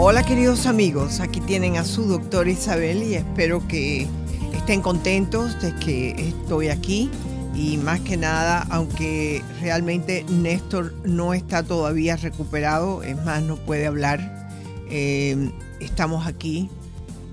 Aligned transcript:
Hola 0.00 0.22
queridos 0.22 0.66
amigos, 0.66 1.18
aquí 1.18 1.40
tienen 1.40 1.76
a 1.76 1.82
su 1.82 2.04
doctora 2.04 2.48
Isabel 2.48 3.02
y 3.02 3.16
espero 3.16 3.66
que 3.66 4.06
estén 4.54 4.80
contentos 4.80 5.60
de 5.60 5.74
que 5.74 6.10
estoy 6.10 6.68
aquí 6.68 7.10
y 7.52 7.78
más 7.78 7.98
que 8.02 8.16
nada, 8.16 8.64
aunque 8.70 9.42
realmente 9.60 10.24
Néstor 10.28 10.94
no 11.04 11.34
está 11.34 11.64
todavía 11.64 12.14
recuperado, 12.14 13.02
es 13.02 13.16
más, 13.24 13.42
no 13.42 13.56
puede 13.56 13.88
hablar, 13.88 14.48
eh, 14.88 15.50
estamos 15.80 16.28
aquí. 16.28 16.70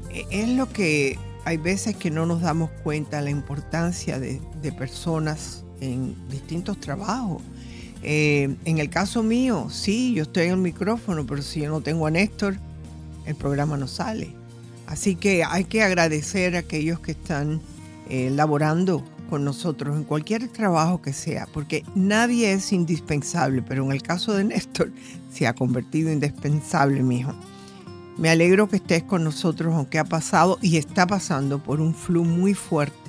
E, 0.09 0.25
es 0.31 0.49
lo 0.49 0.67
que 0.67 1.19
hay 1.45 1.57
veces 1.57 1.95
que 1.95 2.09
no 2.09 2.25
nos 2.25 2.41
damos 2.41 2.71
cuenta 2.83 3.21
la 3.21 3.29
importancia 3.29 4.19
de, 4.19 4.41
personas 4.71 5.63
en 5.81 6.15
distintos 6.29 6.79
trabajos. 6.79 7.43
Eh, 8.03 8.55
en 8.65 8.77
el 8.77 8.89
caso 8.89 9.23
mío, 9.23 9.67
sí, 9.69 10.13
yo 10.13 10.23
estoy 10.23 10.45
en 10.45 10.51
el 10.51 10.57
micrófono, 10.57 11.25
pero 11.25 11.41
si 11.41 11.61
yo 11.61 11.69
no 11.69 11.81
tengo 11.81 12.05
a 12.05 12.11
Néstor, 12.11 12.57
el 13.25 13.35
programa 13.35 13.77
no 13.77 13.87
sale. 13.87 14.33
Así 14.87 15.15
que 15.15 15.43
hay 15.43 15.63
que 15.65 15.81
agradecer 15.81 16.55
a 16.55 16.59
aquellos 16.59 16.99
que 16.99 17.11
están 17.11 17.61
eh, 18.09 18.29
laborando 18.31 19.03
con 19.29 19.43
nosotros 19.43 19.95
en 19.95 20.03
cualquier 20.03 20.47
trabajo 20.47 21.01
que 21.01 21.13
sea, 21.13 21.47
porque 21.51 21.83
nadie 21.95 22.51
es 22.51 22.71
indispensable, 22.71 23.63
pero 23.63 23.83
en 23.83 23.91
el 23.91 24.01
caso 24.01 24.33
de 24.33 24.43
Néstor 24.43 24.91
se 25.33 25.47
ha 25.47 25.53
convertido 25.53 26.11
indispensable, 26.11 27.01
mijo. 27.01 27.33
Me 28.17 28.29
alegro 28.29 28.69
que 28.69 28.77
estés 28.77 29.03
con 29.03 29.23
nosotros, 29.23 29.73
aunque 29.73 29.99
ha 29.99 30.05
pasado 30.05 30.57
y 30.61 30.77
está 30.77 31.05
pasando 31.05 31.61
por 31.61 31.81
un 31.81 31.93
flu 31.93 32.23
muy 32.23 32.53
fuerte, 32.53 33.04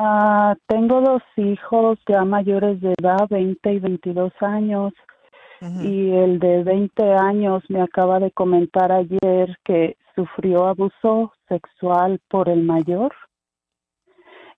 Ah, 0.00 0.56
tengo 0.66 1.02
dos 1.02 1.22
hijos 1.36 1.98
ya 2.08 2.24
mayores 2.24 2.80
de 2.80 2.94
edad, 2.98 3.28
20 3.28 3.72
y 3.74 3.78
22 3.78 4.32
años. 4.40 4.94
Y 5.60 6.12
el 6.12 6.38
de 6.38 6.64
20 6.64 7.12
años 7.12 7.62
me 7.68 7.82
acaba 7.82 8.20
de 8.20 8.30
comentar 8.30 8.90
ayer 8.90 9.58
que 9.64 9.98
sufrió 10.14 10.66
abuso 10.66 11.34
sexual 11.46 12.22
por 12.30 12.48
el 12.48 12.62
mayor. 12.62 13.12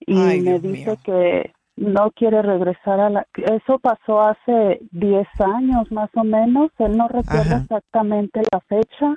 Y 0.06 0.14
me 0.14 0.60
dice 0.60 0.96
que 1.02 1.52
no 1.76 2.10
quiere 2.12 2.42
regresar 2.42 3.00
a 3.00 3.10
la... 3.10 3.26
Eso 3.36 3.78
pasó 3.78 4.20
hace 4.22 4.80
10 4.92 5.26
años 5.40 5.90
más 5.90 6.10
o 6.14 6.24
menos. 6.24 6.70
Él 6.78 6.96
no 6.96 7.08
recuerda 7.08 7.58
exactamente 7.58 8.42
la 8.52 8.60
fecha 8.60 9.16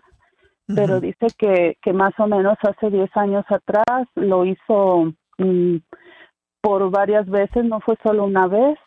pero 0.75 0.99
dice 0.99 1.27
que, 1.37 1.77
que 1.81 1.93
más 1.93 2.13
o 2.19 2.27
menos 2.27 2.57
hace 2.61 2.89
10 2.89 3.09
años 3.15 3.45
atrás 3.49 4.07
lo 4.15 4.45
hizo 4.45 5.13
mm, 5.37 5.77
por 6.61 6.89
varias 6.91 7.25
veces, 7.27 7.63
no 7.63 7.79
fue 7.79 7.95
solo 8.03 8.25
una 8.25 8.47
vez. 8.47 8.77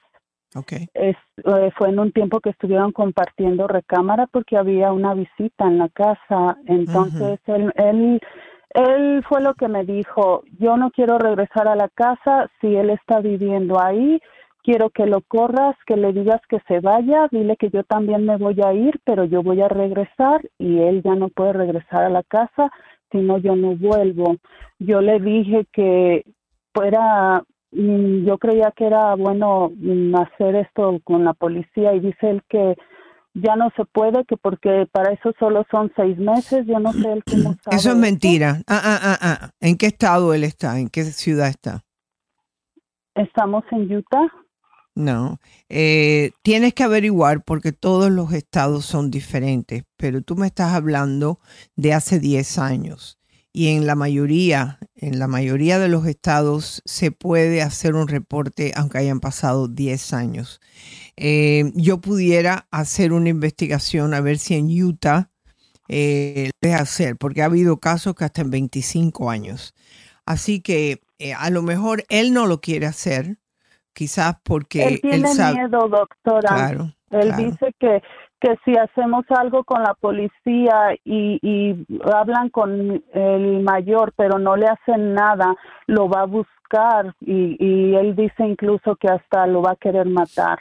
Okay. 0.54 0.88
Es, 0.94 1.16
eh, 1.44 1.70
fue 1.76 1.90
en 1.90 2.00
un 2.00 2.12
tiempo 2.12 2.40
que 2.40 2.50
estuvieron 2.50 2.92
compartiendo 2.92 3.68
recámara 3.68 4.26
porque 4.26 4.56
había 4.56 4.92
una 4.92 5.14
visita 5.14 5.66
en 5.66 5.78
la 5.78 5.88
casa. 5.88 6.58
Entonces 6.66 7.38
él, 7.46 7.72
él, 7.76 8.20
él 8.74 9.24
fue 9.28 9.42
lo 9.42 9.54
que 9.54 9.68
me 9.68 9.84
dijo, 9.84 10.42
yo 10.58 10.76
no 10.76 10.90
quiero 10.90 11.18
regresar 11.18 11.68
a 11.68 11.76
la 11.76 11.88
casa 11.88 12.50
si 12.60 12.74
él 12.76 12.90
está 12.90 13.20
viviendo 13.20 13.80
ahí 13.80 14.20
quiero 14.62 14.90
que 14.90 15.06
lo 15.06 15.20
corras, 15.22 15.76
que 15.86 15.96
le 15.96 16.12
digas 16.12 16.40
que 16.48 16.60
se 16.68 16.80
vaya, 16.80 17.28
dile 17.30 17.56
que 17.56 17.70
yo 17.70 17.84
también 17.84 18.24
me 18.24 18.36
voy 18.36 18.56
a 18.64 18.72
ir, 18.72 19.00
pero 19.04 19.24
yo 19.24 19.42
voy 19.42 19.60
a 19.60 19.68
regresar 19.68 20.42
y 20.58 20.78
él 20.78 21.02
ya 21.02 21.14
no 21.14 21.28
puede 21.28 21.52
regresar 21.52 22.04
a 22.04 22.10
la 22.10 22.22
casa, 22.22 22.70
si 23.10 23.18
no 23.18 23.38
yo 23.38 23.56
no 23.56 23.76
vuelvo. 23.76 24.36
Yo 24.78 25.00
le 25.00 25.18
dije 25.18 25.66
que 25.72 26.24
fuera, 26.72 27.42
mm, 27.72 28.24
yo 28.24 28.38
creía 28.38 28.72
que 28.76 28.86
era 28.86 29.14
bueno 29.16 29.70
mm, 29.74 30.14
hacer 30.16 30.56
esto 30.56 31.00
con 31.04 31.24
la 31.24 31.34
policía 31.34 31.94
y 31.94 32.00
dice 32.00 32.30
él 32.30 32.42
que 32.48 32.76
ya 33.34 33.56
no 33.56 33.70
se 33.76 33.84
puede, 33.84 34.24
que 34.24 34.36
porque 34.36 34.86
para 34.90 35.12
eso 35.12 35.32
solo 35.38 35.64
son 35.70 35.92
seis 35.96 36.18
meses, 36.18 36.66
yo 36.66 36.78
no 36.80 36.92
sé 36.92 37.12
él 37.12 37.22
cómo 37.24 37.54
sabe 37.64 37.76
Eso 37.76 37.90
es 37.90 37.96
mentira. 37.96 38.62
Ah, 38.66 38.80
ah, 38.82 39.00
ah, 39.02 39.18
ah. 39.22 39.50
¿En 39.60 39.76
qué 39.76 39.86
estado 39.86 40.34
él 40.34 40.44
está? 40.44 40.78
¿En 40.78 40.88
qué 40.88 41.04
ciudad 41.04 41.48
está? 41.48 41.84
Estamos 43.14 43.64
en 43.70 43.94
Utah. 43.94 44.32
No, 44.96 45.38
eh, 45.68 46.32
tienes 46.42 46.74
que 46.74 46.82
averiguar 46.82 47.42
porque 47.44 47.72
todos 47.72 48.10
los 48.10 48.32
estados 48.32 48.84
son 48.84 49.10
diferentes, 49.10 49.84
pero 49.96 50.20
tú 50.20 50.34
me 50.34 50.48
estás 50.48 50.74
hablando 50.74 51.38
de 51.76 51.94
hace 51.94 52.18
10 52.18 52.58
años 52.58 53.19
y 53.52 53.76
en 53.76 53.86
la 53.86 53.94
mayoría, 53.94 54.78
en 54.94 55.18
la 55.18 55.26
mayoría 55.26 55.78
de 55.78 55.88
los 55.88 56.06
estados 56.06 56.82
se 56.84 57.10
puede 57.10 57.62
hacer 57.62 57.94
un 57.94 58.06
reporte 58.06 58.72
aunque 58.76 58.98
hayan 58.98 59.20
pasado 59.20 59.66
10 59.66 60.12
años. 60.12 60.60
Eh, 61.16 61.72
yo 61.74 62.00
pudiera 62.00 62.66
hacer 62.70 63.12
una 63.12 63.28
investigación 63.28 64.14
a 64.14 64.20
ver 64.20 64.38
si 64.38 64.54
en 64.54 64.66
Utah 64.66 65.30
eh, 65.88 66.50
puede 66.60 66.74
hacer, 66.74 67.16
porque 67.16 67.42
ha 67.42 67.46
habido 67.46 67.78
casos 67.78 68.14
que 68.14 68.24
hasta 68.24 68.42
en 68.42 68.50
25 68.50 69.30
años. 69.30 69.74
Así 70.24 70.60
que 70.60 71.00
eh, 71.18 71.34
a 71.34 71.50
lo 71.50 71.62
mejor 71.62 72.04
él 72.08 72.32
no 72.32 72.46
lo 72.46 72.60
quiere 72.60 72.86
hacer 72.86 73.38
quizás 73.92 74.36
porque 74.44 74.84
él 74.84 75.00
tiene 75.00 75.28
miedo, 75.34 75.88
doctora. 75.88 76.94
él 77.10 77.36
dice 77.36 77.74
que 77.80 78.00
que 78.40 78.56
si 78.64 78.76
hacemos 78.76 79.24
algo 79.28 79.64
con 79.64 79.82
la 79.82 79.94
policía 79.94 80.94
y, 81.04 81.38
y 81.42 81.86
hablan 82.12 82.48
con 82.50 83.02
el 83.12 83.62
mayor, 83.62 84.12
pero 84.16 84.38
no 84.38 84.56
le 84.56 84.66
hacen 84.66 85.14
nada, 85.14 85.54
lo 85.86 86.08
va 86.08 86.22
a 86.22 86.26
buscar 86.26 87.14
y, 87.20 87.56
y 87.58 87.94
él 87.94 88.16
dice 88.16 88.46
incluso 88.46 88.96
que 88.96 89.08
hasta 89.08 89.46
lo 89.46 89.62
va 89.62 89.72
a 89.72 89.76
querer 89.76 90.06
matar. 90.06 90.58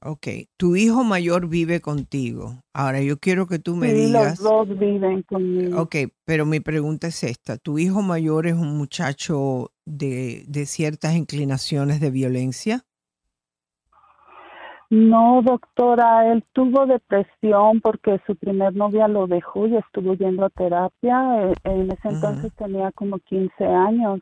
Ok, 0.00 0.28
tu 0.56 0.76
hijo 0.76 1.02
mayor 1.02 1.48
vive 1.48 1.80
contigo. 1.80 2.62
Ahora 2.72 3.00
yo 3.00 3.18
quiero 3.18 3.48
que 3.48 3.58
tú 3.58 3.74
me 3.74 3.90
sí, 3.90 4.06
digas. 4.06 4.38
Los 4.38 4.68
dos 4.68 4.78
viven 4.78 5.22
conmigo. 5.22 5.82
Ok, 5.82 5.96
pero 6.24 6.46
mi 6.46 6.60
pregunta 6.60 7.08
es 7.08 7.24
esta: 7.24 7.56
¿Tu 7.56 7.80
hijo 7.80 8.00
mayor 8.00 8.46
es 8.46 8.54
un 8.54 8.78
muchacho 8.78 9.72
de, 9.84 10.44
de 10.46 10.66
ciertas 10.66 11.16
inclinaciones 11.16 12.00
de 12.00 12.12
violencia? 12.12 12.84
No, 14.90 15.42
doctora, 15.42 16.32
él 16.32 16.44
tuvo 16.52 16.86
depresión 16.86 17.80
porque 17.80 18.20
su 18.26 18.36
primer 18.36 18.74
novia 18.74 19.06
lo 19.06 19.26
dejó 19.26 19.66
y 19.66 19.76
estuvo 19.76 20.14
yendo 20.14 20.46
a 20.46 20.50
terapia. 20.50 21.42
E, 21.42 21.54
en 21.64 21.90
ese 21.90 22.08
entonces 22.08 22.52
tenía 22.54 22.90
como 22.92 23.18
15 23.18 23.64
años. 23.66 24.20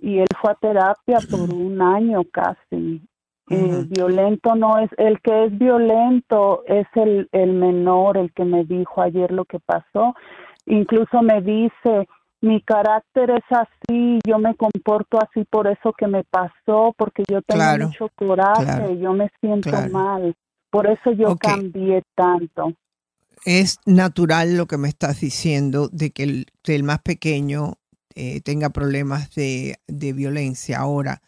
Y 0.00 0.18
él 0.18 0.28
fue 0.40 0.52
a 0.52 0.54
terapia 0.54 1.18
por 1.30 1.54
un 1.54 1.80
año 1.80 2.22
casi 2.30 3.02
eh, 3.50 3.84
violento 3.88 4.54
no 4.54 4.78
es, 4.78 4.90
el 4.96 5.20
que 5.20 5.46
es 5.46 5.58
violento 5.58 6.62
es 6.66 6.86
el, 6.94 7.28
el 7.32 7.52
menor, 7.52 8.16
el 8.16 8.32
que 8.32 8.44
me 8.44 8.64
dijo 8.64 9.02
ayer 9.02 9.32
lo 9.32 9.44
que 9.44 9.58
pasó. 9.58 10.14
Incluso 10.66 11.20
me 11.22 11.42
dice, 11.42 12.08
mi 12.42 12.62
carácter 12.62 13.30
es 13.30 13.44
así, 13.50 14.18
yo 14.26 14.38
me 14.38 14.54
comporto 14.54 15.18
así 15.20 15.44
por 15.50 15.66
eso 15.66 15.92
que 15.96 16.06
me 16.06 16.24
pasó, 16.24 16.94
porque 16.96 17.22
yo 17.28 17.42
tengo 17.42 17.86
mucho 17.86 18.08
coraje, 18.14 18.98
yo 18.98 19.12
me 19.12 19.30
siento 19.40 19.70
mal. 19.90 20.34
Por 20.70 20.86
eso 20.86 21.12
yo 21.12 21.36
cambié 21.36 22.02
tanto. 22.14 22.72
es 23.44 23.78
natural 23.84 24.56
lo 24.56 24.66
que 24.66 24.78
me 24.78 24.88
estás 24.88 25.20
diciendo 25.20 25.88
de 25.88 26.12
que 26.12 26.46
el, 26.64 26.84
más 26.84 27.00
pequeño 27.00 27.74
eh, 28.14 28.40
tenga 28.40 28.70
problemas 28.70 29.34
de, 29.34 29.78
violencia. 29.88 30.78
Ahora, 30.78 31.22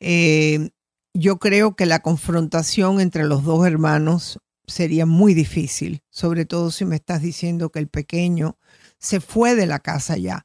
eh, 0.00 0.70
yo 1.12 1.38
creo 1.38 1.74
que 1.74 1.86
la 1.86 2.00
confrontación 2.00 3.00
entre 3.00 3.24
los 3.24 3.44
dos 3.44 3.66
hermanos 3.66 4.40
sería 4.66 5.04
muy 5.04 5.34
difícil, 5.34 6.02
sobre 6.08 6.46
todo 6.46 6.70
si 6.70 6.84
me 6.84 6.96
estás 6.96 7.20
diciendo 7.20 7.70
que 7.70 7.80
el 7.80 7.88
pequeño 7.88 8.56
se 9.04 9.20
fue 9.20 9.54
de 9.54 9.66
la 9.66 9.78
casa 9.80 10.16
ya. 10.16 10.44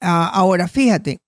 Ah, 0.00 0.30
ahora, 0.34 0.66
fíjate, 0.66 1.20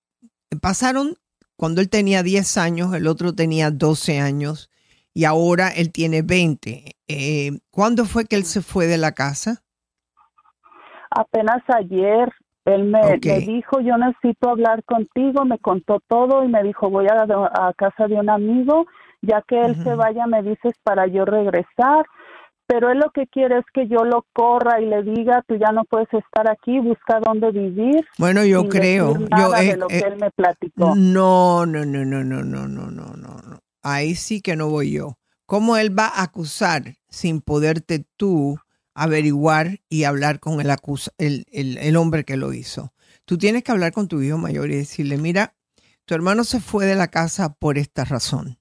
pasaron 0.61 1.15
cuando 1.55 1.79
él 1.79 1.89
tenía 1.89 2.23
10 2.23 2.57
años, 2.57 2.93
el 2.93 3.07
otro 3.07 3.33
tenía 3.33 3.71
12 3.71 4.19
años 4.19 4.69
y 5.13 5.23
ahora 5.23 5.69
él 5.69 5.91
tiene 5.93 6.23
20. 6.23 6.95
Eh, 7.07 7.51
¿Cuándo 7.71 8.05
fue 8.05 8.25
que 8.25 8.35
él 8.35 8.43
se 8.43 8.61
fue 8.61 8.87
de 8.87 8.97
la 8.97 9.13
casa? 9.13 9.63
Apenas 11.09 11.61
ayer. 11.67 12.29
Él 12.65 12.85
me, 12.85 13.17
dijo, 13.17 13.81
yo 13.81 13.97
necesito 13.97 14.49
hablar 14.49 14.85
contigo, 14.85 15.43
me 15.43 15.59
contó 15.59 15.99
todo 16.07 16.45
y 16.45 16.47
me 16.47 16.63
dijo, 16.63 16.89
voy 16.89 17.07
a, 17.07 17.23
a 17.23 17.73
casa 17.73 18.07
de 18.07 18.15
un 18.15 18.29
amigo, 18.29 18.85
ya 19.21 19.41
que 19.41 19.59
él 19.59 19.75
se 19.83 19.95
vaya, 19.95 20.27
me 20.27 20.41
dices 20.43 20.73
para 20.81 21.07
yo 21.07 21.25
regresar 21.25 22.05
pero 22.65 22.91
él 22.91 22.99
lo 22.99 23.11
que 23.11 23.27
quiere 23.27 23.59
es 23.59 23.65
que 23.73 23.87
yo 23.87 24.05
lo 24.05 24.25
corra 24.33 24.81
y 24.81 24.85
le 24.85 25.03
diga, 25.03 25.43
tú 25.47 25.55
ya 25.55 25.71
no 25.71 25.83
puedes 25.85 26.07
estar 26.13 26.49
aquí, 26.49 26.79
busca 26.79 27.19
dónde 27.19 27.51
vivir. 27.51 28.05
Bueno, 28.17 28.45
yo 28.45 28.69
creo, 28.69 29.17
yo 29.37 29.55
eh, 29.55 29.75
lo 29.77 29.87
que 29.87 29.99
eh, 29.99 30.03
él 30.07 30.17
me 30.19 30.31
platicó. 30.31 30.95
No, 30.95 31.65
no, 31.65 31.85
no, 31.85 32.05
no, 32.05 32.23
no, 32.23 32.43
no, 32.43 32.67
no, 32.67 32.89
no, 32.89 33.15
no. 33.15 33.59
Ahí 33.81 34.15
sí 34.15 34.41
que 34.41 34.55
no 34.55 34.69
voy 34.69 34.91
yo. 34.91 35.17
¿Cómo 35.45 35.77
él 35.77 35.97
va 35.97 36.07
a 36.07 36.23
acusar 36.23 36.95
sin 37.09 37.41
poderte 37.41 38.05
tú 38.15 38.57
averiguar 38.95 39.79
y 39.89 40.05
hablar 40.05 40.39
con 40.39 40.61
el, 40.61 40.69
acusa, 40.69 41.11
el, 41.17 41.45
el, 41.51 41.77
el 41.77 41.95
hombre 41.97 42.23
que 42.23 42.37
lo 42.37 42.53
hizo? 42.53 42.93
Tú 43.25 43.37
tienes 43.37 43.63
que 43.63 43.71
hablar 43.71 43.91
con 43.91 44.07
tu 44.07 44.21
hijo 44.21 44.37
mayor 44.37 44.71
y 44.71 44.77
decirle, 44.77 45.17
mira, 45.17 45.53
tu 46.05 46.15
hermano 46.15 46.43
se 46.43 46.59
fue 46.59 46.85
de 46.85 46.95
la 46.95 47.07
casa 47.09 47.53
por 47.53 47.77
esta 47.77 48.05
razón. 48.05 48.57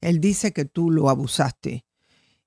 Él 0.00 0.20
dice 0.20 0.52
que 0.52 0.64
tú 0.64 0.90
lo 0.90 1.08
abusaste 1.08 1.84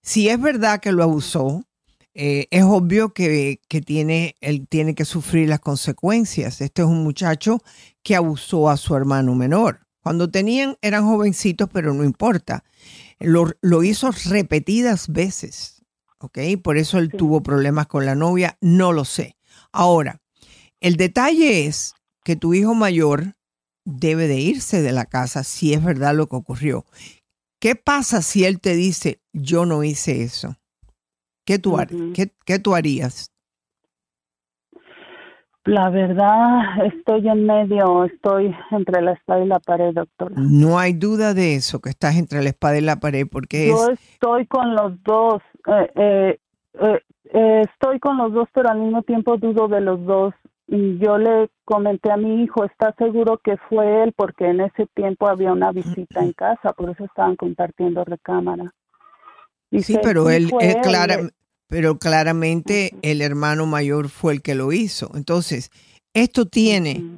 si 0.05 0.29
es 0.29 0.39
verdad 0.39 0.79
que 0.79 0.91
lo 0.91 1.01
abusó, 1.01 1.65
eh, 2.13 2.47
es 2.51 2.63
obvio 2.63 3.13
que, 3.13 3.59
tiene, 3.83 4.35
él 4.39 4.67
tiene 4.69 4.93
que 4.93 5.03
sufrir 5.03 5.49
las 5.49 5.59
consecuencias. 5.59 6.61
Este 6.61 6.83
es 6.83 6.87
un 6.87 7.03
muchacho 7.03 7.59
que 8.03 8.15
abusó 8.15 8.69
a 8.69 8.77
su 8.77 8.95
hermano 8.95 9.33
menor. 9.33 9.87
Cuando 10.01 10.29
tenían, 10.29 10.77
eran 10.83 11.05
jovencitos, 11.05 11.67
pero 11.73 11.91
no 11.95 12.03
importa. 12.03 12.63
Lo, 13.19 13.83
hizo 13.83 14.11
repetidas 14.25 15.07
veces, 15.07 15.83
¿ok? 16.19 16.37
Por 16.63 16.77
eso 16.77 16.99
él 16.99 17.09
tuvo 17.09 17.41
problemas 17.41 17.87
con 17.87 18.05
la 18.05 18.13
novia, 18.13 18.59
no 18.61 18.93
lo 18.93 19.05
sé. 19.05 19.37
Ahora, 19.71 20.21
el 20.81 20.97
detalle 20.97 21.65
es 21.65 21.95
que 22.23 22.35
tu 22.35 22.53
hijo 22.53 22.75
mayor 22.75 23.35
debe 23.85 24.27
de 24.27 24.39
irse 24.39 24.83
de 24.83 24.91
la 24.91 25.05
casa 25.05 25.43
si 25.43 25.73
es 25.73 25.83
verdad 25.83 26.13
lo 26.13 26.29
que 26.29 26.35
ocurrió. 26.35 26.85
¿Qué 27.59 27.75
pasa 27.75 28.21
si 28.21 28.45
él 28.45 28.59
te 28.59 28.75
dice, 28.75 29.21
yo 29.33 29.65
no 29.65 29.83
hice 29.83 30.23
eso? 30.23 30.55
¿Qué 31.45 31.59
tú, 31.59 31.77
¿qué, 32.45 32.59
tú 32.59 32.75
harías? 32.75 33.31
La 35.63 35.89
verdad, 35.89 36.85
estoy 36.85 37.27
en 37.27 37.45
medio, 37.45 38.05
estoy 38.05 38.55
entre 38.71 39.01
la 39.01 39.13
espada 39.13 39.43
y 39.43 39.47
la 39.47 39.59
pared, 39.59 39.93
doctor. 39.93 40.31
No 40.35 40.77
hay 40.77 40.93
duda 40.93 41.33
de 41.33 41.55
eso, 41.55 41.79
que 41.79 41.89
estás 41.89 42.17
entre 42.17 42.43
la 42.43 42.49
espada 42.49 42.77
y 42.77 42.81
la 42.81 42.99
pared, 42.99 43.27
porque 43.31 43.67
Yo 43.67 43.89
estoy 43.89 44.45
con 44.47 44.75
los 44.75 45.01
dos, 45.03 45.41
eh, 45.67 45.91
eh, 45.95 46.39
eh, 47.33 47.61
estoy 47.71 47.99
con 47.99 48.17
los 48.17 48.33
dos, 48.33 48.47
pero 48.53 48.69
al 48.69 48.79
mismo 48.79 49.01
tiempo 49.03 49.37
dudo 49.37 49.67
de 49.67 49.81
los 49.81 50.03
dos 50.05 50.33
y 50.67 50.97
yo 50.97 51.17
le 51.17 51.49
comenté 51.63 52.11
a 52.11 52.17
mi 52.17 52.43
hijo, 52.43 52.65
¿está 52.65 52.93
seguro 52.97 53.39
que 53.43 53.57
fue 53.69 54.03
él? 54.03 54.13
Porque 54.15 54.45
en 54.45 54.61
ese 54.61 54.87
tiempo 54.95 55.27
había 55.27 55.51
una 55.51 55.71
visita 55.71 56.23
en 56.23 56.33
casa, 56.33 56.73
por 56.73 56.89
eso 56.89 57.05
estaban 57.05 57.35
compartiendo 57.35 58.03
recámara. 58.03 58.73
sí, 59.71 59.97
pero 60.01 60.29
él, 60.29 60.51
pero 61.67 61.97
claramente 61.97 62.91
el 63.03 63.21
hermano 63.21 63.67
mayor 63.67 64.09
fue 64.09 64.33
el 64.33 64.41
que 64.41 64.55
lo 64.55 64.71
hizo. 64.71 65.11
Entonces, 65.13 65.69
esto 66.13 66.45
tiene, 66.47 67.17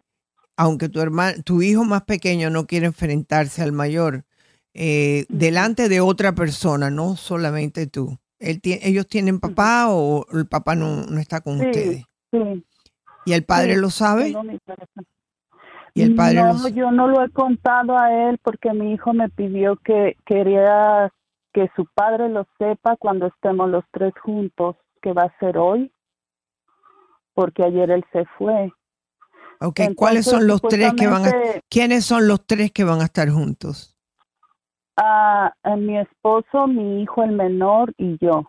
aunque 0.57 0.89
tu 0.89 0.99
hermano, 0.99 1.41
tu 1.43 1.61
hijo 1.61 1.85
más 1.85 2.03
pequeño 2.03 2.49
no 2.49 2.67
quiere 2.67 2.87
enfrentarse 2.87 3.61
al 3.61 3.71
mayor, 3.71 4.25
eh, 4.73 5.25
delante 5.29 5.87
de 5.87 6.01
otra 6.01 6.35
persona, 6.35 6.89
no 6.89 7.15
solamente 7.15 7.87
tú. 7.87 8.17
Él 8.39 8.59
¿Ellos 8.63 9.07
tienen 9.07 9.39
papá 9.39 9.87
o 9.89 10.25
el 10.33 10.47
papá 10.47 10.75
no, 10.75 11.05
no 11.05 11.19
está 11.19 11.41
con 11.41 11.59
ustedes? 11.59 12.03
Sí, 12.31 12.63
¿Y 13.27 13.33
el 13.33 13.43
padre 13.43 13.75
lo 13.75 13.89
sabe? 13.89 14.33
¿Y 15.93 16.01
el 16.01 16.15
padre 16.15 16.35
no, 16.35 16.67
yo 16.69 16.91
no 16.91 17.09
lo 17.09 17.21
he 17.21 17.29
contado 17.29 17.97
a 17.97 18.29
él 18.29 18.37
porque 18.41 18.71
mi 18.71 18.93
hijo 18.93 19.11
me 19.11 19.27
pidió 19.27 19.75
que 19.75 20.15
quería 20.25 21.11
que 21.51 21.69
su 21.75 21.85
padre 21.87 22.29
lo 22.29 22.47
sepa 22.57 22.95
cuando 22.95 23.27
estemos 23.27 23.69
los 23.69 23.83
tres 23.91 24.13
juntos, 24.23 24.77
que 25.01 25.11
va 25.11 25.23
a 25.23 25.39
ser 25.39 25.57
hoy, 25.57 25.91
porque 27.33 27.65
ayer 27.65 27.91
él 27.91 28.05
se 28.13 28.23
fue. 28.37 28.71
Ok, 29.59 29.81
¿cuáles 29.97 30.23
son 30.23 30.47
los 30.47 30.61
tres 30.61 30.93
que 30.93 31.07
van 31.07 31.25
a, 31.25 31.31
quiénes 31.69 32.05
son 32.05 32.29
los 32.29 32.45
tres 32.45 32.71
que 32.71 32.85
van 32.85 33.01
a 33.01 33.05
estar 33.05 33.27
juntos? 33.29 33.97
Ah, 34.95 35.51
mi 35.77 35.97
esposo, 35.97 36.65
mi 36.67 37.01
hijo 37.01 37.23
el 37.23 37.33
menor 37.33 37.93
y 37.97 38.17
yo. 38.25 38.43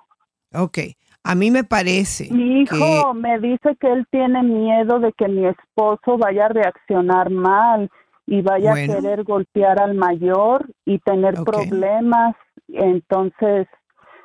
Ok, 0.55 0.79
a 1.25 1.35
mí 1.35 1.51
me 1.51 1.65
parece. 1.65 2.29
Mi 2.33 2.63
hijo 2.63 3.15
me 3.15 3.39
dice 3.39 3.77
que 3.81 3.93
él 3.93 4.07
tiene 4.11 4.43
miedo 4.43 4.99
de 4.99 5.13
que 5.13 5.29
mi 5.29 5.47
esposo 5.47 6.17
vaya 6.17 6.47
a 6.47 6.49
reaccionar 6.49 7.31
mal 7.31 7.91
y 8.27 8.43
vaya 8.43 8.73
a 8.73 8.75
querer 8.75 9.25
golpear 9.25 9.81
al 9.81 9.95
mayor 9.95 10.67
y 10.85 10.99
tener 10.99 11.35
problemas. 11.45 12.35
Entonces, 12.69 13.67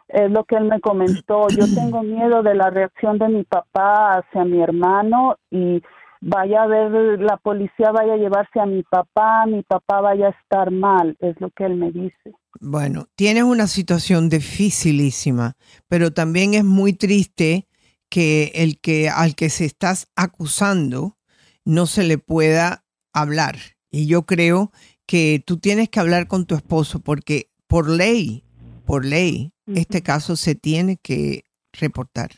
es 0.08 0.32
lo 0.32 0.44
que 0.44 0.56
él 0.56 0.66
me 0.66 0.80
comentó. 0.80 1.48
Yo 1.50 1.66
tengo 1.76 2.04
miedo 2.04 2.44
de 2.44 2.56
la 2.56 2.70
reacción 2.70 3.18
de 3.18 3.28
mi 3.30 3.44
papá 3.44 4.20
hacia 4.20 4.46
mi 4.46 4.62
hermano 4.62 5.38
y 5.50 5.82
vaya 6.22 6.64
a 6.64 6.68
ver, 6.68 7.20
la 7.22 7.38
policía 7.38 7.92
vaya 7.92 8.14
a 8.14 8.18
llevarse 8.18 8.60
a 8.60 8.66
mi 8.66 8.84
papá, 8.84 9.46
mi 9.46 9.62
papá 9.64 10.02
vaya 10.02 10.28
a 10.28 10.42
estar 10.42 10.72
mal, 10.72 11.18
es 11.20 11.40
lo 11.42 11.50
que 11.50 11.66
él 11.66 11.76
me 11.76 11.92
dice. 11.92 12.34
Bueno, 12.60 13.08
tienes 13.16 13.44
una 13.44 13.68
situación 13.68 14.30
dificilísima, 14.30 15.54
pero 15.88 16.14
también 16.14 16.54
es 16.54 16.64
muy 16.64 16.94
triste 16.94 17.68
que 18.10 18.52
el 18.56 18.80
que 18.80 19.10
al 19.10 19.36
que 19.36 19.50
se 19.50 19.66
estás 19.66 20.08
acusando 20.16 21.18
no 21.66 21.86
se 21.88 22.04
le 22.04 22.18
pueda 22.18 22.84
hablar. 23.12 23.56
Y 23.90 24.08
yo 24.08 24.24
creo 24.24 24.72
que 25.08 25.44
tú 25.46 25.58
tienes 25.58 25.90
que 25.90 26.00
hablar 26.00 26.28
con 26.28 26.46
tu 26.46 26.56
esposo 26.56 27.00
porque 27.00 27.50
por 27.68 27.90
ley, 27.90 28.44
por 28.86 29.06
ley, 29.06 29.52
este 29.68 30.02
caso 30.02 30.36
se 30.36 30.56
tiene 30.56 30.98
que 30.98 31.46
reportar. 31.72 32.32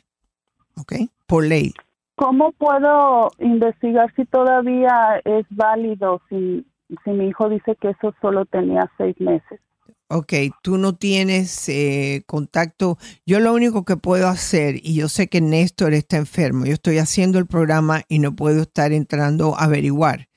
¿Ok? 0.77 0.93
Por 1.27 1.45
ley. 1.45 1.73
¿Cómo 2.15 2.53
puedo 2.53 3.31
investigar 3.39 4.13
si 4.15 4.25
todavía 4.25 5.21
es 5.25 5.45
válido 5.49 6.21
si, 6.29 6.65
si 7.03 7.09
mi 7.11 7.27
hijo 7.27 7.49
dice 7.49 7.75
que 7.81 7.89
eso 7.89 8.13
solo 8.21 8.45
tenía 8.45 8.89
seis 8.97 9.19
meses? 9.19 9.59
Ok, 10.07 10.33
tú 10.61 10.77
no 10.77 10.95
tienes 10.95 11.67
eh, 11.67 12.23
contacto. 12.27 12.99
Yo 13.25 13.39
lo 13.39 13.53
único 13.53 13.85
que 13.85 13.97
puedo 13.97 14.27
hacer, 14.27 14.79
y 14.83 14.93
yo 14.93 15.09
sé 15.09 15.27
que 15.27 15.41
Néstor 15.41 15.93
está 15.93 16.17
enfermo, 16.17 16.65
yo 16.65 16.73
estoy 16.73 16.99
haciendo 16.99 17.39
el 17.39 17.47
programa 17.47 18.03
y 18.07 18.19
no 18.19 18.35
puedo 18.35 18.61
estar 18.61 18.91
entrando 18.91 19.55
a 19.55 19.63
averiguar, 19.63 20.29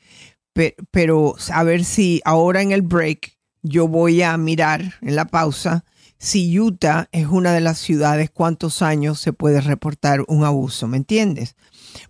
pero, 0.54 0.74
pero 0.90 1.36
a 1.52 1.62
ver 1.64 1.84
si 1.84 2.22
ahora 2.24 2.62
en 2.62 2.72
el 2.72 2.82
break 2.82 3.36
yo 3.62 3.88
voy 3.88 4.22
a 4.22 4.36
mirar 4.38 4.94
en 5.02 5.16
la 5.16 5.26
pausa 5.26 5.84
si 6.18 6.58
Utah 6.58 7.08
es 7.12 7.26
una 7.26 7.52
de 7.52 7.60
las 7.60 7.78
ciudades, 7.78 8.30
cuántos 8.30 8.82
años 8.82 9.20
se 9.20 9.32
puede 9.32 9.60
reportar 9.60 10.24
un 10.26 10.44
abuso, 10.44 10.88
¿me 10.88 10.96
entiendes? 10.96 11.54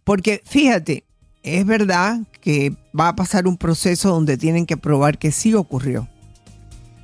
Porque 0.04 0.40
fíjate, 0.44 1.04
es 1.42 1.66
verdad 1.66 2.20
que 2.40 2.74
va 2.98 3.08
a 3.08 3.16
pasar 3.16 3.46
un 3.46 3.58
proceso 3.58 4.10
donde 4.10 4.38
tienen 4.38 4.64
que 4.64 4.76
probar 4.76 5.18
que 5.18 5.32
sí 5.32 5.54
ocurrió. 5.54 6.08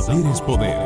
Saber 0.00 0.24
es 0.32 0.40
poder. 0.40 0.78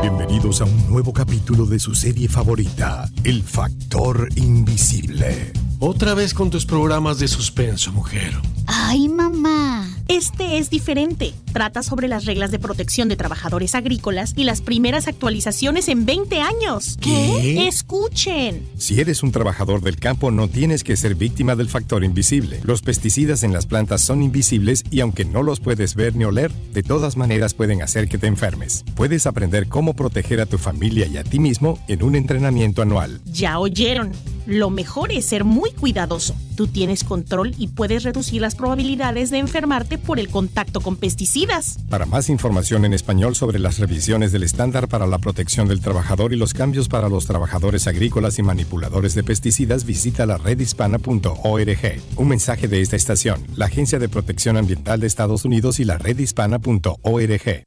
Bienvenidos 0.00 0.60
a 0.60 0.64
un 0.64 0.88
nuevo 0.88 1.12
capítulo 1.12 1.66
de 1.66 1.80
su 1.80 1.92
serie 1.96 2.28
favorita, 2.28 3.10
El 3.24 3.42
Factor 3.42 4.28
Invisible. 4.36 5.52
Otra 5.80 6.14
vez 6.14 6.32
con 6.32 6.48
tus 6.48 6.64
programas 6.64 7.18
de 7.18 7.26
suspenso, 7.26 7.90
mujer. 7.90 8.32
Ay, 8.68 9.08
mamá. 9.08 9.91
Este 10.08 10.58
es 10.58 10.70
diferente. 10.70 11.32
Trata 11.52 11.82
sobre 11.82 12.08
las 12.08 12.24
reglas 12.24 12.50
de 12.50 12.58
protección 12.58 13.08
de 13.08 13.16
trabajadores 13.16 13.74
agrícolas 13.74 14.32
y 14.36 14.44
las 14.44 14.60
primeras 14.60 15.06
actualizaciones 15.06 15.88
en 15.88 16.06
20 16.06 16.40
años. 16.40 16.98
¿Qué? 17.00 17.66
Escuchen. 17.68 18.66
Si 18.76 19.00
eres 19.00 19.22
un 19.22 19.32
trabajador 19.32 19.82
del 19.82 19.96
campo, 19.96 20.30
no 20.30 20.48
tienes 20.48 20.82
que 20.84 20.96
ser 20.96 21.14
víctima 21.14 21.56
del 21.56 21.68
factor 21.68 22.04
invisible. 22.04 22.60
Los 22.64 22.82
pesticidas 22.82 23.42
en 23.42 23.52
las 23.52 23.66
plantas 23.66 24.00
son 24.00 24.22
invisibles 24.22 24.84
y 24.90 25.00
aunque 25.00 25.24
no 25.24 25.42
los 25.42 25.60
puedes 25.60 25.94
ver 25.94 26.16
ni 26.16 26.24
oler, 26.24 26.52
de 26.72 26.82
todas 26.82 27.16
maneras 27.16 27.54
pueden 27.54 27.82
hacer 27.82 28.08
que 28.08 28.18
te 28.18 28.26
enfermes. 28.26 28.84
Puedes 28.94 29.26
aprender 29.26 29.68
cómo 29.68 29.94
proteger 29.94 30.40
a 30.40 30.46
tu 30.46 30.58
familia 30.58 31.06
y 31.06 31.16
a 31.16 31.24
ti 31.24 31.38
mismo 31.38 31.78
en 31.88 32.02
un 32.02 32.16
entrenamiento 32.16 32.82
anual. 32.82 33.20
Ya 33.26 33.58
oyeron. 33.58 34.12
Lo 34.46 34.70
mejor 34.70 35.12
es 35.12 35.26
ser 35.26 35.44
muy 35.44 35.70
cuidadoso. 35.70 36.34
Tú 36.56 36.66
tienes 36.66 37.04
control 37.04 37.54
y 37.58 37.68
puedes 37.68 38.02
reducir 38.02 38.42
las 38.42 38.56
probabilidades 38.56 39.30
de 39.30 39.38
enfermarte 39.38 39.91
por 39.98 40.18
el 40.18 40.28
contacto 40.28 40.80
con 40.80 40.96
pesticidas. 40.96 41.78
Para 41.88 42.06
más 42.06 42.28
información 42.28 42.84
en 42.84 42.94
español 42.94 43.34
sobre 43.34 43.58
las 43.58 43.78
revisiones 43.78 44.32
del 44.32 44.42
estándar 44.42 44.88
para 44.88 45.06
la 45.06 45.18
protección 45.18 45.68
del 45.68 45.80
trabajador 45.80 46.32
y 46.32 46.36
los 46.36 46.54
cambios 46.54 46.88
para 46.88 47.08
los 47.08 47.26
trabajadores 47.26 47.86
agrícolas 47.86 48.38
y 48.38 48.42
manipuladores 48.42 49.14
de 49.14 49.24
pesticidas, 49.24 49.84
visita 49.84 50.26
la 50.26 50.38
redhispana.org. 50.38 52.02
Un 52.16 52.28
mensaje 52.28 52.68
de 52.68 52.80
esta 52.80 52.96
estación, 52.96 53.46
la 53.56 53.66
Agencia 53.66 53.98
de 53.98 54.08
Protección 54.08 54.56
Ambiental 54.56 55.00
de 55.00 55.06
Estados 55.06 55.44
Unidos 55.44 55.80
y 55.80 55.84
la 55.84 55.98
redhispana.org. 55.98 57.64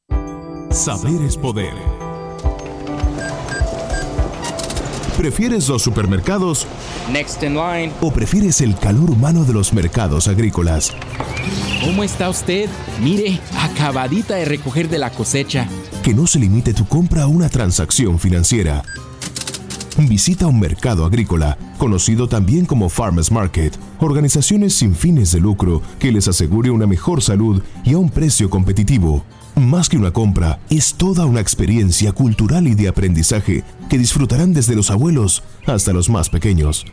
Saber 0.71 1.21
es 1.21 1.37
poder. 1.37 1.73
¿Prefieres 5.17 5.69
los 5.69 5.81
supermercados? 5.81 6.67
Next 7.11 7.43
in 7.43 7.53
line. 7.53 7.91
¿O 8.01 8.11
prefieres 8.11 8.61
el 8.61 8.75
calor 8.75 9.11
humano 9.11 9.43
de 9.45 9.53
los 9.53 9.73
mercados 9.73 10.27
agrícolas? 10.27 10.91
¿Cómo 11.83 12.03
está 12.03 12.29
usted? 12.29 12.67
Mire, 13.01 13.39
acabadita 13.59 14.35
de 14.35 14.45
recoger 14.45 14.89
de 14.89 14.97
la 14.97 15.11
cosecha. 15.11 15.67
Que 16.03 16.15
no 16.15 16.25
se 16.25 16.39
limite 16.39 16.73
tu 16.73 16.85
compra 16.87 17.23
a 17.23 17.27
una 17.27 17.47
transacción 17.47 18.17
financiera. 18.17 18.83
Visita 19.97 20.47
un 20.47 20.59
mercado 20.59 21.05
agrícola, 21.05 21.57
conocido 21.77 22.27
también 22.27 22.65
como 22.65 22.89
Farmers 22.89 23.31
Market, 23.31 23.77
organizaciones 23.99 24.73
sin 24.73 24.95
fines 24.95 25.31
de 25.31 25.39
lucro 25.39 25.81
que 25.99 26.11
les 26.11 26.27
asegure 26.27 26.71
una 26.71 26.87
mejor 26.87 27.21
salud 27.21 27.61
y 27.83 27.93
a 27.93 27.97
un 27.99 28.09
precio 28.09 28.49
competitivo. 28.49 29.23
Más 29.55 29.87
que 29.87 29.97
una 29.97 30.11
compra, 30.11 30.59
es 30.69 30.95
toda 30.95 31.25
una 31.25 31.39
experiencia 31.39 32.11
cultural 32.11 32.67
y 32.67 32.75
de 32.75 32.89
aprendizaje 32.89 33.63
que 33.89 33.97
disfrutarán 33.97 34.53
desde 34.53 34.75
los 34.75 34.91
abuelos 34.91 35.43
hasta 35.65 35.93
los 35.93 36.09
más 36.09 36.29
pequeños. 36.29 36.85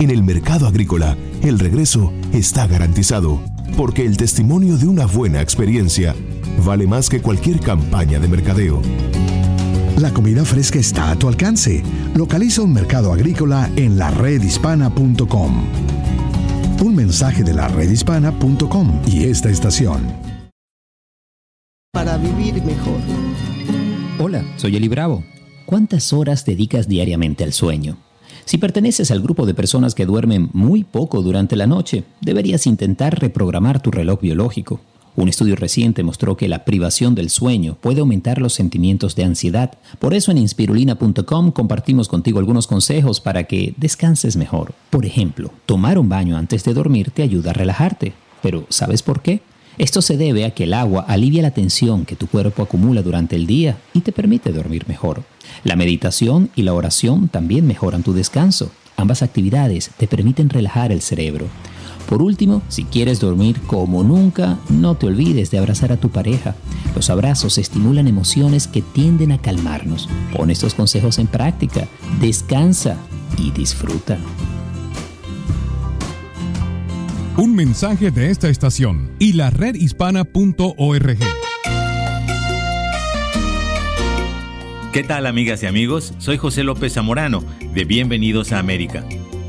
En 0.00 0.10
el 0.10 0.24
mercado 0.24 0.66
agrícola, 0.66 1.16
el 1.42 1.60
regreso 1.60 2.12
está 2.32 2.66
garantizado, 2.66 3.40
porque 3.76 4.04
el 4.04 4.16
testimonio 4.16 4.76
de 4.76 4.88
una 4.88 5.06
buena 5.06 5.40
experiencia 5.40 6.16
vale 6.64 6.88
más 6.88 7.08
que 7.08 7.22
cualquier 7.22 7.60
campaña 7.60 8.18
de 8.18 8.26
mercadeo. 8.26 8.82
La 9.98 10.12
comida 10.12 10.44
fresca 10.44 10.80
está 10.80 11.12
a 11.12 11.16
tu 11.16 11.28
alcance. 11.28 11.84
Localiza 12.16 12.62
un 12.62 12.72
mercado 12.72 13.12
agrícola 13.12 13.70
en 13.76 13.98
la 13.98 14.10
redhispana.com. 14.10 15.64
Un 16.82 16.96
mensaje 16.96 17.44
de 17.44 17.54
la 17.54 17.68
redhispana.com 17.68 19.00
y 19.06 19.24
esta 19.24 19.48
estación 19.48 20.31
para 21.92 22.16
vivir 22.16 22.54
mejor. 22.64 22.98
Hola, 24.18 24.42
soy 24.56 24.76
Eli 24.76 24.88
Bravo. 24.88 25.24
¿Cuántas 25.66 26.14
horas 26.14 26.46
dedicas 26.46 26.88
diariamente 26.88 27.44
al 27.44 27.52
sueño? 27.52 27.98
Si 28.46 28.56
perteneces 28.56 29.10
al 29.10 29.20
grupo 29.20 29.44
de 29.44 29.52
personas 29.52 29.94
que 29.94 30.06
duermen 30.06 30.48
muy 30.54 30.84
poco 30.84 31.20
durante 31.20 31.54
la 31.54 31.66
noche, 31.66 32.04
deberías 32.22 32.66
intentar 32.66 33.20
reprogramar 33.20 33.82
tu 33.82 33.90
reloj 33.90 34.22
biológico. 34.22 34.80
Un 35.16 35.28
estudio 35.28 35.54
reciente 35.54 36.02
mostró 36.02 36.34
que 36.34 36.48
la 36.48 36.64
privación 36.64 37.14
del 37.14 37.28
sueño 37.28 37.76
puede 37.78 38.00
aumentar 38.00 38.40
los 38.40 38.54
sentimientos 38.54 39.14
de 39.14 39.24
ansiedad. 39.24 39.72
Por 39.98 40.14
eso 40.14 40.30
en 40.30 40.38
inspirulina.com 40.38 41.52
compartimos 41.52 42.08
contigo 42.08 42.38
algunos 42.38 42.66
consejos 42.66 43.20
para 43.20 43.44
que 43.44 43.74
descanses 43.76 44.36
mejor. 44.36 44.72
Por 44.88 45.04
ejemplo, 45.04 45.52
tomar 45.66 45.98
un 45.98 46.08
baño 46.08 46.38
antes 46.38 46.64
de 46.64 46.72
dormir 46.72 47.10
te 47.10 47.22
ayuda 47.22 47.50
a 47.50 47.54
relajarte. 47.54 48.14
Pero 48.40 48.64
¿sabes 48.70 49.02
por 49.02 49.20
qué? 49.20 49.42
Esto 49.78 50.02
se 50.02 50.16
debe 50.16 50.44
a 50.44 50.50
que 50.50 50.64
el 50.64 50.74
agua 50.74 51.04
alivia 51.08 51.42
la 51.42 51.52
tensión 51.52 52.04
que 52.04 52.16
tu 52.16 52.26
cuerpo 52.26 52.62
acumula 52.62 53.02
durante 53.02 53.36
el 53.36 53.46
día 53.46 53.78
y 53.94 54.00
te 54.00 54.12
permite 54.12 54.52
dormir 54.52 54.84
mejor. 54.86 55.22
La 55.64 55.76
meditación 55.76 56.50
y 56.54 56.62
la 56.62 56.74
oración 56.74 57.28
también 57.28 57.66
mejoran 57.66 58.02
tu 58.02 58.12
descanso. 58.12 58.70
Ambas 58.96 59.22
actividades 59.22 59.90
te 59.96 60.06
permiten 60.06 60.50
relajar 60.50 60.92
el 60.92 61.00
cerebro. 61.00 61.46
Por 62.08 62.20
último, 62.20 62.62
si 62.68 62.84
quieres 62.84 63.20
dormir 63.20 63.60
como 63.62 64.04
nunca, 64.04 64.58
no 64.68 64.96
te 64.96 65.06
olvides 65.06 65.50
de 65.50 65.58
abrazar 65.58 65.92
a 65.92 65.96
tu 65.96 66.10
pareja. 66.10 66.54
Los 66.94 67.08
abrazos 67.08 67.56
estimulan 67.56 68.06
emociones 68.06 68.66
que 68.66 68.82
tienden 68.82 69.32
a 69.32 69.38
calmarnos. 69.38 70.08
Pon 70.36 70.50
estos 70.50 70.74
consejos 70.74 71.18
en 71.18 71.26
práctica, 71.26 71.88
descansa 72.20 72.96
y 73.38 73.50
disfruta. 73.52 74.18
Un 77.36 77.54
mensaje 77.54 78.10
de 78.10 78.30
esta 78.30 78.50
estación 78.50 79.10
y 79.18 79.32
la 79.32 79.48
redhispana.org. 79.48 81.18
¿Qué 84.92 85.02
tal 85.02 85.26
amigas 85.26 85.62
y 85.62 85.66
amigos? 85.66 86.12
Soy 86.18 86.36
José 86.36 86.62
López 86.62 86.92
Zamorano 86.92 87.42
de 87.72 87.84
Bienvenidos 87.84 88.52
a 88.52 88.58
América. 88.58 89.02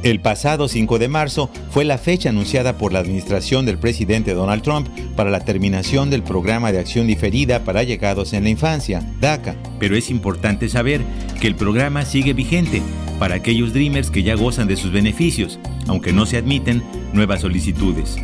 El 0.03 0.19
pasado 0.19 0.67
5 0.67 0.99
de 0.99 1.07
marzo 1.07 1.49
fue 1.69 1.85
la 1.85 1.97
fecha 1.97 2.27
anunciada 2.27 2.77
por 2.77 2.91
la 2.91 2.99
administración 2.99 3.65
del 3.65 3.77
presidente 3.77 4.33
Donald 4.33 4.61
Trump 4.61 4.89
para 5.15 5.31
la 5.31 5.39
terminación 5.39 6.09
del 6.09 6.23
programa 6.23 6.73
de 6.73 6.79
acción 6.79 7.07
diferida 7.07 7.63
para 7.63 7.83
llegados 7.83 8.33
en 8.33 8.43
la 8.43 8.49
infancia, 8.49 9.01
DACA. 9.21 9.55
Pero 9.79 9.95
es 9.95 10.09
importante 10.09 10.67
saber 10.67 10.99
que 11.39 11.47
el 11.47 11.55
programa 11.55 12.03
sigue 12.03 12.33
vigente 12.33 12.81
para 13.17 13.35
aquellos 13.35 13.71
Dreamers 13.71 14.11
que 14.11 14.23
ya 14.23 14.35
gozan 14.35 14.67
de 14.67 14.75
sus 14.75 14.91
beneficios, 14.91 15.57
aunque 15.87 16.11
no 16.11 16.25
se 16.25 16.35
admiten 16.35 16.83
nuevas 17.13 17.39
solicitudes. 17.39 18.17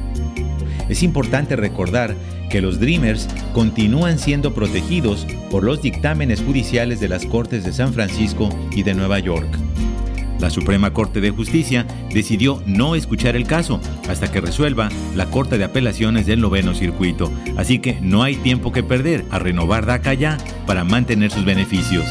Es 0.89 1.01
importante 1.01 1.55
recordar 1.55 2.13
que 2.49 2.59
los 2.59 2.81
Dreamers 2.81 3.29
continúan 3.53 4.19
siendo 4.19 4.53
protegidos 4.53 5.25
por 5.49 5.63
los 5.63 5.81
dictámenes 5.81 6.41
judiciales 6.41 6.99
de 6.99 7.07
las 7.07 7.25
Cortes 7.25 7.63
de 7.63 7.71
San 7.71 7.93
Francisco 7.93 8.49
y 8.75 8.83
de 8.83 8.95
Nueva 8.95 9.19
York. 9.19 9.47
La 10.39 10.49
Suprema 10.49 10.93
Corte 10.93 11.21
de 11.21 11.31
Justicia 11.31 11.85
decidió 12.11 12.63
no 12.65 12.95
escuchar 12.95 13.35
el 13.35 13.45
caso 13.45 13.81
hasta 14.07 14.31
que 14.31 14.41
resuelva 14.41 14.89
la 15.15 15.25
Corte 15.29 15.57
de 15.57 15.65
Apelaciones 15.65 16.25
del 16.25 16.39
Noveno 16.39 16.73
Circuito, 16.73 17.31
así 17.57 17.79
que 17.79 17.99
no 18.01 18.23
hay 18.23 18.35
tiempo 18.35 18.71
que 18.71 18.83
perder 18.83 19.25
a 19.31 19.39
renovar 19.39 19.85
DACA 19.85 20.13
ya 20.13 20.37
para 20.65 20.83
mantener 20.83 21.31
sus 21.31 21.45
beneficios. 21.45 22.05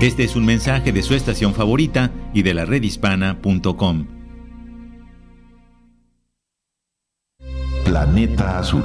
Este 0.00 0.22
es 0.22 0.36
un 0.36 0.44
mensaje 0.44 0.92
de 0.92 1.02
su 1.02 1.14
estación 1.14 1.54
favorita 1.54 2.12
y 2.32 2.42
de 2.42 2.54
la 2.54 2.64
redhispana.com. 2.64 4.06
Planeta 7.84 8.58
Azul. 8.58 8.84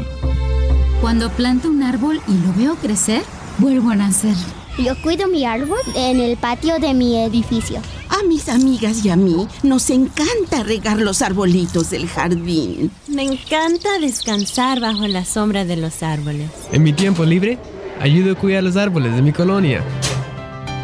Cuando 1.02 1.30
planto 1.30 1.70
un 1.70 1.84
árbol 1.84 2.20
y 2.28 2.38
lo 2.46 2.54
veo 2.54 2.76
crecer, 2.78 3.22
vuelvo 3.60 3.92
a 3.92 3.96
nacer. 3.96 4.36
Yo 4.78 5.00
cuido 5.04 5.28
mi 5.28 5.46
árbol 5.46 5.78
en 5.96 6.20
el 6.20 6.36
patio 6.36 6.80
de 6.80 6.96
mi 6.96 7.16
edificio. 7.24 7.80
A 8.10 8.26
mis 8.28 8.50
amigas 8.50 9.06
y 9.06 9.10
a 9.10 9.16
mí 9.16 9.48
nos 9.62 9.92
encanta 9.92 10.64
regar 10.64 11.00
los 11.00 11.22
arbolitos 11.22 11.92
del 11.92 12.08
jardín. 12.08 12.90
Me 13.08 13.22
encanta 13.22 14.00
descansar 14.02 14.80
bajo 14.80 15.08
la 15.08 15.26
sombra 15.26 15.64
de 15.64 15.78
los 15.78 16.02
árboles. 16.02 16.50
En 16.72 16.82
mi 16.82 16.92
tiempo 16.92 17.24
libre, 17.24 17.60
ayudo 18.02 18.32
a 18.32 18.36
cuidar 18.36 18.64
los 18.64 18.76
árboles 18.76 19.16
de 19.16 19.22
mi 19.22 19.32
colonia. 19.32 19.84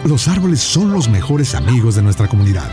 Los 0.06 0.28
árboles 0.28 0.60
son 0.60 0.94
los 0.94 1.10
mejores 1.10 1.56
amigos 1.56 1.96
de 1.96 2.04
nuestra 2.04 2.28
comunidad. 2.28 2.70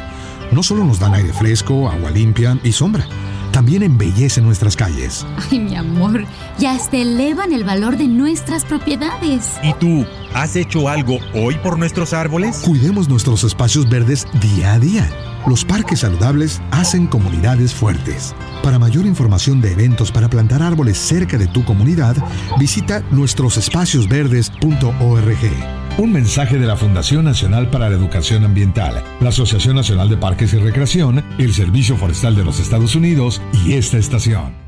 No 0.52 0.62
solo 0.62 0.84
nos 0.84 0.98
dan 0.98 1.14
aire 1.14 1.32
fresco, 1.32 1.88
agua 1.88 2.10
limpia 2.10 2.58
y 2.62 2.72
sombra, 2.72 3.08
también 3.56 3.82
embellecen 3.82 4.44
nuestras 4.44 4.76
calles. 4.76 5.26
Ay, 5.50 5.60
mi 5.60 5.76
amor, 5.76 6.26
ya 6.58 6.72
hasta 6.72 6.98
elevan 6.98 7.54
el 7.54 7.64
valor 7.64 7.96
de 7.96 8.06
nuestras 8.06 8.66
propiedades. 8.66 9.54
¿Y 9.62 9.72
tú, 9.80 10.04
has 10.34 10.56
hecho 10.56 10.90
algo 10.90 11.20
hoy 11.32 11.54
por 11.62 11.78
nuestros 11.78 12.12
árboles? 12.12 12.58
Cuidemos 12.58 13.08
nuestros 13.08 13.44
espacios 13.44 13.88
verdes 13.88 14.26
día 14.42 14.74
a 14.74 14.78
día. 14.78 15.35
Los 15.46 15.64
parques 15.64 16.00
saludables 16.00 16.60
hacen 16.72 17.06
comunidades 17.06 17.72
fuertes. 17.72 18.34
Para 18.64 18.80
mayor 18.80 19.06
información 19.06 19.60
de 19.60 19.70
eventos 19.72 20.10
para 20.10 20.28
plantar 20.28 20.60
árboles 20.60 20.98
cerca 20.98 21.38
de 21.38 21.46
tu 21.46 21.64
comunidad, 21.64 22.16
visita 22.58 23.04
nuestrosespaciosverdes.org. 23.12 25.76
Un 25.98 26.12
mensaje 26.12 26.58
de 26.58 26.66
la 26.66 26.76
Fundación 26.76 27.24
Nacional 27.24 27.70
para 27.70 27.88
la 27.88 27.96
Educación 27.96 28.44
Ambiental, 28.44 29.04
la 29.20 29.28
Asociación 29.28 29.76
Nacional 29.76 30.10
de 30.10 30.16
Parques 30.16 30.52
y 30.52 30.58
Recreación, 30.58 31.24
el 31.38 31.54
Servicio 31.54 31.96
Forestal 31.96 32.34
de 32.34 32.44
los 32.44 32.58
Estados 32.58 32.96
Unidos 32.96 33.40
y 33.64 33.74
esta 33.74 33.98
estación. 33.98 34.65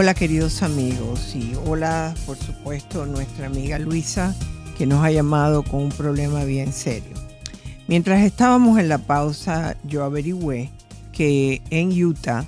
Hola 0.00 0.14
queridos 0.14 0.62
amigos 0.62 1.34
y 1.34 1.56
hola 1.66 2.14
por 2.24 2.36
supuesto 2.36 3.04
nuestra 3.04 3.48
amiga 3.48 3.80
Luisa 3.80 4.32
que 4.78 4.86
nos 4.86 5.04
ha 5.04 5.10
llamado 5.10 5.64
con 5.64 5.82
un 5.82 5.88
problema 5.88 6.44
bien 6.44 6.72
serio. 6.72 7.14
Mientras 7.88 8.22
estábamos 8.22 8.78
en 8.78 8.88
la 8.88 8.98
pausa 8.98 9.76
yo 9.82 10.04
averigüé 10.04 10.70
que 11.10 11.62
en 11.70 11.90
Utah 12.00 12.46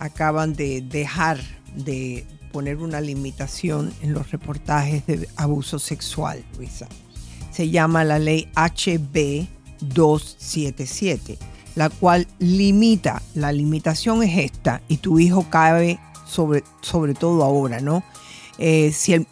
acaban 0.00 0.54
de 0.54 0.80
dejar 0.82 1.38
de 1.76 2.26
poner 2.50 2.78
una 2.78 3.00
limitación 3.00 3.94
en 4.02 4.12
los 4.12 4.32
reportajes 4.32 5.06
de 5.06 5.28
abuso 5.36 5.78
sexual, 5.78 6.42
Luisa. 6.56 6.88
Se 7.52 7.70
llama 7.70 8.02
la 8.02 8.18
ley 8.18 8.50
HB 8.56 9.46
277, 9.82 11.38
la 11.76 11.90
cual 11.90 12.26
limita, 12.40 13.22
la 13.36 13.52
limitación 13.52 14.24
es 14.24 14.36
esta, 14.36 14.82
y 14.88 14.96
tu 14.96 15.20
hijo 15.20 15.48
cabe 15.48 16.00
sobre, 16.28 16.64
sobre 16.80 17.14
todo 17.14 17.42
ahora, 17.42 17.80
¿no? 17.80 18.04
Eh, 18.58 18.92
si 18.92 19.26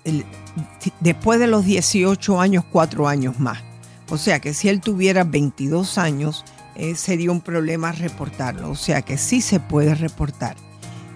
después 1.00 1.38
de 1.40 1.46
los 1.46 1.64
18 1.64 2.40
años, 2.40 2.64
4 2.70 3.08
años 3.08 3.38
más. 3.38 3.62
O 4.08 4.18
sea 4.18 4.40
que 4.40 4.54
si 4.54 4.68
él 4.68 4.80
tuviera 4.80 5.24
22 5.24 5.98
años, 5.98 6.44
eh, 6.76 6.94
sería 6.94 7.30
un 7.30 7.40
problema 7.40 7.92
reportarlo. 7.92 8.70
O 8.70 8.76
sea 8.76 9.02
que 9.02 9.18
sí 9.18 9.40
se 9.40 9.60
puede 9.60 9.94
reportar. 9.94 10.56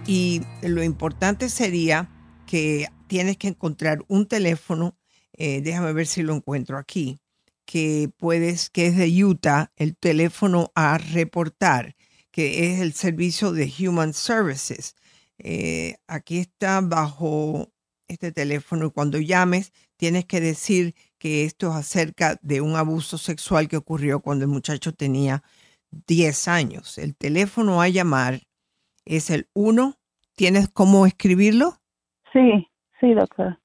Y 0.06 0.42
lo 0.62 0.82
importante 0.82 1.48
sería 1.48 2.08
que 2.46 2.88
tienes 3.06 3.36
que 3.36 3.48
encontrar 3.48 4.04
un 4.08 4.26
teléfono, 4.26 4.96
eh, 5.34 5.60
déjame 5.62 5.92
ver 5.92 6.06
si 6.06 6.22
lo 6.22 6.34
encuentro 6.34 6.78
aquí, 6.78 7.20
que 7.64 8.10
puedes, 8.16 8.70
que 8.70 8.88
es 8.88 8.96
de 8.96 9.24
Utah, 9.24 9.70
el 9.76 9.96
teléfono 9.96 10.72
a 10.74 10.98
reportar, 10.98 11.94
que 12.32 12.72
es 12.72 12.80
el 12.80 12.92
servicio 12.92 13.52
de 13.52 13.72
Human 13.78 14.12
Services. 14.12 14.96
Eh, 15.42 15.96
aquí 16.06 16.38
está 16.38 16.80
bajo 16.82 17.72
este 18.08 18.30
teléfono 18.32 18.86
y 18.86 18.90
cuando 18.90 19.18
llames 19.18 19.72
tienes 19.96 20.26
que 20.26 20.40
decir 20.40 20.94
que 21.18 21.44
esto 21.44 21.70
es 21.70 21.76
acerca 21.76 22.38
de 22.42 22.60
un 22.60 22.76
abuso 22.76 23.16
sexual 23.18 23.68
que 23.68 23.76
ocurrió 23.76 24.20
cuando 24.20 24.44
el 24.44 24.50
muchacho 24.50 24.92
tenía 24.92 25.42
10 26.06 26.48
años. 26.48 26.98
El 26.98 27.16
teléfono 27.16 27.80
a 27.80 27.88
llamar 27.88 28.42
es 29.04 29.30
el 29.30 29.48
1. 29.54 29.96
¿Tienes 30.34 30.68
cómo 30.68 31.06
escribirlo? 31.06 31.80
Sí, 32.32 32.68
sí, 33.00 33.14
doctor. 33.14 33.60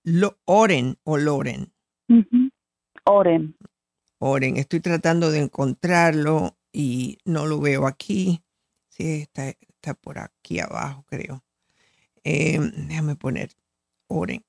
Lo, 0.06 0.40
Oren 0.46 0.98
o 1.04 1.18
Loren. 1.18 1.74
Oren. 3.04 3.58
Oren. 4.20 4.56
Estoy 4.56 4.80
tratando 4.80 5.30
de 5.30 5.40
encontrarlo 5.40 6.58
y 6.72 7.18
no 7.26 7.48
lo 7.48 7.60
veo 7.60 7.86
aquí. 7.86 8.42
Sí, 8.88 9.24
está, 9.24 9.50
está 9.50 9.94
por 9.94 10.20
aquí 10.20 10.62
abajo, 10.62 11.04
creo. 11.10 11.44
Eh, 12.24 12.60
déjame 12.88 13.18
poner 13.18 13.50
Oren. 14.08 14.46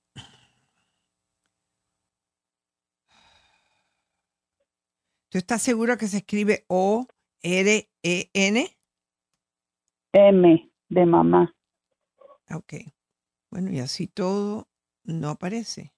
¿Tú 5.34 5.38
estás 5.38 5.62
seguro 5.62 5.98
que 5.98 6.06
se 6.06 6.18
escribe 6.18 6.64
O-R-E-N? 6.68 8.78
M 10.12 10.72
de 10.88 11.06
mamá. 11.06 11.56
Ok. 12.52 12.74
Bueno, 13.50 13.72
y 13.72 13.80
así 13.80 14.06
todo 14.06 14.68
no 15.02 15.30
aparece. 15.30 15.92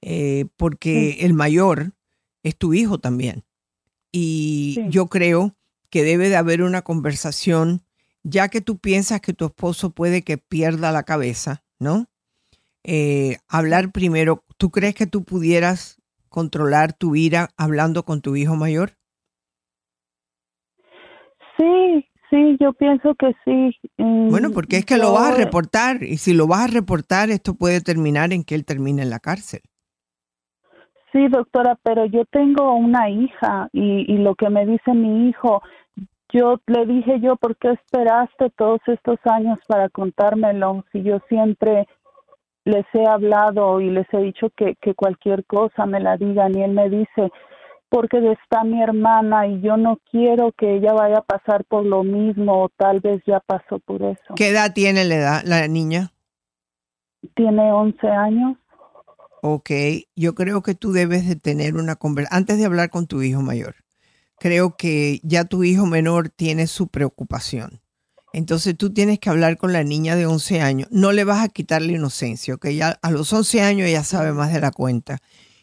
Eh, 0.00 0.46
porque 0.56 1.18
el 1.20 1.34
mayor 1.34 1.92
es 2.42 2.56
tu 2.56 2.72
hijo 2.74 2.98
también. 2.98 3.44
Y 4.10 4.80
yo 4.88 5.06
creo 5.06 5.54
que 5.92 6.04
debe 6.04 6.30
de 6.30 6.36
haber 6.36 6.62
una 6.62 6.80
conversación, 6.80 7.82
ya 8.22 8.48
que 8.48 8.62
tú 8.62 8.78
piensas 8.78 9.20
que 9.20 9.34
tu 9.34 9.44
esposo 9.44 9.90
puede 9.90 10.22
que 10.22 10.38
pierda 10.38 10.90
la 10.90 11.02
cabeza, 11.02 11.64
¿no? 11.78 12.06
Eh, 12.82 13.36
hablar 13.46 13.92
primero, 13.92 14.42
¿tú 14.56 14.70
crees 14.70 14.94
que 14.94 15.06
tú 15.06 15.22
pudieras 15.22 16.00
controlar 16.30 16.94
tu 16.94 17.14
ira 17.14 17.50
hablando 17.58 18.06
con 18.06 18.22
tu 18.22 18.36
hijo 18.36 18.56
mayor? 18.56 18.94
Sí, 21.58 22.06
sí, 22.30 22.56
yo 22.58 22.72
pienso 22.72 23.14
que 23.14 23.34
sí. 23.44 23.78
Mm, 23.98 24.30
bueno, 24.30 24.50
porque 24.50 24.78
es 24.78 24.86
que 24.86 24.96
lo 24.96 25.12
vas 25.12 25.34
a 25.34 25.36
reportar 25.36 26.02
y 26.04 26.16
si 26.16 26.32
lo 26.32 26.46
vas 26.46 26.62
a 26.62 26.72
reportar, 26.72 27.30
esto 27.30 27.52
puede 27.52 27.82
terminar 27.82 28.32
en 28.32 28.44
que 28.44 28.54
él 28.54 28.64
termine 28.64 29.02
en 29.02 29.10
la 29.10 29.20
cárcel. 29.20 29.60
Sí, 31.12 31.28
doctora, 31.28 31.78
pero 31.82 32.06
yo 32.06 32.24
tengo 32.24 32.74
una 32.74 33.10
hija 33.10 33.68
y, 33.72 34.12
y 34.12 34.18
lo 34.18 34.34
que 34.34 34.48
me 34.48 34.64
dice 34.64 34.94
mi 34.94 35.28
hijo, 35.28 35.62
yo 36.32 36.58
le 36.66 36.86
dije 36.86 37.20
yo, 37.20 37.36
¿por 37.36 37.56
qué 37.56 37.72
esperaste 37.72 38.50
todos 38.56 38.80
estos 38.86 39.18
años 39.24 39.58
para 39.68 39.90
contármelo? 39.90 40.84
Si 40.90 41.02
yo 41.02 41.20
siempre 41.28 41.86
les 42.64 42.86
he 42.94 43.06
hablado 43.06 43.80
y 43.80 43.90
les 43.90 44.06
he 44.12 44.18
dicho 44.18 44.48
que, 44.56 44.76
que 44.80 44.94
cualquier 44.94 45.44
cosa 45.44 45.84
me 45.84 46.00
la 46.00 46.16
digan 46.16 46.56
y 46.56 46.62
él 46.62 46.72
me 46.72 46.88
dice, 46.88 47.30
porque 47.88 48.18
está 48.32 48.64
mi 48.64 48.82
hermana 48.82 49.46
y 49.46 49.60
yo 49.60 49.76
no 49.76 49.98
quiero 50.10 50.52
que 50.52 50.76
ella 50.76 50.94
vaya 50.94 51.18
a 51.18 51.22
pasar 51.22 51.64
por 51.64 51.84
lo 51.84 52.02
mismo 52.02 52.62
o 52.62 52.68
tal 52.70 53.00
vez 53.00 53.20
ya 53.26 53.40
pasó 53.40 53.78
por 53.80 54.02
eso. 54.02 54.34
¿Qué 54.36 54.48
edad 54.48 54.72
tiene 54.72 55.04
la, 55.04 55.14
edad, 55.14 55.42
la 55.44 55.68
niña? 55.68 56.12
Tiene 57.34 57.70
11 57.70 58.08
años. 58.08 58.56
Ok, 59.44 59.70
yo 60.14 60.36
creo 60.36 60.62
que 60.62 60.76
tú 60.76 60.92
debes 60.92 61.26
de 61.26 61.34
tener 61.34 61.74
una 61.74 61.96
conversación, 61.96 62.38
antes 62.38 62.58
de 62.58 62.64
hablar 62.64 62.90
con 62.90 63.08
tu 63.08 63.22
hijo 63.22 63.42
mayor, 63.42 63.74
creo 64.38 64.76
que 64.76 65.18
ya 65.24 65.44
tu 65.44 65.64
hijo 65.64 65.84
menor 65.84 66.28
tiene 66.28 66.68
su 66.68 66.86
preocupación. 66.86 67.80
Entonces 68.32 68.76
tú 68.76 68.92
tienes 68.92 69.18
que 69.18 69.30
hablar 69.30 69.56
con 69.56 69.72
la 69.72 69.82
niña 69.82 70.14
de 70.14 70.26
11 70.26 70.60
años. 70.60 70.88
No 70.92 71.10
le 71.10 71.24
vas 71.24 71.44
a 71.44 71.48
quitar 71.48 71.82
la 71.82 71.90
inocencia, 71.90 72.56
que 72.56 72.76
ya 72.76 72.96
a 73.02 73.10
los 73.10 73.32
11 73.32 73.62
años 73.62 73.88
ella 73.88 74.04
sabe 74.04 74.32
más 74.32 74.52
de 74.52 74.60
la 74.60 74.70
cuenta. 74.70 75.18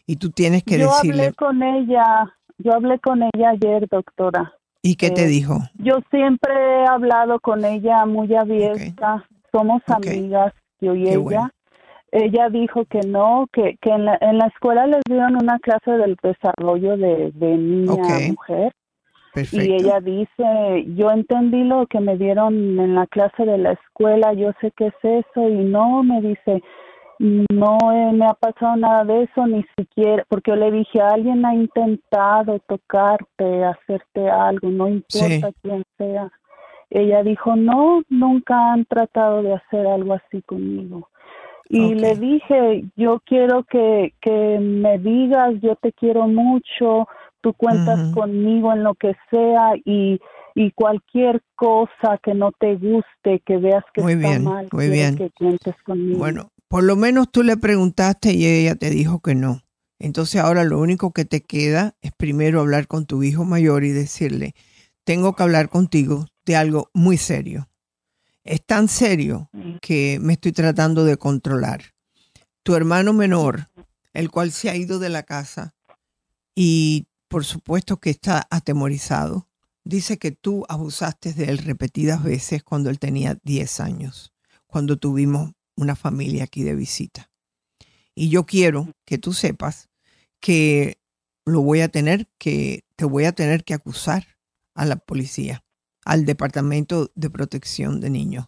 Y 0.06 0.18
tú 0.18 0.30
tienes 0.32 0.63
que 0.63 0.78
yo 0.78 0.88
decirle... 0.89 1.15
Yo 1.15 1.24
hablé 1.24 1.34
con 1.36 1.63
ella, 1.63 2.36
yo 2.58 2.74
hablé 2.74 3.00
con 3.00 3.24
ella 3.24 3.52
ayer, 3.52 3.88
doctora. 3.89 4.54
¿Y 4.82 4.96
qué 4.98 5.10
te 5.10 5.24
Eh, 5.24 5.28
dijo? 5.28 5.58
Yo 5.76 6.00
siempre 6.12 6.52
he 6.54 6.86
hablado 6.86 7.39
con 7.39 7.63
ella 7.63 8.06
muy 8.06 8.36
abierta. 8.36 9.26
Somos 9.54 9.82
amigas, 9.88 10.54
yo 10.82 10.96
y 10.96 11.06
Qué 11.06 11.12
ella. 11.12 11.20
bueno. 11.20 11.50
Ella 12.12 12.50
dijo 12.50 12.86
que 12.86 13.02
no, 13.08 13.48
que, 13.52 13.78
que 13.82 13.89
en, 13.91 14.06
la, 14.06 14.17
en 14.22 14.38
la 14.38 14.48
escuela 14.48 14.88
les 14.88 15.02
dieron 15.08 15.36
una 15.36 15.60
clase 15.60 15.91
del 15.91 16.17
desarrollo 16.22 16.98
de, 16.98 17.32
de 17.34 17.58
niña 17.58 18.15
a 18.17 18.32
mujer. 18.32 18.74
Perfecto. 19.34 19.63
Y 19.63 19.76
ella 19.76 20.00
dice, 20.00 20.86
yo 20.95 21.12
entendí 21.12 21.63
lo 21.63 21.86
que 21.86 22.00
me 22.00 22.17
dieron 22.17 22.80
en 22.80 22.95
la 22.95 23.06
clase 23.06 23.45
de 23.45 23.60
la 23.60 23.74
escuela, 23.74 24.34
yo 24.34 24.52
sé 24.60 24.72
qué 24.76 24.88
es 24.88 24.95
eso 25.04 25.48
y 25.48 25.63
no, 25.65 26.02
me 26.02 26.19
dice, 26.22 26.63
no 27.19 27.78
eh, 27.93 28.12
me 28.12 28.26
ha 28.26 28.34
pasado 28.34 28.76
nada 28.76 29.04
de 29.04 29.24
eso, 29.24 29.45
ni 29.45 29.63
siquiera, 29.78 30.26
porque 30.30 30.50
yo 30.52 30.56
le 30.58 30.72
dije, 30.72 31.00
alguien 31.00 31.45
ha 31.45 31.54
intentado 31.54 32.58
tocarte, 32.67 33.63
hacerte 33.65 34.28
algo, 34.30 34.69
no 34.69 34.88
importa 34.88 35.50
Sí. 35.50 35.56
quién 35.62 35.84
sea. 35.98 36.32
Ella 36.89 37.22
dijo, 37.22 37.56
no, 37.56 38.02
nunca 38.10 38.74
han 38.74 38.86
tratado 38.86 39.43
de 39.43 39.54
hacer 39.54 39.86
algo 39.86 40.13
así 40.15 40.41
conmigo. 40.41 41.08
Y 41.69 41.93
le 41.93 42.15
dije, 42.15 42.86
yo 42.95 43.21
quiero 43.23 43.63
que, 43.63 44.13
que 44.21 44.58
me 44.60 44.97
digas, 44.97 45.53
yo 45.62 45.75
te 45.75 45.93
quiero 45.93 46.27
mucho, 46.27 47.08
tú 47.41 47.53
cuentas 47.53 48.12
conmigo 48.13 48.73
en 48.73 48.84
lo 48.84 48.95
que 48.95 49.15
sea 49.29 49.73
y, 49.86 50.19
y 50.55 50.71
cualquier 50.71 51.43
cosa 51.55 52.19
que 52.23 52.34
no 52.34 52.51
te 52.53 52.75
guste, 52.75 53.41
que 53.45 53.58
veas 53.58 53.84
que 53.93 54.01
muy 54.01 54.13
está 54.13 54.29
bien, 54.29 54.43
mal, 54.43 54.67
muy 54.71 54.89
bien. 54.89 55.15
que 55.15 55.29
cuentes 55.29 55.75
conmigo. 55.86 56.17
Bueno, 56.17 56.51
por 56.67 56.84
lo 56.84 56.95
menos 56.95 57.32
tú 57.32 57.43
le 57.43 57.55
preguntaste 57.55 58.34
y 58.34 58.45
ella 58.47 58.75
te 58.75 58.89
dijo 58.89 59.19
que 59.19 59.36
no. 59.36 59.62
Entonces 59.99 60.41
ahora 60.41 60.63
lo 60.63 60.79
único 60.79 61.12
que 61.12 61.25
te 61.25 61.41
queda 61.41 61.93
es 62.01 62.12
primero 62.13 62.62
hablar 62.62 62.88
con 62.88 63.05
tu 63.05 63.21
hijo 63.21 63.45
mayor 63.45 63.84
y 63.84 63.91
decirle, 63.91 64.55
tengo 65.03 65.36
que 65.36 65.43
hablar 65.43 65.69
contigo 65.69 66.25
de 66.45 66.55
algo 66.55 66.89
muy 66.93 67.17
serio. 67.17 67.68
Es 68.50 68.66
tan 68.66 68.88
serio 68.88 69.48
que 69.80 70.18
me 70.20 70.34
estoy 70.34 70.54
tratando 70.54 71.06
de 71.06 71.18
controlar. 71.18 71.94
Tu 72.64 72.74
hermano 72.74 73.14
menor, 73.14 73.70
el 74.12 74.32
cual 74.32 74.52
se 74.52 74.72
ha 74.72 74.76
ido 74.76 74.98
de 74.98 75.10
la 75.10 75.22
casa 75.22 75.76
y 76.56 77.06
por 77.28 77.46
supuesto 77.46 78.00
que 78.00 78.10
está 78.10 78.48
atemorizado, 78.50 79.48
dice 79.84 80.18
que 80.18 80.32
tú 80.32 80.66
abusaste 80.68 81.32
de 81.34 81.44
él 81.44 81.60
repetidas 81.60 82.24
veces 82.24 82.64
cuando 82.64 82.90
él 82.90 82.98
tenía 82.98 83.38
10 83.44 83.82
años, 83.82 84.34
cuando 84.66 84.98
tuvimos 84.98 85.52
una 85.76 85.96
familia 85.96 86.46
aquí 86.46 86.64
de 86.64 86.74
visita. 86.74 87.30
Y 88.16 88.30
yo 88.30 88.48
quiero 88.48 88.92
que 89.06 89.20
tú 89.20 89.34
sepas 89.34 89.90
que 90.40 91.00
lo 91.46 91.62
voy 91.62 91.82
a 91.82 91.90
tener 91.90 92.28
que, 92.40 92.84
te 92.96 93.06
voy 93.06 93.26
a 93.26 93.32
tener 93.32 93.64
que 93.64 93.76
acusar 93.76 94.26
a 94.74 94.86
la 94.86 94.96
policía, 94.96 95.64
al 96.10 96.26
Departamento 96.26 97.12
de 97.13 97.30
Protección 97.30 98.00
de 98.00 98.10
Niños. 98.10 98.48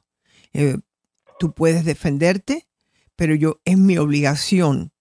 Eh, 0.51 0.77
tú 1.37 1.53
puedes 1.53 1.85
defenderte, 1.85 2.67
pero 3.15 3.35
yo 3.35 3.61
es 3.65 3.77
mi 3.77 3.99
obligación 3.99 4.91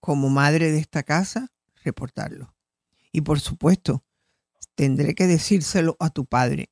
como 0.00 0.30
madre 0.30 0.72
de 0.72 0.78
esta 0.78 1.02
casa 1.02 1.52
reportarlo. 1.84 2.54
Y 3.12 3.20
por 3.20 3.38
supuesto, 3.40 4.02
tendré 4.74 5.14
que 5.14 5.26
decírselo 5.26 5.98
a 6.00 6.08
tu 6.08 6.24
padre. 6.24 6.70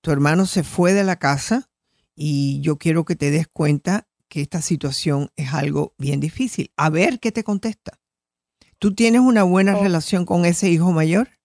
Tu 0.00 0.12
hermano 0.12 0.46
se 0.46 0.62
fue 0.64 0.94
de 0.94 1.04
la 1.04 1.16
casa 1.16 1.68
y 2.14 2.62
yo 2.62 2.78
quiero 2.78 3.04
que 3.04 3.16
te 3.16 3.30
des 3.30 3.48
cuenta 3.48 4.08
que 4.28 4.40
esta 4.40 4.62
situación 4.62 5.30
es 5.36 5.52
algo 5.52 5.94
bien 5.98 6.20
difícil. 6.20 6.72
A 6.78 6.88
ver 6.88 7.20
qué 7.20 7.32
te 7.32 7.44
contesta. 7.44 8.00
¿Tú 8.78 8.94
tienes 8.94 9.20
una 9.20 9.42
buena 9.42 9.74
relación 9.74 10.24
con 10.24 10.46
ese 10.46 10.70
hijo 10.70 10.90
mayor? 10.90 11.35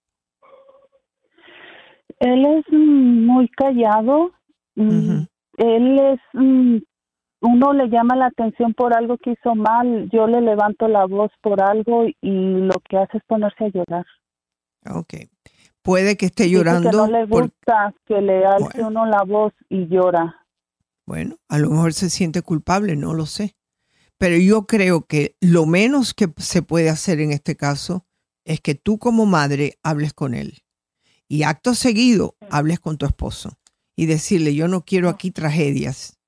Él 2.21 2.45
es 2.45 2.65
mm, 2.71 3.25
muy 3.25 3.49
callado. 3.49 4.31
Él 4.75 5.99
es, 5.99 6.19
mm, 6.33 6.77
uno 7.41 7.73
le 7.73 7.89
llama 7.89 8.15
la 8.15 8.27
atención 8.27 8.73
por 8.73 8.95
algo 8.95 9.17
que 9.17 9.31
hizo 9.31 9.55
mal, 9.55 10.09
yo 10.11 10.27
le 10.27 10.39
levanto 10.41 10.87
la 10.87 11.05
voz 11.05 11.31
por 11.41 11.61
algo 11.61 12.05
y 12.05 12.31
lo 12.31 12.73
que 12.87 12.97
hace 12.97 13.17
es 13.17 13.23
ponerse 13.27 13.65
a 13.65 13.69
llorar. 13.69 14.05
Ok. 14.89 15.13
Puede 15.81 16.15
que 16.15 16.27
esté 16.27 16.43
Dice 16.43 16.55
llorando. 16.55 16.89
que 16.91 16.95
no 16.97 17.07
le 17.07 17.27
por- 17.27 17.43
gusta 17.43 17.93
que 18.05 18.21
le 18.21 18.45
alce 18.45 18.83
uno 18.83 19.05
la 19.07 19.23
voz 19.23 19.53
y 19.69 19.87
llora. 19.87 20.45
Bueno, 21.07 21.37
a 21.49 21.57
lo 21.57 21.71
mejor 21.71 21.93
se 21.93 22.09
siente 22.11 22.41
culpable, 22.43 22.95
no 22.95 23.13
lo 23.15 23.25
sé. 23.25 23.55
Pero 24.19 24.37
yo 24.37 24.67
creo 24.67 25.07
que 25.07 25.35
lo 25.41 25.65
menos 25.65 26.13
que 26.13 26.27
se 26.37 26.61
puede 26.61 26.89
hacer 26.89 27.19
en 27.19 27.31
este 27.31 27.55
caso 27.55 28.05
es 28.45 28.61
que 28.61 28.75
tú 28.75 28.99
como 28.99 29.25
madre 29.25 29.73
hables 29.83 30.13
con 30.13 30.35
él. 30.35 30.59
Y 31.31 31.43
acto 31.43 31.75
seguido 31.75 32.35
hables 32.49 32.81
con 32.81 32.97
tu 32.97 33.05
esposo 33.05 33.57
y 33.95 34.05
decirle, 34.05 34.53
yo 34.53 34.67
no 34.67 34.83
quiero 34.83 35.07
aquí 35.07 35.31
tragedias. 35.31 36.19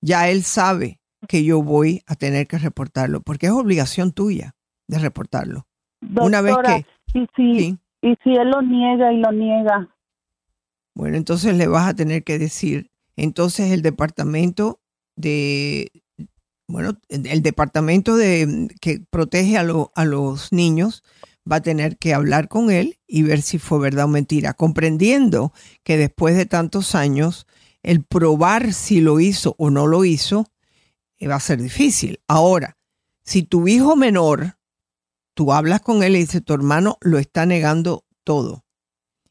Ya 0.00 0.30
él 0.30 0.44
sabe 0.44 0.98
que 1.28 1.44
yo 1.44 1.62
voy 1.62 2.02
a 2.06 2.14
tener 2.14 2.46
que 2.46 2.56
reportarlo, 2.56 3.20
porque 3.20 3.46
es 3.46 3.52
obligación 3.52 4.12
tuya 4.12 4.54
de 4.88 4.98
reportarlo. 4.98 5.66
Una 6.18 6.40
vez 6.40 6.54
Doctora, 6.54 6.82
que... 7.12 7.18
Y 7.20 7.26
si, 7.36 7.78
y 8.00 8.14
si 8.24 8.30
él 8.34 8.48
lo 8.48 8.62
niega 8.62 9.12
y 9.12 9.18
lo 9.18 9.30
niega, 9.30 9.94
Bueno, 10.94 11.18
entonces 11.18 11.54
le 11.54 11.66
vas 11.66 11.88
a 11.88 11.94
tener 11.94 12.24
que 12.24 12.38
decir, 12.38 12.90
entonces 13.14 13.72
el 13.72 13.82
departamento 13.82 14.80
de, 15.16 15.90
bueno, 16.66 16.96
el 17.10 17.42
departamento 17.42 18.16
de 18.16 18.68
que 18.80 19.00
protege 19.10 19.58
a, 19.58 19.62
lo- 19.64 19.92
a 19.94 20.06
los 20.06 20.50
niños 20.50 21.04
va 21.50 21.56
a 21.56 21.62
tener 21.62 21.98
que 21.98 22.14
hablar 22.14 22.48
con 22.48 22.70
él 22.70 22.98
y 23.06 23.22
ver 23.22 23.42
si 23.42 23.58
fue 23.58 23.78
verdad 23.78 24.06
o 24.06 24.08
mentira, 24.08 24.54
comprendiendo 24.54 25.52
que 25.82 25.96
después 25.96 26.36
de 26.36 26.46
tantos 26.46 26.94
años, 26.94 27.46
el 27.82 28.04
probar 28.04 28.72
si 28.72 29.00
lo 29.00 29.20
hizo 29.20 29.54
o 29.58 29.70
no 29.70 29.86
lo 29.86 30.04
hizo 30.04 30.46
eh, 31.18 31.28
va 31.28 31.36
a 31.36 31.40
ser 31.40 31.62
difícil. 31.62 32.20
Ahora, 32.26 32.76
si 33.22 33.42
tu 33.42 33.68
hijo 33.68 33.96
menor, 33.96 34.56
tú 35.34 35.52
hablas 35.52 35.80
con 35.80 36.02
él 36.02 36.16
y 36.16 36.20
dices, 36.20 36.44
tu 36.44 36.54
hermano 36.54 36.98
lo 37.00 37.18
está 37.18 37.46
negando 37.46 38.04
todo 38.24 38.66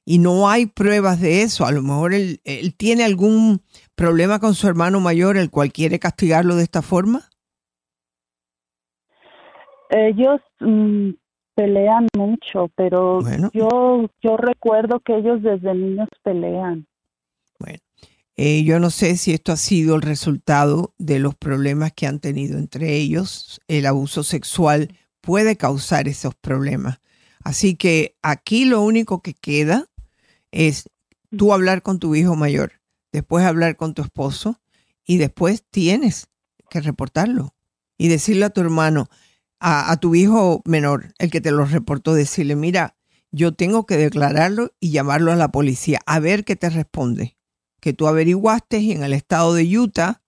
y 0.06 0.20
no 0.20 0.48
hay 0.48 0.68
pruebas 0.68 1.20
de 1.20 1.42
eso. 1.42 1.66
A 1.66 1.72
lo 1.72 1.82
mejor 1.82 2.14
él, 2.14 2.40
tiene 2.78 3.04
algún 3.04 3.62
problema 3.96 4.40
con 4.40 4.54
su 4.54 4.68
hermano 4.68 5.00
mayor, 5.00 5.36
el 5.36 5.50
cual 5.50 5.74
quiere 5.74 6.00
castigarlo 6.00 6.56
de 6.56 6.64
esta 6.64 6.82
forma. 6.82 7.30
ellos 9.90 10.42
mm, 10.60 11.12
pelean 11.56 12.08
mucho, 12.16 12.70
pero 12.76 13.20
yo 13.54 14.10
yo 14.22 14.38
recuerdo 14.38 15.00
que 15.00 15.18
ellos 15.18 15.42
desde 15.42 15.74
niños 15.74 16.10
pelean. 16.24 16.88
Eh, 18.38 18.64
yo 18.64 18.80
no 18.80 18.90
sé 18.90 19.16
si 19.16 19.34
esto 19.34 19.54
ha 19.54 19.58
sido 19.58 19.96
el 19.96 20.02
resultado 20.02 20.94
de 20.98 21.20
los 21.20 21.36
problemas 21.36 21.94
que 21.94 22.06
han 22.06 22.20
tenido 22.20 22.58
entre 22.58 22.96
ellos. 22.96 23.62
El 23.68 23.86
abuso 23.86 24.24
sexual 24.24 24.94
puede 25.22 25.56
causar 25.56 26.10
esos 26.10 26.36
problemas. 26.36 27.00
Así 27.44 27.76
que 27.76 28.18
aquí 28.22 28.66
lo 28.66 28.82
único 28.82 29.22
que 29.22 29.34
queda 29.34 29.86
es 30.52 30.90
tú 31.36 31.54
hablar 31.54 31.82
con 31.82 32.00
tu 32.00 32.16
hijo 32.16 32.36
mayor, 32.36 32.74
después 33.14 33.46
hablar 33.46 33.78
con 33.78 33.94
tu 33.94 34.02
esposo 34.02 34.60
y 35.06 35.18
después 35.18 35.64
tienes 35.70 36.28
que 36.70 36.82
reportarlo 36.82 37.56
y 37.98 38.10
decirle 38.10 38.46
a 38.46 38.50
tu 38.50 38.60
hermano, 38.60 39.08
a, 39.60 39.92
a 39.92 39.98
tu 39.98 40.16
hijo 40.16 40.62
menor, 40.66 41.14
el 41.18 41.32
que 41.32 41.42
te 41.42 41.52
lo 41.52 41.66
reportó, 41.66 42.14
decirle, 42.14 42.56
mira, 42.56 42.96
yo 43.32 43.54
tengo 43.54 43.86
que 43.86 43.98
declararlo 43.98 44.72
y 44.80 44.92
llamarlo 44.92 45.32
a 45.32 45.36
la 45.36 45.52
policía 45.52 46.00
a 46.06 46.20
ver 46.20 46.46
qué 46.46 46.56
te 46.56 46.70
responde. 46.70 47.38
Que 47.82 47.94
tú 47.94 48.08
averiguaste 48.08 48.80
y 48.80 48.92
en 48.92 49.04
el 49.04 49.14
estado 49.14 49.54
de 49.54 49.78
Utah 49.78 50.22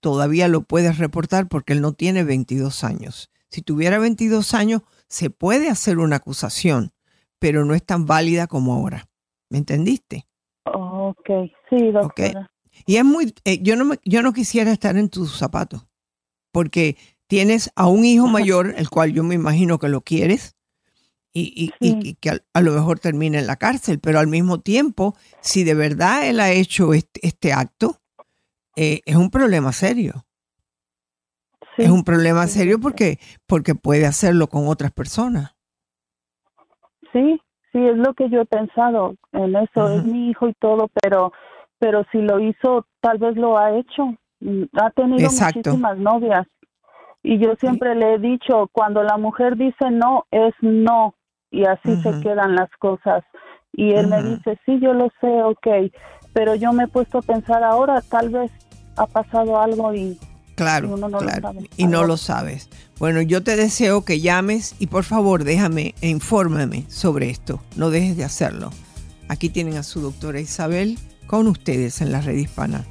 todavía 0.00 0.48
lo 0.48 0.62
puedes 0.62 0.98
reportar 0.98 1.48
porque 1.48 1.72
él 1.72 1.80
no 1.80 1.92
tiene 1.92 2.24
22 2.24 2.84
años. 2.84 3.30
Si 3.50 3.62
tuviera 3.62 3.98
22 3.98 4.54
años, 4.54 4.82
se 5.08 5.28
puede 5.30 5.68
hacer 5.68 5.98
una 5.98 6.16
acusación, 6.16 6.92
pero 7.38 7.64
no 7.64 7.74
es 7.74 7.84
tan 7.84 8.06
válida 8.06 8.46
como 8.46 8.72
ahora. 8.74 9.08
¿Me 9.50 9.58
entendiste? 9.58 10.26
Ok, 10.64 11.28
sí, 11.68 11.90
doctora. 11.92 12.50
Y 12.86 12.96
es 12.96 13.04
muy, 13.04 13.34
eh, 13.44 13.58
yo, 13.62 13.76
no 13.76 13.84
me- 13.84 14.00
yo 14.04 14.22
no 14.22 14.32
quisiera 14.32 14.72
estar 14.72 14.96
en 14.96 15.10
tus 15.10 15.36
zapatos, 15.36 15.86
porque 16.50 16.96
tienes 17.32 17.72
a 17.76 17.86
un 17.88 18.04
hijo 18.04 18.26
mayor, 18.26 18.74
el 18.76 18.90
cual 18.90 19.14
yo 19.14 19.24
me 19.24 19.34
imagino 19.34 19.78
que 19.78 19.88
lo 19.88 20.02
quieres, 20.02 20.54
y, 21.32 21.72
y- 21.80 21.88
y- 21.88 22.10
y 22.10 22.14
que 22.16 22.28
a, 22.52 22.60
lo 22.60 22.72
mejor 22.72 22.98
termina 22.98 23.38
en 23.38 23.46
la 23.46 23.56
cárcel, 23.56 24.00
pero 24.00 24.18
al 24.18 24.26
mismo 24.26 24.60
tiempo, 24.60 25.16
si 25.40 25.64
de 25.64 25.72
verdad 25.72 26.28
él 26.28 26.40
ha 26.40 26.50
hecho 26.50 26.92
este, 26.92 27.26
este 27.26 27.54
acto, 27.54 27.96
eh, 28.76 29.00
es 29.06 29.16
un 29.16 29.30
problema 29.30 29.72
serio. 29.72 30.26
es 31.78 31.88
un 31.88 32.04
problema 32.04 32.46
serio 32.48 32.78
porque, 32.78 33.18
porque 33.46 33.74
puede 33.74 34.04
hacerlo 34.04 34.48
con 34.48 34.68
otras 34.68 34.92
personas. 34.92 35.56
Sí, 37.14 37.40
sí, 37.72 37.78
es 37.78 37.96
lo 37.96 38.12
que 38.12 38.28
yo 38.28 38.42
he 38.42 38.44
pensado 38.44 39.14
en 39.32 39.56
eso. 39.56 39.88
Es 39.88 40.04
mi 40.04 40.28
hijo 40.28 40.48
y 40.48 40.52
todo, 40.60 40.90
pero, 41.00 41.32
pero 41.78 42.04
si 42.12 42.18
lo 42.18 42.40
hizo, 42.40 42.84
tal 43.00 43.16
vez 43.16 43.36
lo 43.38 43.56
ha 43.56 43.74
hecho. 43.78 44.18
Mm, 44.40 44.64
Ha 44.74 44.90
tenido 44.90 45.24
Exacto. 45.30 45.60
muchísimas 45.70 45.96
novias. 45.96 46.46
Y 47.22 47.38
yo 47.38 47.54
siempre 47.60 47.94
le 47.94 48.14
he 48.14 48.18
dicho, 48.18 48.68
cuando 48.72 49.02
la 49.02 49.16
mujer 49.16 49.56
dice 49.56 49.90
no, 49.90 50.26
es 50.30 50.54
no. 50.60 51.14
Y 51.50 51.64
así 51.64 51.96
se 52.02 52.20
quedan 52.20 52.56
las 52.56 52.70
cosas. 52.78 53.22
Y 53.72 53.92
él 53.92 54.08
me 54.08 54.22
dice, 54.22 54.58
sí, 54.64 54.78
yo 54.80 54.92
lo 54.94 55.08
sé, 55.20 55.42
ok. 55.42 55.92
Pero 56.32 56.54
yo 56.54 56.72
me 56.72 56.84
he 56.84 56.88
puesto 56.88 57.18
a 57.18 57.22
pensar 57.22 57.62
ahora, 57.62 58.00
tal 58.00 58.30
vez 58.30 58.50
ha 58.96 59.06
pasado 59.06 59.60
algo 59.60 59.94
y 59.94 60.18
Claro, 60.54 60.88
y 60.88 60.92
uno 60.92 61.08
no 61.08 61.20
lo 61.20 61.28
sabe. 61.30 61.70
y 61.76 61.86
no 61.86 62.04
lo 62.04 62.16
sabes. 62.16 62.68
Bueno, 62.98 63.22
yo 63.22 63.42
te 63.42 63.56
deseo 63.56 64.04
que 64.04 64.20
llames 64.20 64.74
y 64.78 64.86
por 64.86 65.04
favor 65.04 65.44
déjame 65.44 65.94
e 66.02 66.08
infórmame 66.08 66.84
sobre 66.88 67.30
esto. 67.30 67.60
No 67.76 67.90
dejes 67.90 68.16
de 68.16 68.24
hacerlo. 68.24 68.70
Aquí 69.28 69.48
tienen 69.48 69.76
a 69.76 69.82
su 69.82 70.00
doctora 70.00 70.40
Isabel 70.40 70.98
con 71.26 71.46
ustedes 71.48 72.02
en 72.02 72.12
la 72.12 72.20
red 72.20 72.36
hispana. 72.36 72.84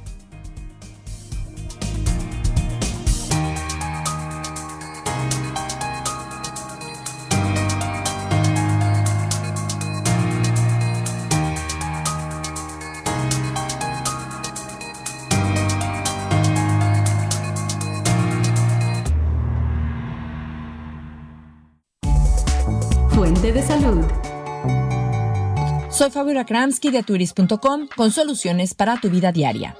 Soy 26.02 26.10
Fabiola 26.10 26.44
Kramsky 26.44 26.90
de 26.90 27.04
turis.com 27.04 27.86
con 27.94 28.10
soluciones 28.10 28.74
para 28.74 29.00
tu 29.00 29.08
vida 29.08 29.30
diaria. 29.30 29.76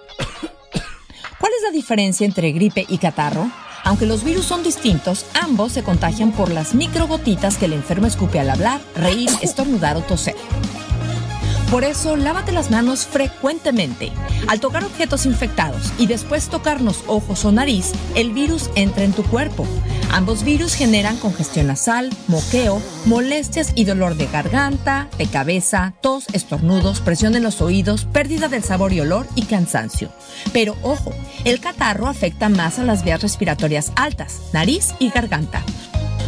¿Cuál 1.40 1.52
es 1.52 1.62
la 1.64 1.72
diferencia 1.72 2.24
entre 2.24 2.52
gripe 2.52 2.86
y 2.88 2.98
catarro? 2.98 3.50
Aunque 3.82 4.06
los 4.06 4.22
virus 4.22 4.44
son 4.44 4.62
distintos, 4.62 5.26
ambos 5.42 5.72
se 5.72 5.82
contagian 5.82 6.30
por 6.30 6.52
las 6.52 6.76
microgotitas 6.76 7.58
que 7.58 7.64
el 7.64 7.72
enfermo 7.72 8.06
escupe 8.06 8.38
al 8.38 8.50
hablar, 8.50 8.80
reír, 8.94 9.30
estornudar 9.42 9.96
o 9.96 10.02
toser. 10.02 10.36
Por 11.72 11.84
eso, 11.84 12.16
lávate 12.16 12.52
las 12.52 12.70
manos 12.70 13.06
frecuentemente. 13.06 14.12
Al 14.46 14.60
tocar 14.60 14.84
objetos 14.84 15.24
infectados 15.24 15.90
y 15.96 16.06
después 16.06 16.50
tocarnos 16.50 17.02
ojos 17.06 17.46
o 17.46 17.50
nariz, 17.50 17.92
el 18.14 18.34
virus 18.34 18.68
entra 18.74 19.04
en 19.04 19.14
tu 19.14 19.22
cuerpo. 19.22 19.66
Ambos 20.10 20.44
virus 20.44 20.74
generan 20.74 21.16
congestión 21.16 21.68
nasal, 21.68 22.10
moqueo, 22.28 22.82
molestias 23.06 23.72
y 23.74 23.86
dolor 23.86 24.16
de 24.16 24.26
garganta, 24.26 25.08
de 25.16 25.26
cabeza, 25.28 25.94
tos, 26.02 26.26
estornudos, 26.34 27.00
presión 27.00 27.36
en 27.36 27.42
los 27.42 27.62
oídos, 27.62 28.04
pérdida 28.04 28.48
del 28.48 28.62
sabor 28.62 28.92
y 28.92 29.00
olor 29.00 29.26
y 29.34 29.46
cansancio. 29.46 30.10
Pero 30.52 30.76
ojo, 30.82 31.14
el 31.44 31.58
catarro 31.58 32.06
afecta 32.06 32.50
más 32.50 32.80
a 32.80 32.84
las 32.84 33.02
vías 33.02 33.22
respiratorias 33.22 33.92
altas, 33.96 34.42
nariz 34.52 34.92
y 34.98 35.08
garganta. 35.08 35.62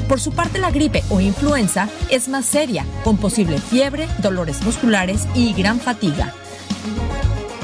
Por 0.09 0.21
su 0.21 0.33
parte, 0.33 0.59
la 0.59 0.71
gripe 0.71 1.03
o 1.11 1.21
influenza 1.21 1.89
es 2.11 2.29
más 2.29 2.45
seria, 2.45 2.85
con 3.03 3.17
posible 3.17 3.59
fiebre, 3.59 4.09
dolores 4.19 4.63
musculares 4.63 5.27
y 5.35 5.53
gran 5.55 5.81
fatiga. 5.81 6.33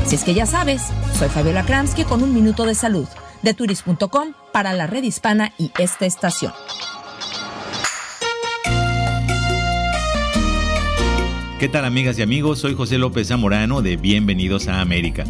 Si 0.06 0.14
es 0.16 0.24
que 0.24 0.34
ya 0.34 0.46
sabes, 0.46 0.82
soy 1.18 1.28
Fabiola 1.28 1.64
Kramsky 1.64 2.04
con 2.04 2.22
un 2.22 2.34
minuto 2.34 2.64
de 2.64 2.74
salud 2.74 3.06
de 3.42 3.54
turis.com 3.54 4.34
para 4.52 4.72
la 4.72 4.86
red 4.86 5.02
hispana 5.02 5.52
y 5.58 5.70
esta 5.78 6.06
estación. 6.06 6.52
¿Qué 11.58 11.68
tal 11.68 11.84
amigas 11.84 12.18
y 12.18 12.22
amigos? 12.22 12.58
Soy 12.58 12.74
José 12.74 12.96
López 12.96 13.28
Zamorano 13.28 13.82
de 13.82 13.98
Bienvenidos 13.98 14.66
a 14.66 14.80
América. 14.80 15.24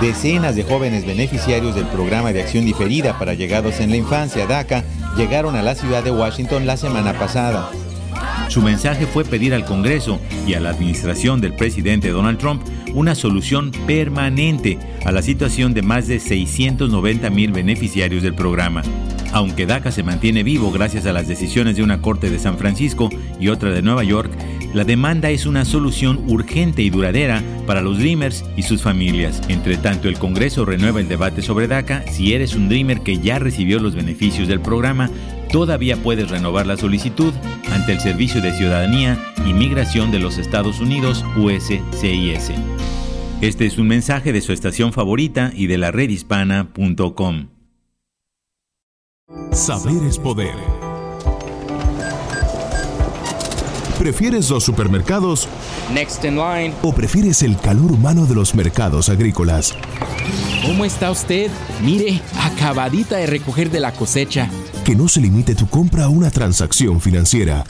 Decenas 0.00 0.54
de 0.54 0.62
jóvenes 0.62 1.06
beneficiarios 1.06 1.74
del 1.74 1.86
programa 1.86 2.30
de 2.34 2.42
acción 2.42 2.66
diferida 2.66 3.18
para 3.18 3.32
llegados 3.32 3.80
en 3.80 3.88
la 3.88 3.96
infancia 3.96 4.46
DACA 4.46 4.84
llegaron 5.16 5.56
a 5.56 5.62
la 5.62 5.74
ciudad 5.74 6.04
de 6.04 6.10
Washington 6.10 6.66
la 6.66 6.76
semana 6.76 7.14
pasada. 7.18 7.70
Su 8.48 8.60
mensaje 8.60 9.06
fue 9.06 9.24
pedir 9.24 9.54
al 9.54 9.64
Congreso 9.64 10.20
y 10.46 10.52
a 10.52 10.60
la 10.60 10.68
administración 10.68 11.40
del 11.40 11.54
presidente 11.54 12.10
Donald 12.10 12.38
Trump 12.38 12.62
una 12.94 13.14
solución 13.14 13.70
permanente 13.86 14.78
a 15.06 15.12
la 15.12 15.22
situación 15.22 15.72
de 15.72 15.80
más 15.80 16.06
de 16.06 16.20
690 16.20 17.30
mil 17.30 17.52
beneficiarios 17.52 18.22
del 18.22 18.34
programa. 18.34 18.82
Aunque 19.32 19.66
DACA 19.66 19.90
se 19.92 20.02
mantiene 20.02 20.42
vivo 20.42 20.70
gracias 20.70 21.06
a 21.06 21.12
las 21.12 21.26
decisiones 21.26 21.76
de 21.76 21.82
una 21.82 22.00
corte 22.00 22.30
de 22.30 22.38
San 22.38 22.58
Francisco 22.58 23.08
y 23.40 23.48
otra 23.48 23.70
de 23.70 23.82
Nueva 23.82 24.04
York, 24.04 24.30
la 24.76 24.84
demanda 24.84 25.30
es 25.30 25.46
una 25.46 25.64
solución 25.64 26.22
urgente 26.28 26.82
y 26.82 26.90
duradera 26.90 27.42
para 27.66 27.80
los 27.80 27.98
Dreamers 27.98 28.44
y 28.58 28.62
sus 28.62 28.82
familias. 28.82 29.40
Entre 29.48 29.78
tanto, 29.78 30.06
el 30.06 30.18
Congreso 30.18 30.66
renueva 30.66 31.00
el 31.00 31.08
debate 31.08 31.40
sobre 31.40 31.66
DACA. 31.66 32.04
Si 32.12 32.34
eres 32.34 32.54
un 32.54 32.68
Dreamer 32.68 33.00
que 33.00 33.16
ya 33.16 33.38
recibió 33.38 33.78
los 33.78 33.94
beneficios 33.94 34.48
del 34.48 34.60
programa, 34.60 35.08
todavía 35.50 35.96
puedes 35.96 36.28
renovar 36.28 36.66
la 36.66 36.76
solicitud 36.76 37.32
ante 37.72 37.92
el 37.92 38.00
Servicio 38.00 38.42
de 38.42 38.52
Ciudadanía 38.52 39.18
y 39.46 39.54
Migración 39.54 40.10
de 40.10 40.18
los 40.18 40.36
Estados 40.36 40.78
Unidos, 40.78 41.24
USCIS. 41.38 42.52
Este 43.40 43.64
es 43.64 43.78
un 43.78 43.88
mensaje 43.88 44.34
de 44.34 44.42
su 44.42 44.52
estación 44.52 44.92
favorita 44.92 45.52
y 45.54 45.68
de 45.68 45.78
la 45.78 45.90
redhispana.com. 45.90 47.48
Saber 49.52 50.04
es 50.06 50.18
poder. 50.18 50.85
¿Prefieres 53.98 54.50
los 54.50 54.62
supermercados? 54.62 55.48
Next 55.92 56.22
in 56.24 56.36
line. 56.36 56.74
¿O 56.82 56.92
prefieres 56.94 57.42
el 57.42 57.56
calor 57.58 57.92
humano 57.92 58.26
de 58.26 58.34
los 58.34 58.54
mercados 58.54 59.08
agrícolas? 59.08 59.74
¿Cómo 60.66 60.84
está 60.84 61.10
usted? 61.10 61.50
Mire, 61.82 62.20
acabadita 62.42 63.16
de 63.16 63.26
recoger 63.26 63.70
de 63.70 63.80
la 63.80 63.92
cosecha. 63.92 64.50
Que 64.84 64.94
no 64.94 65.08
se 65.08 65.20
limite 65.20 65.54
tu 65.54 65.66
compra 65.66 66.04
a 66.04 66.08
una 66.08 66.30
transacción 66.30 67.00
financiera. 67.00 67.64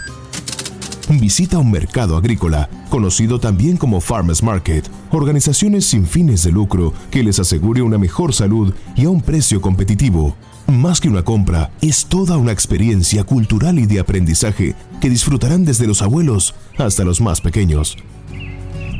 Visita 1.09 1.59
un 1.59 1.71
mercado 1.71 2.17
agrícola, 2.17 2.69
conocido 2.91 3.39
también 3.39 3.77
como 3.77 4.01
Farmers 4.01 4.43
Market, 4.43 4.85
organizaciones 5.12 5.85
sin 5.85 6.05
fines 6.05 6.43
de 6.43 6.51
lucro 6.51 6.93
que 7.12 7.23
les 7.23 7.39
asegure 7.39 7.83
una 7.83 7.99
mejor 7.99 8.35
salud 8.35 8.75
y 8.97 9.05
a 9.05 9.11
un 9.11 9.21
precio 9.21 9.61
competitivo. 9.61 10.37
Más 10.68 11.00
que 11.00 11.09
una 11.09 11.22
compra, 11.22 11.70
es 11.81 12.07
toda 12.07 12.37
una 12.37 12.50
experiencia 12.50 13.22
cultural 13.22 13.79
y 13.79 13.87
de 13.87 14.00
aprendizaje 14.00 14.74
que 15.00 15.09
disfrutarán 15.09 15.64
desde 15.64 15.87
los 15.87 16.02
abuelos 16.02 16.55
hasta 16.76 17.05
los 17.05 17.20
más 17.20 17.40
pequeños. 17.40 17.96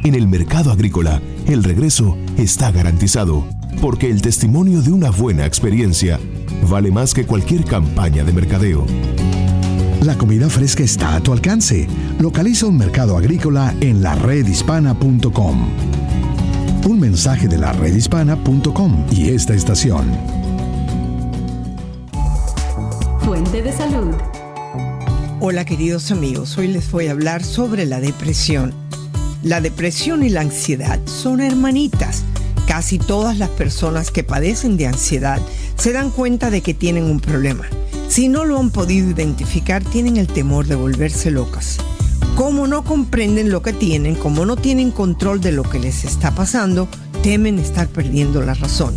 En 0.05 0.15
el 0.15 0.29
mercado 0.29 0.71
agrícola, 0.71 1.21
el 1.49 1.65
regreso 1.65 2.17
está 2.39 2.71
garantizado, 2.71 3.45
porque 3.81 4.09
el 4.09 4.23
testimonio 4.23 4.81
de 4.81 4.93
una 4.93 5.11
buena 5.11 5.45
experiencia 5.45 6.21
vale 6.69 6.93
más 6.93 7.13
que 7.13 7.27
cualquier 7.27 7.65
campaña 7.65 8.23
de 8.23 8.33
mercadeo. 8.33 8.87
La 10.03 10.17
comida 10.17 10.49
fresca 10.49 10.85
está 10.85 11.17
a 11.17 11.21
tu 11.21 11.33
alcance. 11.33 11.89
Localiza 12.21 12.67
un 12.67 12.77
mercado 12.77 13.17
agrícola 13.17 13.75
en 13.81 14.03
la 14.03 14.15
redhispana.com. 14.15 15.69
Un 16.87 17.01
mensaje 17.01 17.49
de 17.49 17.59
la 17.59 17.73
redhispana.com 17.73 19.07
y 19.11 19.31
esta 19.31 19.55
estación. 19.55 20.46
Fuente 23.27 23.61
de 23.61 23.73
salud. 23.73 24.15
Hola 25.41 25.65
queridos 25.65 26.13
amigos, 26.13 26.57
hoy 26.59 26.69
les 26.69 26.89
voy 26.93 27.09
a 27.09 27.11
hablar 27.11 27.43
sobre 27.43 27.85
la 27.85 27.99
depresión. 27.99 28.73
La 29.43 29.61
depresión 29.61 30.23
y 30.23 30.29
la 30.29 30.43
ansiedad 30.43 31.01
son 31.07 31.41
hermanitas. 31.41 32.23
Casi 32.69 33.01
todas 33.01 33.37
las 33.37 33.49
personas 33.49 34.13
que 34.13 34.23
padecen 34.23 34.77
de 34.77 34.87
ansiedad 34.87 35.43
se 35.77 35.93
dan 35.93 36.11
cuenta 36.11 36.51
de 36.51 36.61
que 36.61 36.73
tienen 36.73 37.03
un 37.03 37.19
problema. 37.19 37.65
Si 38.09 38.29
no 38.29 38.45
lo 38.45 38.61
han 38.61 38.71
podido 38.71 39.11
identificar, 39.11 39.83
tienen 39.83 40.19
el 40.19 40.29
temor 40.29 40.69
de 40.69 40.77
volverse 40.77 41.33
locas. 41.33 41.79
Como 42.37 42.69
no 42.69 42.85
comprenden 42.85 43.51
lo 43.51 43.61
que 43.61 43.73
tienen, 43.73 44.15
como 44.15 44.47
no 44.47 44.55
tienen 44.55 44.93
control 44.93 45.41
de 45.41 45.51
lo 45.51 45.65
que 45.65 45.81
les 45.81 46.05
está 46.05 46.33
pasando, 46.33 46.87
temen 47.25 47.59
estar 47.59 47.89
perdiendo 47.89 48.41
la 48.43 48.55
razón. 48.55 48.95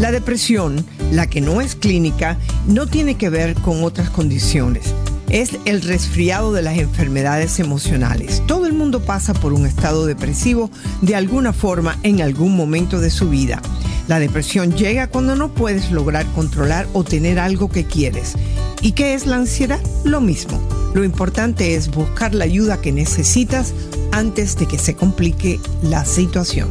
La 0.00 0.10
depresión, 0.10 0.86
la 1.10 1.26
que 1.26 1.40
no 1.40 1.60
es 1.60 1.74
clínica, 1.74 2.38
no 2.66 2.86
tiene 2.86 3.16
que 3.16 3.30
ver 3.30 3.54
con 3.54 3.84
otras 3.84 4.10
condiciones. 4.10 4.94
Es 5.28 5.58
el 5.66 5.82
resfriado 5.82 6.52
de 6.52 6.62
las 6.62 6.78
enfermedades 6.78 7.60
emocionales. 7.60 8.42
Todo 8.46 8.66
el 8.66 8.72
mundo 8.72 9.00
pasa 9.00 9.34
por 9.34 9.52
un 9.52 9.66
estado 9.66 10.06
depresivo 10.06 10.70
de 11.02 11.16
alguna 11.16 11.52
forma 11.52 11.98
en 12.02 12.22
algún 12.22 12.56
momento 12.56 12.98
de 12.98 13.10
su 13.10 13.28
vida. 13.28 13.60
La 14.08 14.18
depresión 14.18 14.72
llega 14.72 15.08
cuando 15.08 15.36
no 15.36 15.50
puedes 15.50 15.90
lograr 15.90 16.24
controlar 16.34 16.86
o 16.94 17.04
tener 17.04 17.38
algo 17.38 17.68
que 17.68 17.84
quieres. 17.84 18.36
¿Y 18.80 18.92
qué 18.92 19.12
es 19.12 19.26
la 19.26 19.36
ansiedad? 19.36 19.80
Lo 20.04 20.22
mismo. 20.22 20.58
Lo 20.94 21.04
importante 21.04 21.74
es 21.74 21.90
buscar 21.90 22.34
la 22.34 22.44
ayuda 22.44 22.80
que 22.80 22.90
necesitas 22.90 23.74
antes 24.12 24.56
de 24.56 24.66
que 24.66 24.78
se 24.78 24.94
complique 24.94 25.60
la 25.82 26.06
situación. 26.06 26.68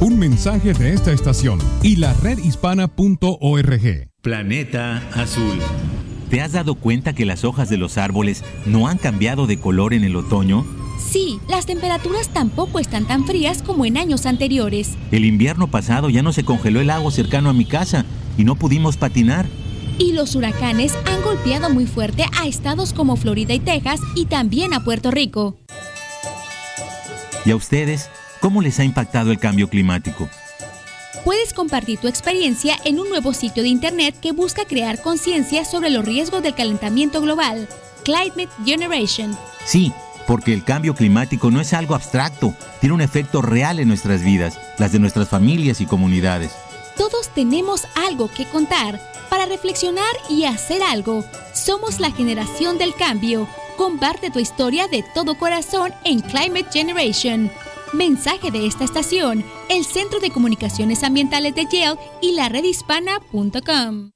Un 0.00 0.18
mensaje 0.18 0.74
de 0.74 0.92
esta 0.92 1.10
estación 1.10 1.58
y 1.82 1.96
la 1.96 2.12
redhispana.org. 2.12 4.08
Planeta 4.20 5.02
Azul. 5.14 5.58
¿Te 6.28 6.42
has 6.42 6.52
dado 6.52 6.74
cuenta 6.74 7.14
que 7.14 7.24
las 7.24 7.44
hojas 7.44 7.70
de 7.70 7.78
los 7.78 7.96
árboles 7.96 8.44
no 8.66 8.88
han 8.88 8.98
cambiado 8.98 9.46
de 9.46 9.58
color 9.58 9.94
en 9.94 10.04
el 10.04 10.16
otoño? 10.16 10.66
Sí, 10.98 11.40
las 11.48 11.64
temperaturas 11.64 12.28
tampoco 12.28 12.78
están 12.78 13.06
tan 13.06 13.24
frías 13.24 13.62
como 13.62 13.86
en 13.86 13.96
años 13.96 14.26
anteriores. 14.26 14.96
El 15.12 15.24
invierno 15.24 15.70
pasado 15.70 16.10
ya 16.10 16.22
no 16.22 16.34
se 16.34 16.44
congeló 16.44 16.80
el 16.80 16.88
lago 16.88 17.10
cercano 17.10 17.48
a 17.48 17.54
mi 17.54 17.64
casa 17.64 18.04
y 18.36 18.44
no 18.44 18.56
pudimos 18.56 18.98
patinar. 18.98 19.46
Y 19.98 20.12
los 20.12 20.34
huracanes 20.34 20.92
han 21.06 21.22
golpeado 21.22 21.70
muy 21.70 21.86
fuerte 21.86 22.26
a 22.38 22.46
estados 22.46 22.92
como 22.92 23.16
Florida 23.16 23.54
y 23.54 23.60
Texas 23.60 24.00
y 24.14 24.26
también 24.26 24.74
a 24.74 24.84
Puerto 24.84 25.10
Rico. 25.10 25.56
¿Y 27.46 27.50
a 27.52 27.56
ustedes? 27.56 28.10
¿Cómo 28.40 28.62
les 28.62 28.78
ha 28.78 28.84
impactado 28.84 29.30
el 29.30 29.38
cambio 29.38 29.68
climático? 29.68 30.28
Puedes 31.24 31.52
compartir 31.52 31.98
tu 31.98 32.06
experiencia 32.06 32.76
en 32.84 33.00
un 33.00 33.08
nuevo 33.08 33.32
sitio 33.32 33.62
de 33.62 33.68
internet 33.68 34.14
que 34.20 34.32
busca 34.32 34.64
crear 34.64 35.00
conciencia 35.00 35.64
sobre 35.64 35.90
los 35.90 36.04
riesgos 36.04 36.42
del 36.42 36.54
calentamiento 36.54 37.20
global, 37.20 37.68
Climate 38.04 38.48
Generation. 38.64 39.36
Sí, 39.64 39.92
porque 40.26 40.52
el 40.52 40.62
cambio 40.62 40.94
climático 40.94 41.50
no 41.50 41.60
es 41.60 41.72
algo 41.72 41.94
abstracto, 41.94 42.54
tiene 42.80 42.94
un 42.94 43.00
efecto 43.00 43.42
real 43.42 43.80
en 43.80 43.88
nuestras 43.88 44.22
vidas, 44.22 44.60
las 44.78 44.92
de 44.92 44.98
nuestras 44.98 45.28
familias 45.28 45.80
y 45.80 45.86
comunidades. 45.86 46.52
Todos 46.96 47.28
tenemos 47.34 47.86
algo 48.06 48.28
que 48.28 48.46
contar 48.46 49.00
para 49.28 49.46
reflexionar 49.46 50.14
y 50.30 50.44
hacer 50.44 50.82
algo. 50.82 51.24
Somos 51.52 52.00
la 52.00 52.10
generación 52.10 52.78
del 52.78 52.94
cambio. 52.94 53.48
Comparte 53.76 54.30
tu 54.30 54.38
historia 54.38 54.88
de 54.88 55.04
todo 55.14 55.36
corazón 55.36 55.92
en 56.04 56.20
Climate 56.20 56.68
Generation. 56.72 57.50
Mensaje 57.92 58.50
de 58.50 58.66
esta 58.66 58.82
estación, 58.82 59.44
el 59.70 59.84
Centro 59.84 60.18
de 60.18 60.30
Comunicaciones 60.30 61.04
Ambientales 61.04 61.54
de 61.54 61.66
Yale 61.70 62.00
y 62.20 62.32
la 62.32 62.48
redhispana.com. 62.48 64.10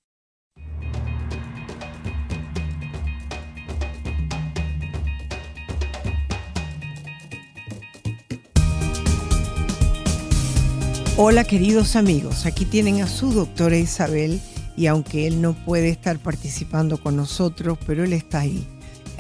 Hola 11.16 11.44
queridos 11.44 11.94
amigos, 11.94 12.46
aquí 12.46 12.64
tienen 12.64 13.02
a 13.02 13.06
su 13.06 13.33
doctora 13.33 13.76
Isabel 13.76 14.40
y 14.76 14.87
aunque 14.87 15.28
él 15.28 15.40
no 15.40 15.52
puede 15.52 15.90
estar 15.90 16.18
participando 16.18 17.00
con 17.00 17.14
nosotros, 17.14 17.78
pero 17.87 18.02
él 18.02 18.14
está 18.14 18.40
ahí 18.40 18.66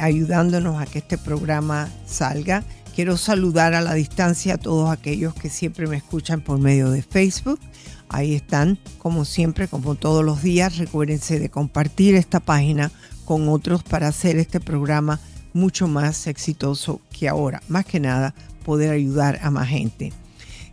ayudándonos 0.00 0.80
a 0.80 0.86
que 0.86 0.98
este 0.98 1.18
programa 1.18 1.88
salga 2.06 2.64
Quiero 2.94 3.16
saludar 3.16 3.74
a 3.74 3.80
la 3.80 3.94
distancia 3.94 4.54
a 4.54 4.58
todos 4.58 4.90
aquellos 4.90 5.34
que 5.34 5.48
siempre 5.48 5.86
me 5.86 5.96
escuchan 5.96 6.40
por 6.40 6.58
medio 6.58 6.90
de 6.90 7.02
Facebook. 7.02 7.60
Ahí 8.08 8.34
están, 8.34 8.78
como 8.98 9.24
siempre, 9.24 9.68
como 9.68 9.94
todos 9.94 10.24
los 10.24 10.42
días. 10.42 10.78
Recuérdense 10.78 11.38
de 11.38 11.48
compartir 11.48 12.16
esta 12.16 12.40
página 12.40 12.90
con 13.24 13.48
otros 13.48 13.84
para 13.84 14.08
hacer 14.08 14.36
este 14.36 14.60
programa 14.60 15.20
mucho 15.52 15.88
más 15.88 16.26
exitoso 16.26 17.00
que 17.16 17.28
ahora. 17.28 17.62
Más 17.68 17.86
que 17.86 18.00
nada, 18.00 18.34
poder 18.64 18.90
ayudar 18.90 19.38
a 19.42 19.50
más 19.50 19.68
gente. 19.68 20.12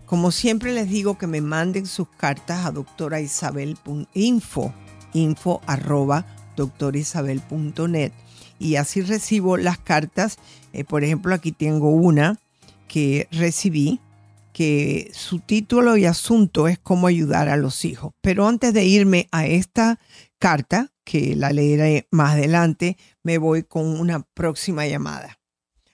Como 0.05 0.31
siempre 0.31 0.73
les 0.73 0.89
digo 0.89 1.17
que 1.17 1.27
me 1.27 1.41
manden 1.41 1.85
sus 1.85 2.07
cartas 2.09 2.65
a 2.65 2.71
doctoraisabel.info, 2.71 4.73
info 5.13 5.61
arroba 5.67 6.25
doctorisabel.net 6.55 8.13
y 8.59 8.75
así 8.75 9.01
recibo 9.01 9.57
las 9.57 9.77
cartas. 9.77 10.37
Eh, 10.73 10.83
por 10.83 11.03
ejemplo, 11.03 11.33
aquí 11.33 11.51
tengo 11.51 11.89
una 11.89 12.37
que 12.87 13.27
recibí 13.31 13.99
que 14.53 15.09
su 15.11 15.39
título 15.39 15.97
y 15.97 16.05
asunto 16.05 16.67
es 16.67 16.79
cómo 16.79 17.07
ayudar 17.07 17.47
a 17.47 17.57
los 17.57 17.85
hijos. 17.85 18.13
Pero 18.21 18.47
antes 18.47 18.73
de 18.73 18.85
irme 18.85 19.27
a 19.31 19.45
esta 19.45 19.99
carta, 20.39 20.87
que 21.03 21.35
la 21.35 21.51
leeré 21.51 22.07
más 22.11 22.33
adelante, 22.33 22.97
me 23.23 23.37
voy 23.37 23.63
con 23.63 23.85
una 23.99 24.23
próxima 24.33 24.87
llamada. 24.87 25.37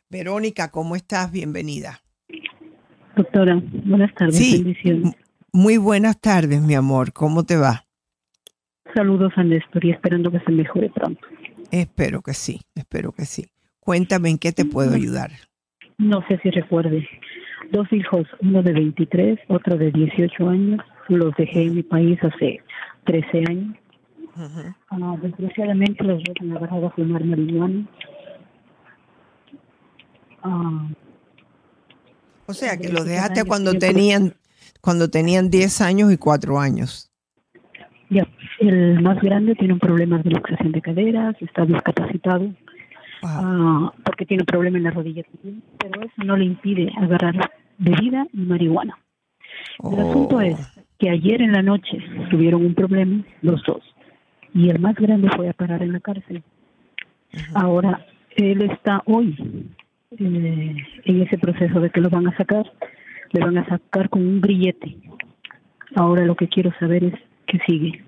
Verónica, 0.09 0.71
¿cómo 0.71 0.95
estás? 0.95 1.31
Bienvenida. 1.31 2.01
Doctora, 3.15 3.61
buenas 3.85 4.13
tardes. 4.15 4.37
Sí, 4.37 4.63
muy 5.51 5.77
buenas 5.77 6.19
tardes, 6.19 6.61
mi 6.61 6.73
amor. 6.73 7.13
¿Cómo 7.13 7.43
te 7.43 7.57
va? 7.57 7.85
Saludos 8.95 9.33
a 9.35 9.43
Néstor 9.43 9.85
y 9.85 9.91
esperando 9.91 10.31
que 10.31 10.39
se 10.39 10.51
mejore 10.51 10.89
pronto. 10.89 11.21
Espero 11.69 12.21
que 12.21 12.33
sí, 12.33 12.61
espero 12.75 13.11
que 13.11 13.25
sí. 13.25 13.52
Cuéntame 13.83 14.29
en 14.29 14.37
qué 14.37 14.51
te 14.51 14.65
puedo 14.65 14.95
ayudar. 14.95 15.31
No 15.97 16.25
sé 16.27 16.39
si 16.41 16.49
recuerde. 16.51 17.07
Dos 17.71 17.91
hijos, 17.91 18.25
uno 18.41 18.63
de 18.63 18.71
23, 18.71 19.39
otro 19.49 19.77
de 19.77 19.91
18 19.91 20.49
años. 20.49 20.81
Los 21.09 21.35
dejé 21.35 21.63
en 21.63 21.75
mi 21.75 21.83
país 21.83 22.17
hace 22.23 22.61
13 23.05 23.43
años. 23.49 23.75
Ah, 24.89 25.17
desgraciadamente 25.21 26.03
los 26.03 26.23
dos 26.23 26.35
han 26.39 26.57
agarrado 26.57 26.87
a 26.87 26.91
fumar 26.91 27.23
marihuana. 27.23 27.85
Ah, 30.41 30.87
o 32.45 32.53
sea, 32.53 32.77
que 32.77 32.89
lo 32.89 33.03
dejaste 33.03 33.43
cuando 33.45 33.73
tenían 33.73 34.33
cuando 34.81 35.09
tenían 35.09 35.49
10 35.49 35.81
años 35.81 36.11
y 36.11 36.17
4 36.17 36.59
años. 36.59 37.09
Ya, 38.09 38.27
el 38.59 39.01
más 39.01 39.21
grande 39.21 39.55
tiene 39.55 39.73
un 39.73 39.79
problema 39.79 40.19
de 40.19 40.29
luxación 40.29 40.71
de 40.71 40.81
caderas, 40.81 41.35
está 41.39 41.65
discapacitado, 41.65 42.53
ah, 43.23 43.91
porque 44.03 44.25
tiene 44.25 44.43
un 44.43 44.47
problema 44.47 44.77
en 44.77 44.83
la 44.83 44.91
rodilla 44.91 45.23
también, 45.23 45.63
pero 45.79 46.01
eso 46.01 46.23
no 46.23 46.37
le 46.37 46.45
impide 46.45 46.91
agarrar 46.97 47.51
bebida 47.77 48.27
y 48.33 48.41
marihuana. 48.41 48.97
El 49.83 49.99
asunto 49.99 50.41
es 50.41 50.57
que 50.99 51.09
ayer 51.09 51.41
en 51.41 51.53
la 51.53 51.61
noche 51.61 51.97
tuvieron 52.29 52.65
un 52.65 52.75
problema 52.75 53.23
los 53.41 53.63
dos 53.63 53.83
y 54.53 54.69
el 54.69 54.79
más 54.79 54.95
grande 54.95 55.29
fue 55.35 55.49
a 55.49 55.53
parar 55.53 55.81
en 55.81 55.93
la 55.93 55.99
cárcel. 55.99 56.43
Ahora, 57.55 58.05
él 58.35 58.61
está 58.71 59.01
hoy 59.05 59.35
eh, 60.11 60.75
en 61.05 61.21
ese 61.21 61.37
proceso 61.37 61.79
de 61.79 61.89
que 61.89 62.01
lo 62.01 62.09
van 62.09 62.27
a 62.27 62.37
sacar, 62.37 62.71
le 63.31 63.43
van 63.43 63.57
a 63.57 63.67
sacar 63.67 64.09
con 64.09 64.21
un 64.21 64.41
grillete. 64.41 64.95
Ahora 65.95 66.25
lo 66.25 66.35
que 66.35 66.47
quiero 66.47 66.71
saber 66.79 67.03
es 67.03 67.13
qué 67.47 67.59
sigue. 67.67 68.03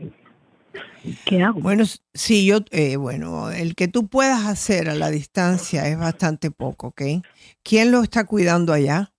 ¿Qué 1.26 1.42
hago? 1.42 1.60
Bueno, 1.60 1.84
sí, 2.14 2.46
yo, 2.46 2.60
eh, 2.72 2.98
bueno, 2.98 3.52
el 3.52 3.76
que 3.76 3.88
tú 3.88 4.08
puedas 4.08 4.46
hacer 4.46 4.90
a 4.90 4.96
la 4.96 5.10
distancia 5.10 5.88
es 5.88 5.98
bastante 5.98 6.52
poco, 6.52 6.88
¿ok? 6.88 7.02
¿Quién 7.64 7.92
lo 7.92 8.02
está 8.02 8.26
cuidando 8.26 8.74
allá? 8.74 9.12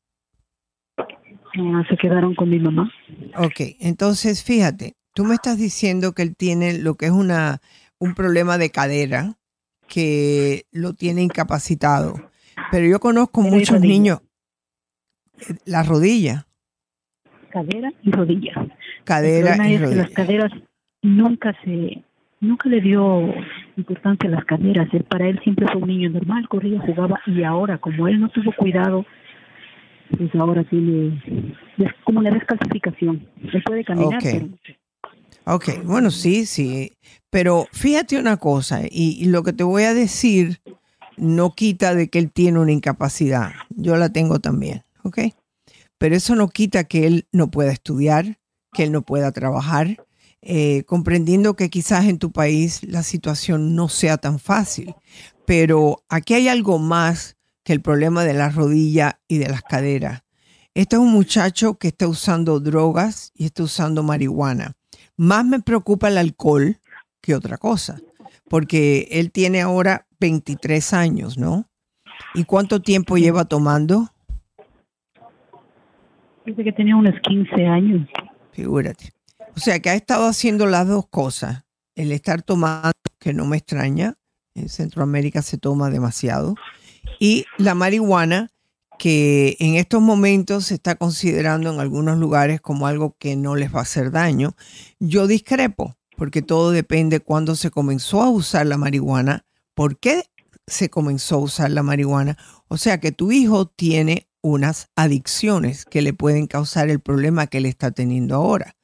Ah, 0.99 1.85
se 1.89 1.97
quedaron 1.97 2.35
con 2.35 2.51
mi 2.51 2.59
mamá. 2.59 2.91
Ok, 3.37 3.77
entonces 3.81 4.43
fíjate, 4.43 4.97
tú 5.15 5.25
me 5.25 5.35
estás 5.35 5.57
diciendo 5.59 6.13
que 6.13 6.23
él 6.23 6.37
tiene 6.37 6.79
lo 6.79 6.97
que 6.97 7.07
es 7.07 7.13
una, 7.13 7.61
un 7.99 8.15
problema 8.15 8.59
de 8.59 8.71
cadera 8.71 9.39
que 9.89 10.67
lo 10.73 10.93
tiene 10.93 11.23
incapacitado. 11.23 12.15
Pero 12.71 12.87
yo 12.87 13.01
conozco 13.01 13.43
muchos 13.43 13.81
niños. 13.81 14.21
Eh, 15.41 15.55
la 15.65 15.83
rodilla. 15.83 16.47
Cadera 17.51 17.93
y 18.03 18.11
rodilla. 18.11 18.67
Cadera 19.05 19.69
y 19.69 19.79
rodilla. 19.79 20.03
Las 20.03 20.11
caderas 20.11 20.53
nunca 21.07 21.57
se 21.65 22.03
nunca 22.41 22.69
le 22.69 22.81
dio 22.81 23.33
importancia 23.77 24.29
a 24.29 24.33
las 24.33 24.45
caderas. 24.45 24.89
Él, 24.93 25.05
para 25.05 25.27
él 25.29 25.41
siempre 25.43 25.67
fue 25.73 25.81
un 25.81 25.89
niño 25.89 26.11
normal, 26.11 26.49
corría, 26.49 26.81
jugaba 26.81 27.21
y 27.27 27.43
ahora 27.43 27.79
como 27.79 28.09
él 28.09 28.21
no 28.21 28.29
tuvo 28.29 28.53
cuidado, 28.53 29.07
pues 30.17 30.35
ahora 30.35 30.65
tiene 30.65 31.23
es 31.79 31.93
como 32.05 32.21
una 32.21 32.31
descalcificación. 32.31 33.27
Él 33.53 33.63
puede 33.65 33.85
caminar. 33.85 34.23
Ok, 35.45 35.85
bueno, 35.85 36.11
sí, 36.11 36.45
sí. 36.45 36.93
Pero 37.31 37.67
fíjate 37.73 38.19
una 38.19 38.37
cosa, 38.37 38.81
y, 38.91 39.27
lo 39.27 39.43
que 39.43 39.53
te 39.53 39.63
voy 39.63 39.85
a 39.85 39.95
decir 39.95 40.61
no 41.17 41.55
quita 41.55 41.95
de 41.95 42.09
que 42.09 42.19
él 42.19 42.33
tiene 42.33 42.59
una 42.59 42.73
incapacidad. 42.73 43.53
Yo 43.71 43.97
la 43.97 44.11
tengo 44.11 44.41
también, 44.41 44.83
¿ok? 45.05 45.19
Pero 45.99 46.17
eso 46.17 46.35
no 46.35 46.49
quita 46.49 46.85
que 46.85 47.07
él 47.07 47.27
no 47.33 47.51
pueda 47.51 47.71
estudiar, 47.71 48.39
que 48.73 48.85
él 48.85 48.93
no 48.93 49.03
pueda 49.03 49.31
trabajar, 49.33 49.97
eh, 50.49 50.85
comprendiendo 50.85 51.57
que 51.57 51.71
quizás 51.71 52.05
en 52.05 52.21
tu 52.21 52.31
país 52.31 52.85
la 52.85 53.03
situación 53.03 53.75
no 53.75 53.89
sea 53.89 54.17
tan 54.17 54.39
fácil. 54.39 54.95
Pero 55.45 56.05
aquí 56.09 56.35
hay 56.35 56.47
algo 56.47 56.79
más 56.79 57.37
que 57.65 57.73
el 57.73 57.81
problema 57.81 58.23
de 58.23 58.33
la 58.33 58.49
rodilla 58.49 59.19
y 59.27 59.39
de 59.39 59.49
las 59.49 59.63
caderas. 59.63 60.23
Este 60.73 60.95
es 60.95 61.03
un 61.03 61.11
muchacho 61.11 61.79
que 61.79 61.89
está 61.89 62.07
usando 62.07 62.61
drogas 62.61 63.33
y 63.35 63.47
está 63.47 63.65
usando 63.65 64.05
marihuana. 64.05 64.75
Más 65.17 65.45
me 65.45 65.59
preocupa 65.61 66.07
el 66.07 66.19
alcohol 66.19 66.79
que 67.21 67.35
otra 67.35 67.59
cosa, 67.59 67.99
porque 68.49 69.09
él 69.11 69.33
tiene 69.33 69.63
ahora 69.63 70.07
23 70.21 70.93
años, 70.93 71.39
¿no? 71.39 71.69
¿Y 72.35 72.45
cuánto 72.45 72.81
tiempo 72.81 73.17
lleva 73.17 73.47
tomando? 73.47 74.11
Desde 76.45 76.63
que 76.63 76.73
tenía 76.73 76.95
unos 76.95 77.15
15 77.23 77.67
años. 77.67 78.09
Figúrate. 78.53 79.16
O 79.57 79.61
sea 79.61 79.81
que 79.81 79.91
ha 79.91 79.95
estado 79.95 80.27
haciendo 80.27 80.67
las 80.67 80.87
dos 80.87 81.09
cosas. 81.09 81.65
El 81.95 82.13
estar 82.13 82.43
tomando, 82.43 82.93
que 83.19 83.33
no 83.33 83.47
me 83.47 83.57
extraña, 83.57 84.19
en 84.55 84.69
Centroamérica 84.69 85.41
se 85.41 85.57
toma 85.57 85.89
demasiado, 85.89 86.55
y 87.19 87.47
la 87.57 87.75
marihuana, 87.75 88.51
que 88.99 89.57
en 89.61 89.77
estos 89.77 90.03
momentos 90.03 90.67
se 90.67 90.75
está 90.75 90.95
considerando 90.97 91.73
en 91.73 91.81
algunos 91.81 92.19
lugares 92.19 92.61
como 92.61 92.87
algo 92.87 93.17
que 93.19 93.37
no 93.37 93.57
les 93.57 93.75
va 93.75 93.81
a 93.81 93.83
hacer 93.83 94.11
daño. 94.11 94.55
Yo 94.99 95.27
discrepo, 95.27 95.97
porque 96.17 96.43
todo 96.43 96.71
depende 96.71 97.21
cuando 97.21 97.57
se 97.57 97.71
comenzó 97.71 98.23
a 98.23 98.31
usar 98.31 98.67
la 98.67 98.79
marihuana 98.79 99.45
por 99.75 99.99
qué 99.99 100.25
se 100.67 100.89
comenzó 100.91 101.37
a 101.37 101.41
usar 101.41 101.71
la 101.71 101.83
marihuana. 101.83 102.37
O 102.69 102.77
sea 102.79 102.99
que 102.99 103.13
tu 103.13 103.31
hijo 103.31 103.67
tiene 103.67 104.29
unas 104.43 104.89
adicciones 104.97 105.85
que 105.85 106.03
le 106.03 106.15
pueden 106.15 106.47
causar 106.47 106.89
el 106.89 107.01
problema 107.01 107.47
que 107.47 107.59
él 107.59 107.67
está 107.67 107.91
teniendo 107.91 108.37
ahora. 108.37 108.75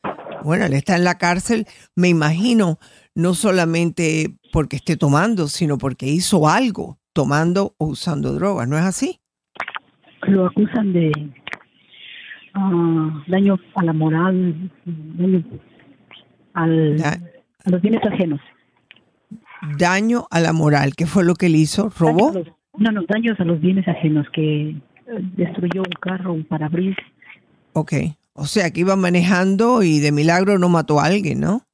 Bueno, 0.44 0.66
él 0.66 0.74
está 0.74 0.96
en 0.96 1.04
la 1.04 1.18
cárcel, 1.18 1.66
me 1.96 2.08
imagino, 2.08 2.78
no 3.14 3.34
solamente 3.34 4.36
porque 4.52 4.76
esté 4.76 4.96
tomando, 4.96 5.48
sino 5.48 5.78
porque 5.78 6.06
hizo 6.06 6.48
algo 6.48 6.98
tomando 7.12 7.74
o 7.78 7.86
usando 7.86 8.32
drogas, 8.32 8.68
¿no 8.68 8.78
es 8.78 8.84
así? 8.84 9.20
Lo 10.22 10.46
acusan 10.46 10.92
de 10.92 11.12
ah, 12.54 13.24
daño 13.26 13.58
a 13.74 13.84
la 13.84 13.92
moral, 13.92 14.70
daño 14.84 15.44
a 16.54 16.66
los 16.66 17.82
bienes 17.82 18.04
ajenos 18.04 18.40
daño 19.78 20.26
a 20.30 20.40
la 20.40 20.52
moral. 20.52 20.94
¿Qué 20.96 21.06
fue 21.06 21.24
lo 21.24 21.34
que 21.34 21.46
él 21.46 21.56
hizo? 21.56 21.90
¿Robó? 21.98 22.32
No, 22.78 22.90
no, 22.90 23.02
daños 23.08 23.38
a 23.38 23.44
los 23.44 23.60
bienes 23.60 23.86
ajenos, 23.86 24.26
que 24.32 24.70
eh, 24.70 24.76
destruyó 25.36 25.82
un 25.82 25.92
carro, 26.00 26.32
un 26.32 26.44
parabrisas. 26.44 27.04
Ok, 27.74 27.92
o 28.34 28.46
sea 28.46 28.70
que 28.70 28.80
iba 28.80 28.96
manejando 28.96 29.82
y 29.82 30.00
de 30.00 30.12
milagro 30.12 30.58
no 30.58 30.68
mató 30.68 31.00
a 31.00 31.06
alguien, 31.06 31.40
¿no? 31.40 31.66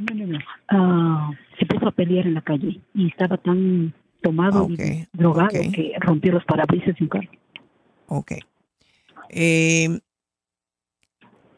No, 0.00 0.14
no, 0.14 0.26
no. 0.26 0.38
Ah, 0.68 1.30
se 1.58 1.66
puso 1.66 1.88
a 1.88 1.92
pelear 1.92 2.26
en 2.26 2.34
la 2.34 2.42
calle 2.42 2.80
y 2.94 3.08
estaba 3.08 3.36
tan 3.38 3.94
tomado 4.22 4.68
y 4.68 5.06
drogado 5.12 5.48
que 5.48 5.92
rompió 6.00 6.32
los 6.32 6.44
parabrisas 6.44 6.94
de 6.96 7.04
un 7.04 7.08
carro. 7.08 7.30
Ok. 8.06 8.32
Eh, 9.30 10.00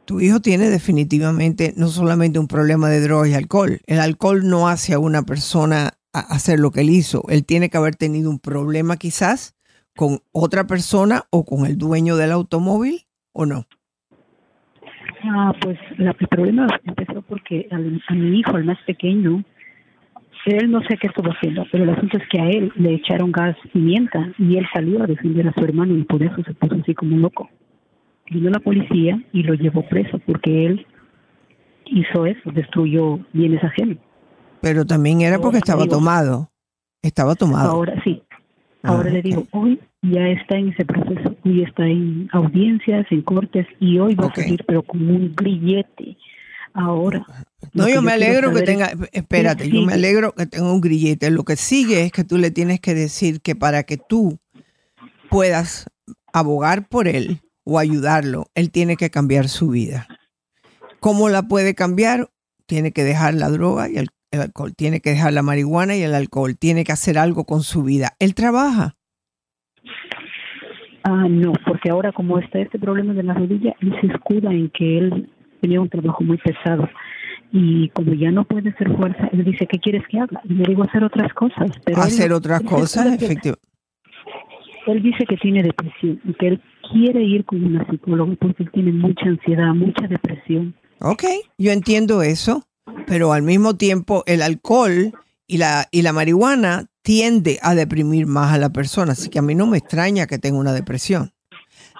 tu 0.04 0.20
hijo 0.20 0.40
tiene 0.40 0.70
definitivamente 0.70 1.72
no 1.76 1.88
solamente 1.88 2.38
un 2.38 2.48
problema 2.48 2.88
de 2.88 3.00
drogas 3.00 3.28
y 3.30 3.34
alcohol. 3.34 3.80
El 3.86 4.00
alcohol 4.00 4.48
no 4.48 4.68
hace 4.68 4.94
a 4.94 4.98
una 4.98 5.22
persona 5.22 5.94
hacer 6.12 6.58
lo 6.58 6.70
que 6.70 6.80
él 6.80 6.90
hizo. 6.90 7.24
Él 7.28 7.44
tiene 7.44 7.70
que 7.70 7.76
haber 7.76 7.94
tenido 7.94 8.30
un 8.30 8.40
problema 8.40 8.96
quizás 8.96 9.54
con 9.96 10.20
otra 10.32 10.66
persona 10.66 11.26
o 11.30 11.44
con 11.44 11.66
el 11.66 11.78
dueño 11.78 12.16
del 12.16 12.32
automóvil 12.32 13.06
o 13.32 13.46
no. 13.46 13.66
Ah, 15.24 15.52
pues 15.60 15.78
la, 15.98 16.14
el 16.18 16.28
problema 16.28 16.66
empezó 16.84 17.22
porque 17.22 17.68
a 17.70 17.78
mi 18.14 18.38
hijo, 18.38 18.56
el 18.56 18.64
más 18.64 18.78
pequeño, 18.86 19.44
él 20.46 20.70
no 20.70 20.80
sé 20.82 20.96
qué 20.96 21.08
estuvo 21.08 21.30
haciendo, 21.30 21.66
pero 21.70 21.84
el 21.84 21.90
asunto 21.90 22.16
es 22.16 22.26
que 22.28 22.40
a 22.40 22.48
él 22.48 22.72
le 22.76 22.94
echaron 22.94 23.32
gas 23.32 23.56
pimienta 23.72 24.32
y 24.38 24.56
él 24.56 24.66
salió 24.72 25.02
a 25.02 25.06
defender 25.06 25.48
a 25.48 25.52
su 25.52 25.64
hermano 25.64 25.96
y 25.96 26.04
por 26.04 26.22
eso 26.22 26.42
se 26.44 26.54
puso 26.54 26.74
así 26.74 26.94
como 26.94 27.16
loco. 27.18 27.48
Vino 28.30 28.50
la 28.50 28.60
policía 28.60 29.20
y 29.32 29.42
lo 29.42 29.54
llevó 29.54 29.86
preso 29.88 30.18
porque 30.20 30.66
él 30.66 30.86
hizo 31.86 32.26
eso, 32.26 32.50
destruyó 32.52 33.18
bienes 33.32 33.62
ajenos. 33.64 33.98
Pero 34.60 34.84
también 34.84 35.20
era 35.20 35.38
porque 35.38 35.58
estaba 35.58 35.86
tomado. 35.86 36.50
Estaba 37.02 37.34
tomado. 37.34 37.70
Ahora 37.70 38.00
sí. 38.04 38.19
Ahora 38.82 39.10
ah, 39.10 39.12
le 39.12 39.22
digo, 39.22 39.46
hoy 39.50 39.78
ya 40.02 40.28
está 40.28 40.56
en 40.56 40.70
ese 40.70 40.84
proceso, 40.84 41.36
hoy 41.44 41.62
está 41.62 41.86
en 41.86 42.28
audiencias, 42.32 43.06
en 43.10 43.22
cortes 43.22 43.66
y 43.78 43.98
hoy 43.98 44.14
va 44.14 44.26
a 44.28 44.34
salir 44.34 44.64
pero 44.66 44.82
como 44.82 45.14
un 45.14 45.34
grillete. 45.34 46.16
Ahora. 46.72 47.26
No, 47.72 47.88
yo 47.88 48.00
me 48.00 48.12
alegro 48.12 48.54
que 48.54 48.62
tenga, 48.62 48.92
espérate, 49.12 49.68
yo 49.68 49.82
me 49.82 49.94
alegro 49.94 50.32
que 50.32 50.46
tenga 50.46 50.72
un 50.72 50.80
grillete. 50.80 51.30
Lo 51.30 51.44
que 51.44 51.56
sigue 51.56 52.04
es 52.04 52.12
que 52.12 52.24
tú 52.24 52.38
le 52.38 52.50
tienes 52.50 52.80
que 52.80 52.94
decir 52.94 53.40
que 53.40 53.54
para 53.54 53.82
que 53.82 53.96
tú 53.96 54.38
puedas 55.28 55.86
abogar 56.32 56.88
por 56.88 57.08
él 57.08 57.40
o 57.64 57.78
ayudarlo, 57.78 58.46
él 58.54 58.70
tiene 58.70 58.96
que 58.96 59.10
cambiar 59.10 59.48
su 59.48 59.68
vida. 59.68 60.06
¿Cómo 61.00 61.28
la 61.28 61.42
puede 61.42 61.74
cambiar? 61.74 62.30
Tiene 62.66 62.92
que 62.92 63.04
dejar 63.04 63.34
la 63.34 63.50
droga 63.50 63.88
y 63.90 63.96
el, 63.96 64.10
alcohol, 64.38 64.74
tiene 64.74 65.00
que 65.00 65.10
dejar 65.10 65.32
la 65.32 65.42
marihuana 65.42 65.96
y 65.96 66.02
el 66.02 66.14
alcohol, 66.14 66.56
tiene 66.56 66.84
que 66.84 66.92
hacer 66.92 67.18
algo 67.18 67.44
con 67.44 67.62
su 67.62 67.82
vida. 67.82 68.10
¿Él 68.18 68.34
trabaja? 68.34 68.96
Ah, 71.04 71.26
no, 71.28 71.52
porque 71.66 71.90
ahora 71.90 72.12
como 72.12 72.38
está 72.38 72.60
este 72.60 72.78
problema 72.78 73.14
de 73.14 73.22
la 73.22 73.34
rodilla, 73.34 73.74
él 73.80 73.94
se 74.00 74.06
escuda 74.08 74.52
en 74.52 74.70
que 74.70 74.98
él 74.98 75.30
tenía 75.60 75.80
un 75.80 75.88
trabajo 75.88 76.22
muy 76.22 76.38
pesado 76.38 76.88
y 77.52 77.88
como 77.90 78.14
ya 78.14 78.30
no 78.30 78.44
puede 78.44 78.70
hacer 78.70 78.94
fuerza, 78.96 79.28
él 79.32 79.44
dice, 79.44 79.66
¿qué 79.66 79.78
quieres 79.78 80.02
que 80.08 80.20
haga? 80.20 80.40
Y 80.44 80.54
le 80.54 80.64
digo, 80.68 80.84
hacer 80.84 81.02
otras 81.02 81.32
cosas. 81.34 81.70
Pero 81.84 82.00
hacer 82.00 82.32
otras 82.32 82.62
cosas, 82.62 83.06
efectivamente. 83.06 83.66
Él 84.86 85.02
dice 85.02 85.24
que 85.26 85.36
tiene 85.36 85.62
depresión 85.62 86.20
y 86.24 86.32
que 86.34 86.48
él 86.48 86.62
quiere 86.92 87.22
ir 87.22 87.44
con 87.44 87.64
una 87.64 87.86
psicóloga 87.88 88.34
porque 88.40 88.62
él 88.62 88.70
tiene 88.72 88.92
mucha 88.92 89.26
ansiedad, 89.26 89.74
mucha 89.74 90.06
depresión. 90.06 90.74
Ok, 91.00 91.24
yo 91.58 91.72
entiendo 91.72 92.22
eso, 92.22 92.64
pero 93.06 93.32
al 93.32 93.42
mismo 93.42 93.76
tiempo 93.76 94.22
el 94.26 94.42
alcohol 94.42 95.12
y 95.46 95.58
la, 95.58 95.88
y 95.90 96.02
la 96.02 96.12
marihuana 96.12 96.86
tiende 97.02 97.58
a 97.62 97.74
deprimir 97.74 98.26
más 98.26 98.52
a 98.52 98.58
la 98.58 98.70
persona, 98.70 99.12
así 99.12 99.28
que 99.28 99.38
a 99.38 99.42
mí 99.42 99.54
no 99.54 99.66
me 99.66 99.78
extraña 99.78 100.26
que 100.26 100.38
tenga 100.38 100.58
una 100.58 100.72
depresión. 100.72 101.32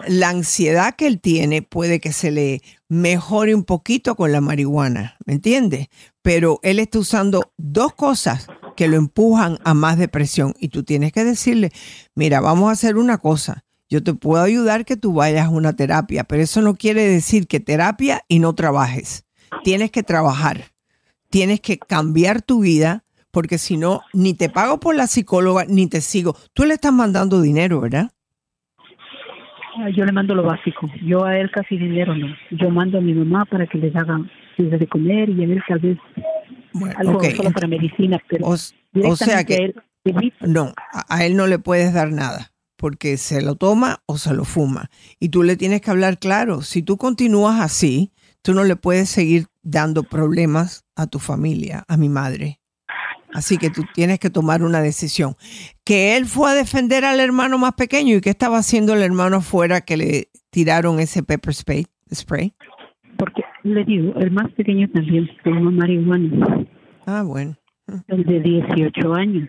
La 0.07 0.31
ansiedad 0.31 0.95
que 0.95 1.07
él 1.07 1.21
tiene 1.21 1.63
puede 1.63 2.01
que 2.01 2.13
se 2.13 2.31
le 2.31 2.63
mejore 2.89 3.55
un 3.55 3.65
poquito 3.65 4.15
con 4.15 4.33
la 4.33 4.41
marihuana, 4.41 5.17
¿me 5.27 5.35
entiendes? 5.35 5.89
Pero 6.23 6.59
él 6.63 6.79
está 6.79 6.99
usando 6.99 7.53
dos 7.57 7.95
cosas 7.95 8.47
que 8.77 8.89
lo 8.89 8.97
empujan 8.97 9.59
a 9.65 9.75
más 9.75 9.99
depresión 9.99 10.55
y 10.59 10.69
tú 10.69 10.85
tienes 10.85 11.13
que 11.13 11.25
decirle, 11.25 11.71
mira, 12.15 12.41
vamos 12.41 12.69
a 12.69 12.73
hacer 12.73 12.97
una 12.97 13.19
cosa, 13.19 13.65
yo 13.91 14.03
te 14.03 14.15
puedo 14.15 14.43
ayudar 14.43 14.85
que 14.85 14.97
tú 14.97 15.13
vayas 15.13 15.47
a 15.47 15.51
una 15.51 15.75
terapia, 15.75 16.25
pero 16.25 16.43
eso 16.43 16.63
no 16.63 16.77
quiere 16.77 17.07
decir 17.07 17.49
que 17.49 17.59
terapia 17.59 18.23
y 18.29 18.39
no 18.39 18.55
trabajes. 18.55 19.25
Tienes 19.65 19.91
que 19.91 20.05
trabajar, 20.05 20.73
tienes 21.31 21.61
que 21.61 21.79
cambiar 21.79 22.43
tu 22.43 22.61
vida, 22.61 23.05
porque 23.31 23.59
si 23.59 23.77
no, 23.77 24.03
ni 24.13 24.35
te 24.35 24.51
pago 24.51 24.81
por 24.81 24.95
la 24.95 25.07
psicóloga, 25.07 25.65
ni 25.69 25.89
te 25.89 26.01
sigo. 26.01 26.37
Tú 26.53 26.65
le 26.65 26.75
estás 26.75 26.93
mandando 26.93 27.41
dinero, 27.41 27.81
¿verdad? 27.81 28.11
Ah, 29.79 29.89
yo 29.97 30.05
le 30.05 30.13
mando 30.13 30.35
lo 30.35 30.43
básico. 30.43 30.91
Yo 31.03 31.25
a 31.25 31.39
él 31.39 31.51
casi 31.51 31.79
dinero 31.79 32.15
no. 32.15 32.27
Yo 32.51 32.71
mando 32.71 32.99
a 32.99 33.01
mi 33.01 33.15
mamá 33.15 33.45
para 33.45 33.67
que 33.67 33.79
les 33.79 33.95
haga 33.95 34.19
de 34.59 34.87
comer 34.89 35.31
y 35.31 35.43
a 35.43 35.45
él 35.45 35.63
tal 35.67 35.79
vez 35.79 35.99
algo 36.97 37.23
solo 37.23 37.51
para 37.51 37.67
medicina, 37.67 38.19
pero 38.29 38.47
o, 38.47 39.17
sea 39.17 39.45
que 39.45 39.75
no, 40.41 40.75
a 41.09 41.25
él 41.25 41.35
no 41.37 41.47
le 41.47 41.59
puedes 41.59 41.95
dar 41.95 42.13
nada 42.13 42.53
porque 42.77 43.17
se 43.17 43.43
lo 43.43 43.57
toma 43.57 44.03
o 44.07 44.19
se 44.19 44.35
lo 44.35 44.45
fuma. 44.45 44.91
Y 45.19 45.29
tú 45.29 45.43
le 45.43 45.57
tienes 45.57 45.81
que 45.81 45.91
hablar 45.91 46.19
claro. 46.19 46.63
Si 46.63 46.83
tú 46.83 46.97
continúas 46.97 47.61
así, 47.61 48.13
tú 48.43 48.55
no 48.55 48.65
le 48.65 48.77
puedes 48.77 49.09
seguir 49.11 49.47
dando 49.63 50.03
problemas 50.03 50.85
a 51.01 51.07
tu 51.07 51.19
familia, 51.19 51.85
a 51.89 51.97
mi 51.97 52.09
madre. 52.09 52.61
Así 53.33 53.59
que 53.59 53.71
tú 53.71 53.83
tienes 53.95 54.19
que 54.19 54.31
tomar 54.31 54.63
una 54.63 54.81
decisión. 54.81 55.35
Que 55.85 56.17
él 56.17 56.27
fue 56.27 56.51
a 56.51 56.55
defender 56.55 57.05
al 57.05 57.21
hermano 57.21 57.59
más 57.59 57.75
pequeño 57.75 58.17
y 58.17 58.21
qué 58.21 58.31
estaba 58.31 58.59
haciendo 58.59 58.95
el 58.95 59.03
hermano 59.03 59.37
afuera 59.37 59.83
que 59.83 59.97
le 59.97 60.29
tiraron 60.51 60.99
ese 60.99 61.23
pepper 61.23 61.55
spray. 61.55 61.87
spray? 62.13 62.53
Porque 63.17 63.43
le 63.63 63.85
digo, 63.85 64.15
el 64.17 64.31
más 64.31 64.51
pequeño 64.53 64.89
también 64.91 65.29
fuma 65.45 65.71
marihuana. 65.71 66.67
Ah, 67.07 67.23
bueno. 67.23 67.57
El 68.09 68.25
de 68.25 68.41
18 68.41 69.15
años. 69.15 69.49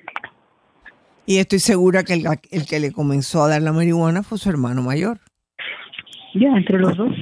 Y 1.25 1.37
estoy 1.37 1.59
segura 1.59 2.03
que 2.03 2.13
el, 2.13 2.65
que 2.65 2.79
le 2.79 2.91
comenzó 2.91 3.43
a 3.43 3.49
dar 3.49 3.61
la 3.61 3.71
marihuana 3.71 4.23
fue 4.23 4.37
su 4.37 4.49
hermano 4.49 4.81
mayor. 4.81 5.19
Ya, 6.33 6.49
entre 6.49 6.79
los 6.79 6.97
dos. 6.97 7.13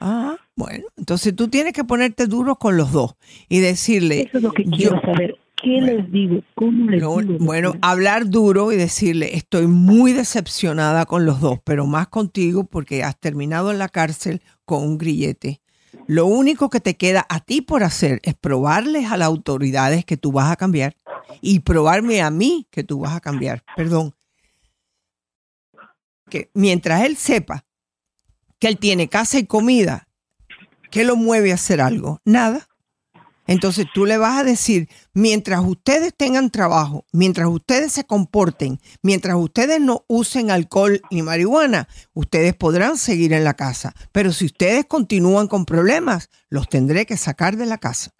Ah, 0.00 0.36
bueno. 0.58 0.84
Entonces 0.96 1.34
tú 1.36 1.48
tienes 1.48 1.72
que 1.72 1.84
ponerte 1.84 2.26
duro 2.26 2.56
con 2.56 2.76
los 2.76 2.90
dos 2.90 3.14
y 3.48 3.60
decirle. 3.60 4.22
Eso 4.22 4.38
es 4.38 4.42
lo 4.42 4.50
que 4.50 4.64
quiero 4.64 5.00
saber. 5.00 5.38
¿Qué 5.62 5.80
les 5.80 6.10
digo? 6.10 6.42
¿Cómo 6.56 6.90
les 6.90 7.00
digo? 7.00 7.38
Bueno, 7.40 7.74
hablar 7.80 8.28
duro 8.28 8.72
y 8.72 8.76
decirle, 8.76 9.36
estoy 9.36 9.68
muy 9.68 10.12
decepcionada 10.12 11.06
con 11.06 11.24
los 11.24 11.40
dos, 11.40 11.60
pero 11.64 11.86
más 11.86 12.08
contigo 12.08 12.64
porque 12.64 13.04
has 13.04 13.18
terminado 13.18 13.70
en 13.70 13.78
la 13.78 13.88
cárcel 13.88 14.42
con 14.64 14.82
un 14.82 14.98
grillete. 14.98 15.60
Lo 16.06 16.26
único 16.26 16.70
que 16.70 16.80
te 16.80 16.96
queda 16.96 17.24
a 17.28 17.40
ti 17.40 17.60
por 17.60 17.84
hacer 17.84 18.20
es 18.24 18.34
probarles 18.34 19.10
a 19.10 19.16
las 19.16 19.26
autoridades 19.26 20.04
que 20.04 20.16
tú 20.16 20.32
vas 20.32 20.50
a 20.50 20.56
cambiar 20.56 20.96
y 21.40 21.60
probarme 21.60 22.20
a 22.20 22.30
mí 22.30 22.66
que 22.70 22.82
tú 22.82 23.00
vas 23.00 23.14
a 23.14 23.20
cambiar. 23.20 23.62
Perdón. 23.76 24.12
Que 26.28 26.50
mientras 26.52 27.04
él 27.04 27.16
sepa 27.16 27.64
que 28.58 28.68
él 28.68 28.78
tiene 28.78 29.08
casa 29.08 29.38
y 29.38 29.46
comida, 29.46 30.07
¿qué 30.90 31.04
lo 31.04 31.16
mueve 31.16 31.52
a 31.52 31.56
hacer 31.56 31.80
algo? 31.80 32.20
Nada. 32.24 32.68
Entonces 33.48 33.86
tú 33.94 34.04
le 34.04 34.18
vas 34.18 34.38
a 34.38 34.44
decir, 34.44 34.90
mientras 35.14 35.64
ustedes 35.64 36.12
tengan 36.14 36.50
trabajo, 36.50 37.06
mientras 37.12 37.48
ustedes 37.48 37.92
se 37.92 38.04
comporten, 38.04 38.78
mientras 39.02 39.36
ustedes 39.36 39.80
no 39.80 40.04
usen 40.06 40.50
alcohol 40.50 41.00
ni 41.10 41.22
marihuana, 41.22 41.88
ustedes 42.12 42.54
podrán 42.54 42.98
seguir 42.98 43.32
en 43.32 43.44
la 43.44 43.54
casa. 43.54 43.94
Pero 44.12 44.34
si 44.34 44.44
ustedes 44.44 44.84
continúan 44.84 45.48
con 45.48 45.64
problemas, 45.64 46.28
los 46.50 46.68
tendré 46.68 47.06
que 47.06 47.16
sacar 47.16 47.56
de 47.56 47.64
la 47.64 47.78
casa. 47.78 48.12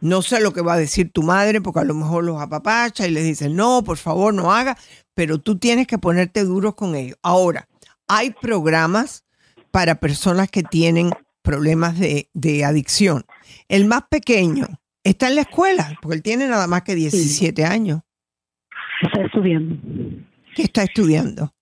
No 0.00 0.20
sé 0.20 0.40
lo 0.40 0.52
que 0.52 0.62
va 0.62 0.74
a 0.74 0.78
decir 0.78 1.12
tu 1.12 1.22
madre, 1.22 1.60
porque 1.60 1.80
a 1.80 1.84
lo 1.84 1.94
mejor 1.94 2.24
los 2.24 2.42
apapacha 2.42 3.06
y 3.06 3.12
les 3.12 3.22
dicen, 3.22 3.54
no, 3.54 3.84
por 3.84 3.98
favor, 3.98 4.34
no 4.34 4.52
haga, 4.52 4.76
pero 5.14 5.38
tú 5.38 5.58
tienes 5.58 5.86
que 5.86 5.96
ponerte 5.96 6.42
duro 6.42 6.74
con 6.74 6.96
ellos. 6.96 7.16
Ahora, 7.22 7.68
hay 8.08 8.32
programas 8.32 9.24
para 9.70 9.94
personas 9.94 10.50
que 10.50 10.64
tienen 10.64 11.12
problemas 11.44 11.96
de, 11.98 12.64
adicción. 12.64 13.24
El 13.68 13.84
más 13.84 14.04
pequeño 14.08 14.66
está 15.04 15.28
en 15.28 15.36
la 15.36 15.42
escuela, 15.42 15.96
porque 16.00 16.16
él 16.16 16.22
tiene 16.22 16.48
nada 16.48 16.66
más 16.66 16.82
que 16.82 16.94
17 16.96 17.64
años. 17.64 18.00
Está 19.02 19.22
estudiando. 19.22 19.76
¿Qué 20.56 20.62
está 20.62 20.82
estudiando? 20.82 21.52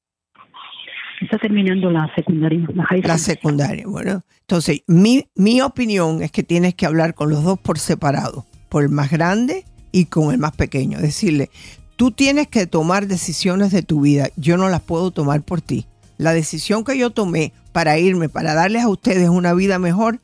Está 1.20 1.38
terminando 1.38 1.90
la 1.90 2.10
secundaria, 2.14 2.66
la 2.74 2.86
La 3.02 3.18
secundaria, 3.18 3.84
bueno. 3.86 4.24
Entonces, 4.40 4.82
mi, 4.86 5.24
mi 5.34 5.60
opinión 5.60 6.22
es 6.22 6.30
que 6.30 6.42
tienes 6.42 6.74
que 6.74 6.86
hablar 6.86 7.14
con 7.14 7.30
los 7.30 7.42
dos 7.42 7.58
por 7.58 7.78
separado, 7.78 8.46
por 8.68 8.84
el 8.84 8.88
más 8.88 9.10
grande 9.10 9.64
y 9.90 10.06
con 10.06 10.32
el 10.32 10.38
más 10.38 10.52
pequeño. 10.52 11.00
Decirle, 11.00 11.50
tú 11.96 12.12
tienes 12.12 12.46
que 12.48 12.66
tomar 12.66 13.08
decisiones 13.08 13.72
de 13.72 13.82
tu 13.82 14.02
vida, 14.02 14.28
yo 14.36 14.56
no 14.56 14.68
las 14.68 14.80
puedo 14.80 15.10
tomar 15.10 15.42
por 15.42 15.60
ti. 15.60 15.86
La 16.18 16.32
decisión 16.32 16.84
que 16.84 16.96
yo 16.96 17.10
tomé 17.10 17.52
para 17.72 17.98
irme, 17.98 18.28
para 18.28 18.54
darles 18.54 18.84
a 18.84 18.88
ustedes 18.88 19.28
una 19.28 19.54
vida 19.54 19.78
mejor, 19.78 20.20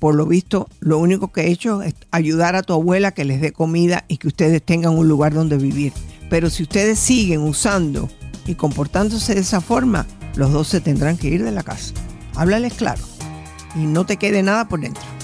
por 0.00 0.14
lo 0.14 0.24
visto, 0.24 0.66
lo 0.80 0.98
único 0.98 1.30
que 1.30 1.42
he 1.42 1.50
hecho 1.50 1.82
es 1.82 1.94
ayudar 2.10 2.56
a 2.56 2.62
tu 2.62 2.72
abuela 2.72 3.12
que 3.12 3.26
les 3.26 3.42
dé 3.42 3.52
comida 3.52 4.04
y 4.08 4.16
que 4.16 4.28
ustedes 4.28 4.62
tengan 4.62 4.96
un 4.96 5.08
lugar 5.08 5.34
donde 5.34 5.58
vivir. 5.58 5.92
Pero 6.30 6.48
si 6.48 6.62
ustedes 6.62 6.98
siguen 6.98 7.42
usando 7.42 8.08
y 8.46 8.54
comportándose 8.54 9.34
de 9.34 9.42
esa 9.42 9.60
forma, 9.60 10.06
los 10.36 10.52
dos 10.52 10.68
se 10.68 10.80
tendrán 10.80 11.18
que 11.18 11.28
ir 11.28 11.44
de 11.44 11.52
la 11.52 11.62
casa. 11.62 11.92
Háblales 12.34 12.72
claro 12.74 13.02
y 13.76 13.80
no 13.80 14.06
te 14.06 14.16
quede 14.16 14.42
nada 14.42 14.68
por 14.68 14.80
dentro. 14.80 15.19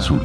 Azul. 0.00 0.20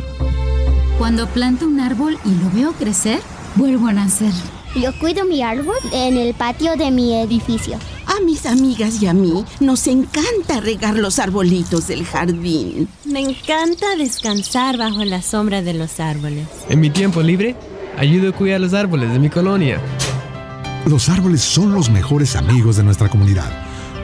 Cuando 0.98 1.28
planto 1.28 1.68
un 1.68 1.82
árbol 1.82 2.18
y 2.24 2.30
lo 2.30 2.50
veo 2.52 2.72
crecer, 2.74 3.20
vuelvo 3.56 3.88
a 3.88 3.94
nacer. 3.94 4.32
Yo 4.74 4.98
cuido 5.00 5.26
mi 5.26 5.42
árbol 5.42 5.76
en 5.92 6.18
el 6.18 6.34
patio 6.34 6.76
de 6.78 6.92
mi 6.92 7.14
edificio. 7.14 7.78
A 8.08 8.24
mis 8.24 8.46
amigas 8.46 9.02
y 9.02 9.08
a 9.08 9.14
mí 9.14 9.44
nos 9.60 9.88
encanta 9.88 10.62
regar 10.62 10.96
los 10.96 11.20
arbolitos 11.20 11.88
del 11.88 12.06
jardín. 12.06 12.88
Me 13.04 13.20
encanta 13.20 13.96
descansar 13.98 14.78
bajo 14.78 15.04
la 15.04 15.22
sombra 15.22 15.62
de 15.62 15.74
los 15.74 16.00
árboles. 16.00 16.48
En 16.70 16.80
mi 16.80 16.90
tiempo 16.90 17.22
libre, 17.22 17.56
ayudo 17.98 18.30
a 18.30 18.32
cuidar 18.32 18.62
los 18.62 18.74
árboles 18.74 19.12
de 19.12 19.20
mi 19.20 19.30
colonia. 19.30 19.82
Los 20.86 21.10
árboles 21.10 21.42
son 21.42 21.74
los 21.74 21.90
mejores 21.90 22.36
amigos 22.36 22.78
de 22.78 22.84
nuestra 22.84 23.10
comunidad. 23.10 23.52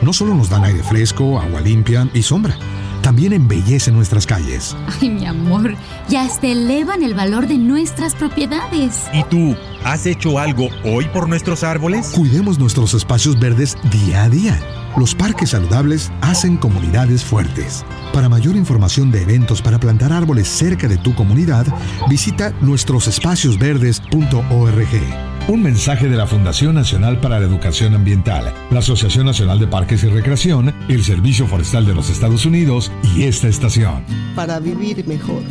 No 0.02 0.12
solo 0.12 0.34
nos 0.34 0.50
dan 0.50 0.66
aire 0.66 0.84
fresco, 0.84 1.40
agua 1.40 1.62
limpia 1.62 2.10
y 2.14 2.24
sombra, 2.24 2.58
también 3.02 3.34
embellecen 3.34 3.96
nuestras 3.96 4.26
calles. 4.26 4.76
Ay, 5.02 5.10
mi 5.10 5.26
amor, 5.26 5.76
ya 6.08 6.24
hasta 6.24 6.48
elevan 6.48 7.04
el 7.04 7.14
valor 7.14 7.48
de 7.48 7.58
nuestras 7.58 8.16
propiedades. 8.16 9.08
¿Y 9.14 9.24
tú, 9.26 9.56
has 9.84 10.06
hecho 10.06 10.40
algo 10.40 10.70
hoy 10.84 11.06
por 11.14 11.28
nuestros 11.28 11.64
árboles? 11.64 12.14
Cuidemos 12.16 12.60
nuestros 12.60 12.94
espacios 12.94 13.40
verdes 13.40 13.78
día 13.92 14.24
a 14.24 14.30
día. 14.30 14.60
Los 14.98 15.16
parques 15.16 15.52
saludables 15.52 16.12
hacen 16.22 16.58
comunidades 16.58 17.24
fuertes. 17.24 17.86
Para 18.14 18.30
mayor 18.30 18.56
información 18.56 19.12
de 19.12 19.24
eventos 19.24 19.62
para 19.62 19.80
plantar 19.80 20.12
árboles 20.12 20.48
cerca 20.48 20.88
de 20.88 20.98
tu 20.98 21.16
comunidad, 21.16 21.66
visita 22.10 22.54
nuestrosespaciosverdes.org. 22.62 25.31
Un 25.52 25.64
mensaje 25.64 26.08
de 26.08 26.16
la 26.16 26.28
Fundación 26.28 26.76
Nacional 26.76 27.20
para 27.20 27.38
la 27.38 27.46
Educación 27.46 27.94
Ambiental, 27.94 28.54
la 28.70 28.80
Asociación 28.80 29.26
Nacional 29.26 29.60
de 29.60 29.68
Parques 29.68 30.02
y 30.02 30.08
Recreación, 30.08 30.74
el 30.88 31.04
Servicio 31.04 31.46
Forestal 31.46 31.86
de 31.86 31.94
los 31.94 32.10
Estados 32.10 32.46
Unidos 32.46 32.90
y 33.04 33.24
esta 33.24 33.50
estación. 33.50 34.06
Para 34.34 34.62
vivir 34.62 35.06
mejor. 35.06 35.44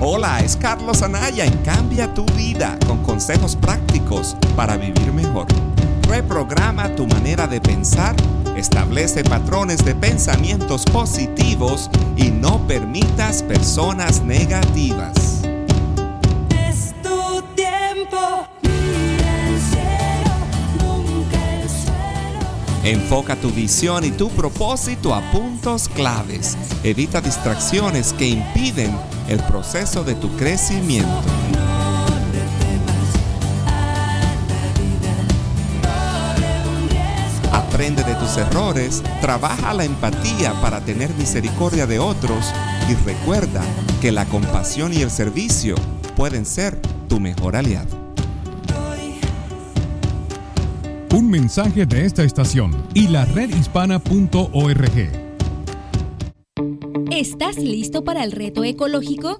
Hola, 0.00 0.40
es 0.40 0.56
Carlos 0.56 1.00
Anaya 1.02 1.44
en 1.44 1.56
Cambia 1.58 2.12
tu 2.12 2.26
vida 2.34 2.76
con 2.88 3.04
consejos 3.04 3.54
prácticos 3.54 4.36
para 4.56 4.76
vivir 4.76 5.12
mejor. 5.12 5.46
Reprograma 6.08 6.92
tu 6.96 7.06
manera 7.06 7.46
de 7.46 7.60
pensar, 7.60 8.16
establece 8.56 9.22
patrones 9.22 9.84
de 9.84 9.94
pensamientos 9.94 10.84
positivos 10.86 11.88
y 12.16 12.30
no 12.30 12.66
permitas 12.66 13.44
personas 13.44 14.24
negativas. 14.24 15.41
Enfoca 22.84 23.36
tu 23.36 23.50
visión 23.50 24.04
y 24.04 24.10
tu 24.10 24.28
propósito 24.30 25.14
a 25.14 25.20
puntos 25.30 25.88
claves. 25.88 26.56
Evita 26.82 27.20
distracciones 27.20 28.12
que 28.12 28.26
impiden 28.26 28.92
el 29.28 29.38
proceso 29.44 30.02
de 30.02 30.16
tu 30.16 30.28
crecimiento. 30.36 31.22
Aprende 37.52 38.02
de 38.02 38.14
tus 38.16 38.36
errores, 38.36 39.00
trabaja 39.20 39.72
la 39.74 39.84
empatía 39.84 40.52
para 40.60 40.80
tener 40.80 41.10
misericordia 41.14 41.86
de 41.86 42.00
otros 42.00 42.52
y 42.88 42.94
recuerda 43.06 43.62
que 44.00 44.10
la 44.10 44.24
compasión 44.24 44.92
y 44.92 45.02
el 45.02 45.10
servicio 45.10 45.76
pueden 46.16 46.44
ser 46.44 46.80
tu 47.08 47.20
mejor 47.20 47.54
aliado. 47.54 48.01
Un 51.12 51.30
mensaje 51.30 51.84
de 51.84 52.06
esta 52.06 52.24
estación 52.24 52.72
y 52.94 53.08
la 53.08 53.26
redhispana.org. 53.26 55.10
¿Estás 57.10 57.58
listo 57.58 58.02
para 58.02 58.24
el 58.24 58.32
reto 58.32 58.64
ecológico? 58.64 59.36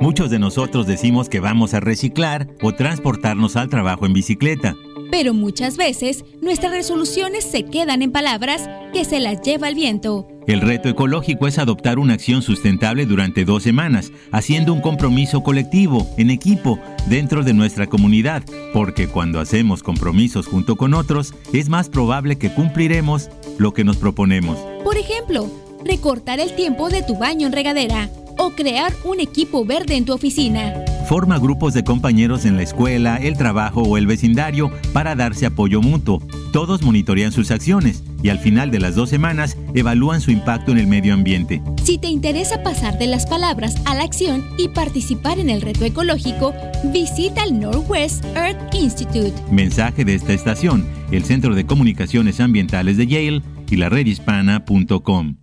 Muchos 0.00 0.30
de 0.30 0.40
nosotros 0.40 0.88
decimos 0.88 1.28
que 1.28 1.38
vamos 1.38 1.72
a 1.72 1.78
reciclar 1.78 2.48
o 2.62 2.72
transportarnos 2.72 3.54
al 3.54 3.68
trabajo 3.68 4.06
en 4.06 4.12
bicicleta. 4.12 4.74
Pero 5.08 5.34
muchas 5.34 5.76
veces 5.76 6.24
nuestras 6.42 6.72
resoluciones 6.72 7.44
se 7.44 7.62
quedan 7.62 8.02
en 8.02 8.10
palabras 8.10 8.68
que 8.92 9.04
se 9.04 9.20
las 9.20 9.40
lleva 9.40 9.68
el 9.68 9.76
viento. 9.76 10.26
El 10.46 10.60
reto 10.60 10.90
ecológico 10.90 11.46
es 11.46 11.58
adoptar 11.58 11.98
una 11.98 12.14
acción 12.14 12.42
sustentable 12.42 13.06
durante 13.06 13.46
dos 13.46 13.62
semanas, 13.62 14.12
haciendo 14.30 14.74
un 14.74 14.82
compromiso 14.82 15.42
colectivo, 15.42 16.06
en 16.18 16.28
equipo, 16.28 16.78
dentro 17.06 17.44
de 17.44 17.54
nuestra 17.54 17.86
comunidad, 17.86 18.42
porque 18.74 19.08
cuando 19.08 19.40
hacemos 19.40 19.82
compromisos 19.82 20.46
junto 20.46 20.76
con 20.76 20.92
otros, 20.92 21.32
es 21.54 21.70
más 21.70 21.88
probable 21.88 22.36
que 22.36 22.52
cumpliremos 22.52 23.30
lo 23.56 23.72
que 23.72 23.84
nos 23.84 23.96
proponemos. 23.96 24.58
Por 24.84 24.98
ejemplo, 24.98 25.50
recortar 25.82 26.40
el 26.40 26.54
tiempo 26.54 26.90
de 26.90 27.02
tu 27.02 27.16
baño 27.16 27.46
en 27.46 27.52
regadera 27.52 28.10
o 28.36 28.50
crear 28.50 28.92
un 29.04 29.20
equipo 29.20 29.64
verde 29.64 29.96
en 29.96 30.04
tu 30.04 30.12
oficina. 30.12 30.74
Forma 31.08 31.38
grupos 31.38 31.74
de 31.74 31.84
compañeros 31.84 32.46
en 32.46 32.56
la 32.56 32.62
escuela, 32.62 33.16
el 33.16 33.36
trabajo 33.36 33.82
o 33.82 33.98
el 33.98 34.06
vecindario 34.06 34.70
para 34.94 35.14
darse 35.14 35.44
apoyo 35.44 35.82
mutuo. 35.82 36.22
Todos 36.50 36.82
monitorean 36.82 37.30
sus 37.30 37.50
acciones 37.50 38.02
y 38.22 38.30
al 38.30 38.38
final 38.38 38.70
de 38.70 38.80
las 38.80 38.94
dos 38.94 39.10
semanas 39.10 39.58
evalúan 39.74 40.22
su 40.22 40.30
impacto 40.30 40.72
en 40.72 40.78
el 40.78 40.86
medio 40.86 41.12
ambiente. 41.12 41.60
Si 41.82 41.98
te 41.98 42.08
interesa 42.08 42.62
pasar 42.62 42.98
de 42.98 43.06
las 43.06 43.26
palabras 43.26 43.76
a 43.84 43.94
la 43.94 44.04
acción 44.04 44.46
y 44.56 44.68
participar 44.68 45.38
en 45.38 45.50
el 45.50 45.60
reto 45.60 45.84
ecológico, 45.84 46.54
visita 46.84 47.44
el 47.44 47.60
Northwest 47.60 48.24
Earth 48.34 48.74
Institute. 48.74 49.34
Mensaje 49.50 50.06
de 50.06 50.14
esta 50.14 50.32
estación, 50.32 50.86
el 51.10 51.24
Centro 51.24 51.54
de 51.54 51.66
Comunicaciones 51.66 52.40
Ambientales 52.40 52.96
de 52.96 53.06
Yale 53.06 53.42
y 53.68 53.76
la 53.76 53.90
redhispana.com. 53.90 55.36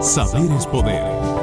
Saber 0.00 0.52
es 0.52 0.66
poder. 0.66 1.41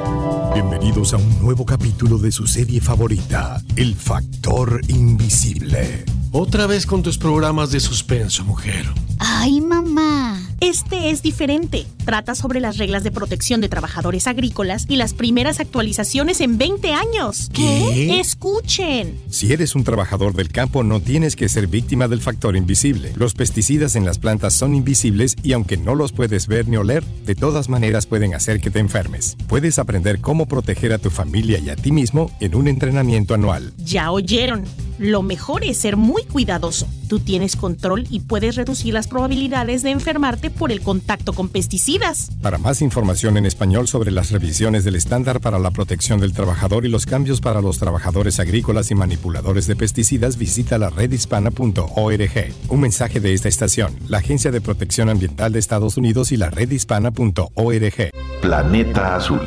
Bienvenidos 0.53 1.13
a 1.13 1.17
un 1.17 1.39
nuevo 1.39 1.63
capítulo 1.63 2.17
de 2.17 2.31
su 2.31 2.47
serie 2.47 2.81
favorita, 2.81 3.61
El 3.75 3.93
Factor 3.95 4.81
Invisible. 4.87 6.05
Otra 6.31 6.65
vez 6.65 6.87
con 6.87 7.03
tus 7.03 7.19
programas 7.19 7.71
de 7.71 7.79
suspenso, 7.79 8.43
mujer. 8.43 8.85
Ay, 9.19 9.61
mamá. 9.61 10.38
Este 10.61 11.09
es 11.09 11.21
diferente. 11.21 11.85
Trata 12.03 12.35
sobre 12.35 12.59
las 12.59 12.77
reglas 12.77 13.05
de 13.05 13.11
protección 13.11 13.61
de 13.61 13.69
trabajadores 13.69 14.27
agrícolas 14.27 14.85
y 14.89 14.97
las 14.97 15.13
primeras 15.13 15.61
actualizaciones 15.61 16.41
en 16.41 16.57
20 16.57 16.91
años. 16.91 17.49
¿Qué? 17.53 18.19
Escuchen. 18.19 19.17
Si 19.29 19.53
eres 19.53 19.73
un 19.75 19.85
trabajador 19.85 20.33
del 20.33 20.49
campo, 20.49 20.83
no 20.83 20.99
tienes 20.99 21.37
que 21.37 21.47
ser 21.47 21.67
víctima 21.67 22.09
del 22.09 22.19
factor 22.19 22.57
invisible. 22.57 23.13
Los 23.15 23.35
pesticidas 23.35 23.95
en 23.95 24.03
las 24.03 24.19
plantas 24.19 24.53
son 24.53 24.75
invisibles 24.75 25.37
y 25.43 25.53
aunque 25.53 25.77
no 25.77 25.95
los 25.95 26.11
puedes 26.11 26.47
ver 26.47 26.67
ni 26.67 26.75
oler, 26.75 27.05
de 27.05 27.35
todas 27.35 27.69
maneras 27.69 28.05
pueden 28.05 28.33
hacer 28.33 28.59
que 28.59 28.69
te 28.69 28.79
enfermes. 28.79 29.37
Puedes 29.47 29.79
aprender 29.79 30.19
cómo 30.19 30.45
proteger 30.45 30.91
a 30.91 30.97
tu 30.97 31.09
familia 31.09 31.59
y 31.59 31.69
a 31.69 31.77
ti 31.77 31.93
mismo 31.93 32.31
en 32.41 32.55
un 32.55 32.67
entrenamiento 32.67 33.33
anual. 33.33 33.71
Ya 33.77 34.11
oyeron. 34.11 34.65
Lo 34.97 35.21
mejor 35.21 35.63
es 35.63 35.77
ser 35.77 35.95
muy 35.95 36.23
cuidadoso. 36.25 36.85
Tú 37.07 37.19
tienes 37.19 37.55
control 37.55 38.05
y 38.09 38.19
puedes 38.19 38.57
reducir 38.57 38.93
las 38.93 39.07
probabilidades 39.07 39.81
de 39.81 39.91
enfermarte 39.91 40.48
por 40.49 40.71
el 40.71 40.81
contacto 40.81 41.33
con 41.33 41.49
pesticidas. 41.49 42.29
Para 42.41 42.57
más 42.57 42.81
información 42.81 43.37
en 43.37 43.45
español 43.45 43.87
sobre 43.87 44.11
las 44.11 44.31
revisiones 44.31 44.83
del 44.83 44.95
estándar 44.95 45.39
para 45.39 45.59
la 45.59 45.71
protección 45.71 46.19
del 46.19 46.33
trabajador 46.33 46.85
y 46.85 46.89
los 46.89 47.05
cambios 47.05 47.41
para 47.41 47.61
los 47.61 47.79
trabajadores 47.79 48.39
agrícolas 48.39 48.91
y 48.91 48.95
manipuladores 48.95 49.67
de 49.67 49.75
pesticidas, 49.75 50.37
visita 50.37 50.77
la 50.77 50.89
redhispana.org. 50.89 52.53
Un 52.69 52.79
mensaje 52.79 53.19
de 53.19 53.33
esta 53.33 53.49
estación, 53.49 53.95
la 54.07 54.19
Agencia 54.19 54.51
de 54.51 54.61
Protección 54.61 55.09
Ambiental 55.09 55.53
de 55.53 55.59
Estados 55.59 55.97
Unidos 55.97 56.31
y 56.31 56.37
la 56.37 56.49
redhispana.org. 56.49 58.11
Planeta 58.41 59.15
Azul. 59.15 59.41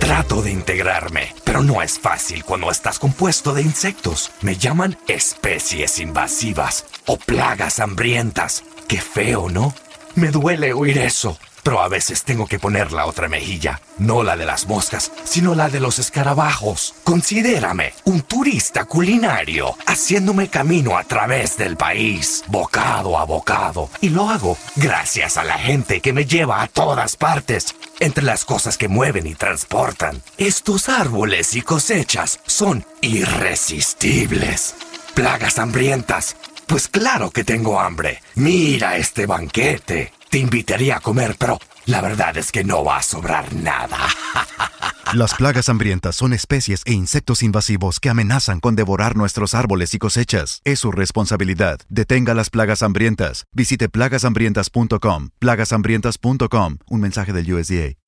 Trato 0.00 0.42
de 0.42 0.52
integrarme, 0.52 1.34
pero 1.42 1.62
no 1.62 1.82
es 1.82 1.98
fácil 1.98 2.44
cuando 2.44 2.70
estás 2.70 2.98
compuesto 2.98 3.54
de 3.54 3.62
insectos. 3.62 4.30
Me 4.40 4.56
llaman 4.56 4.96
especies 5.08 5.98
invasivas 5.98 6.86
o 7.06 7.16
plagas 7.16 7.80
hambrientas. 7.80 8.62
Qué 8.88 8.98
feo, 8.98 9.50
¿no? 9.50 9.74
Me 10.16 10.30
duele 10.30 10.72
oír 10.72 10.96
eso, 10.96 11.38
pero 11.62 11.82
a 11.82 11.88
veces 11.88 12.24
tengo 12.24 12.46
que 12.46 12.58
poner 12.58 12.90
la 12.90 13.04
otra 13.04 13.28
mejilla, 13.28 13.82
no 13.98 14.22
la 14.22 14.34
de 14.34 14.46
las 14.46 14.66
moscas, 14.66 15.12
sino 15.24 15.54
la 15.54 15.68
de 15.68 15.78
los 15.78 15.98
escarabajos. 15.98 16.94
Considérame 17.04 17.92
un 18.04 18.22
turista 18.22 18.86
culinario, 18.86 19.76
haciéndome 19.84 20.48
camino 20.48 20.96
a 20.96 21.04
través 21.04 21.58
del 21.58 21.76
país, 21.76 22.44
bocado 22.46 23.18
a 23.18 23.26
bocado, 23.26 23.90
y 24.00 24.08
lo 24.08 24.30
hago 24.30 24.56
gracias 24.76 25.36
a 25.36 25.44
la 25.44 25.58
gente 25.58 26.00
que 26.00 26.14
me 26.14 26.24
lleva 26.24 26.62
a 26.62 26.68
todas 26.68 27.16
partes. 27.16 27.74
Entre 28.00 28.24
las 28.24 28.46
cosas 28.46 28.78
que 28.78 28.88
mueven 28.88 29.26
y 29.26 29.34
transportan, 29.34 30.22
estos 30.38 30.88
árboles 30.88 31.54
y 31.54 31.60
cosechas 31.60 32.40
son 32.46 32.86
irresistibles. 33.02 34.76
Plagas 35.12 35.58
hambrientas. 35.58 36.36
Pues 36.66 36.88
claro 36.88 37.30
que 37.30 37.44
tengo 37.44 37.80
hambre. 37.80 38.22
Mira 38.34 38.96
este 38.96 39.26
banquete. 39.26 40.12
Te 40.28 40.38
invitaría 40.38 40.96
a 40.96 41.00
comer, 41.00 41.36
pero 41.38 41.58
la 41.86 42.00
verdad 42.00 42.36
es 42.36 42.50
que 42.50 42.64
no 42.64 42.84
va 42.84 42.98
a 42.98 43.02
sobrar 43.02 43.54
nada. 43.54 43.98
Las 45.14 45.34
plagas 45.34 45.68
hambrientas 45.68 46.16
son 46.16 46.32
especies 46.32 46.82
e 46.84 46.92
insectos 46.92 47.44
invasivos 47.44 48.00
que 48.00 48.10
amenazan 48.10 48.58
con 48.58 48.74
devorar 48.74 49.16
nuestros 49.16 49.54
árboles 49.54 49.94
y 49.94 49.98
cosechas. 49.98 50.60
Es 50.64 50.80
su 50.80 50.90
responsabilidad. 50.90 51.78
Detenga 51.88 52.34
las 52.34 52.50
plagas 52.50 52.82
hambrientas. 52.82 53.44
Visite 53.52 53.88
plagashambrientas.com. 53.88 55.28
Plagashambrientas.com. 55.38 56.78
Un 56.90 57.00
mensaje 57.00 57.32
del 57.32 57.54
USDA. 57.54 58.05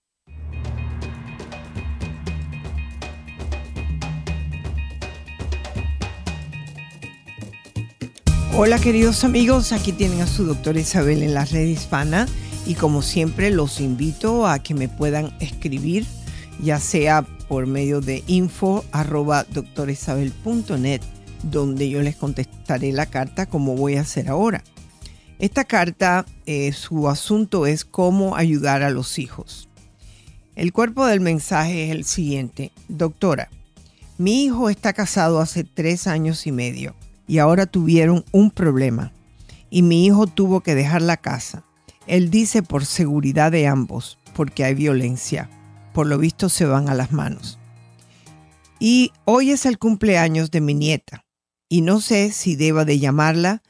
Hola 8.60 8.80
queridos 8.80 9.22
amigos, 9.22 9.70
aquí 9.70 9.92
tienen 9.92 10.20
a 10.20 10.26
su 10.26 10.44
doctora 10.44 10.80
Isabel 10.80 11.22
en 11.22 11.32
la 11.32 11.44
red 11.44 11.68
hispana 11.68 12.26
y 12.66 12.74
como 12.74 13.02
siempre 13.02 13.52
los 13.52 13.80
invito 13.80 14.48
a 14.48 14.58
que 14.58 14.74
me 14.74 14.88
puedan 14.88 15.32
escribir, 15.38 16.04
ya 16.60 16.80
sea 16.80 17.22
por 17.22 17.68
medio 17.68 18.00
de 18.00 18.24
info 18.26 18.84
arroba 18.90 19.46
donde 21.44 21.88
yo 21.88 22.02
les 22.02 22.16
contestaré 22.16 22.90
la 22.90 23.06
carta 23.06 23.46
como 23.46 23.76
voy 23.76 23.94
a 23.94 24.00
hacer 24.00 24.28
ahora. 24.28 24.64
Esta 25.38 25.62
carta, 25.62 26.26
eh, 26.44 26.72
su 26.72 27.08
asunto 27.08 27.64
es 27.64 27.84
cómo 27.84 28.34
ayudar 28.34 28.82
a 28.82 28.90
los 28.90 29.20
hijos. 29.20 29.68
El 30.56 30.72
cuerpo 30.72 31.06
del 31.06 31.20
mensaje 31.20 31.84
es 31.84 31.90
el 31.92 32.04
siguiente. 32.04 32.72
Doctora, 32.88 33.50
mi 34.16 34.42
hijo 34.42 34.68
está 34.68 34.94
casado 34.94 35.38
hace 35.38 35.62
tres 35.62 36.08
años 36.08 36.44
y 36.48 36.50
medio 36.50 36.96
y 37.28 37.38
ahora 37.38 37.66
tuvieron 37.66 38.24
un 38.32 38.50
problema 38.50 39.12
y 39.70 39.82
mi 39.82 40.06
hijo 40.06 40.26
tuvo 40.26 40.62
que 40.62 40.74
dejar 40.74 41.02
la 41.02 41.18
casa. 41.18 41.62
Él 42.06 42.30
dice 42.30 42.62
por 42.62 42.86
seguridad 42.86 43.52
de 43.52 43.66
ambos, 43.66 44.18
porque 44.34 44.64
hay 44.64 44.74
violencia. 44.74 45.50
Por 45.92 46.06
lo 46.06 46.18
visto 46.18 46.48
se 46.48 46.64
van 46.64 46.88
a 46.88 46.94
las 46.94 47.12
manos. 47.12 47.58
Y 48.80 49.12
hoy 49.24 49.50
es 49.50 49.66
el 49.66 49.78
cumpleaños 49.78 50.50
de 50.50 50.60
mi 50.60 50.74
nieta 50.74 51.26
y 51.68 51.82
no 51.82 52.00
sé 52.00 52.32
si 52.32 52.56
deba 52.56 52.84
de 52.84 52.98
llamarla. 52.98 53.62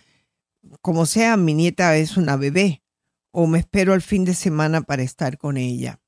Como 0.82 1.06
sea, 1.06 1.36
mi 1.36 1.54
nieta 1.54 1.96
es 1.96 2.16
una 2.16 2.36
bebé 2.36 2.82
o 3.32 3.46
me 3.46 3.58
espero 3.58 3.92
al 3.92 4.02
fin 4.02 4.24
de 4.24 4.34
semana 4.34 4.82
para 4.82 5.02
estar 5.02 5.38
con 5.38 5.56
ella. 5.56 6.00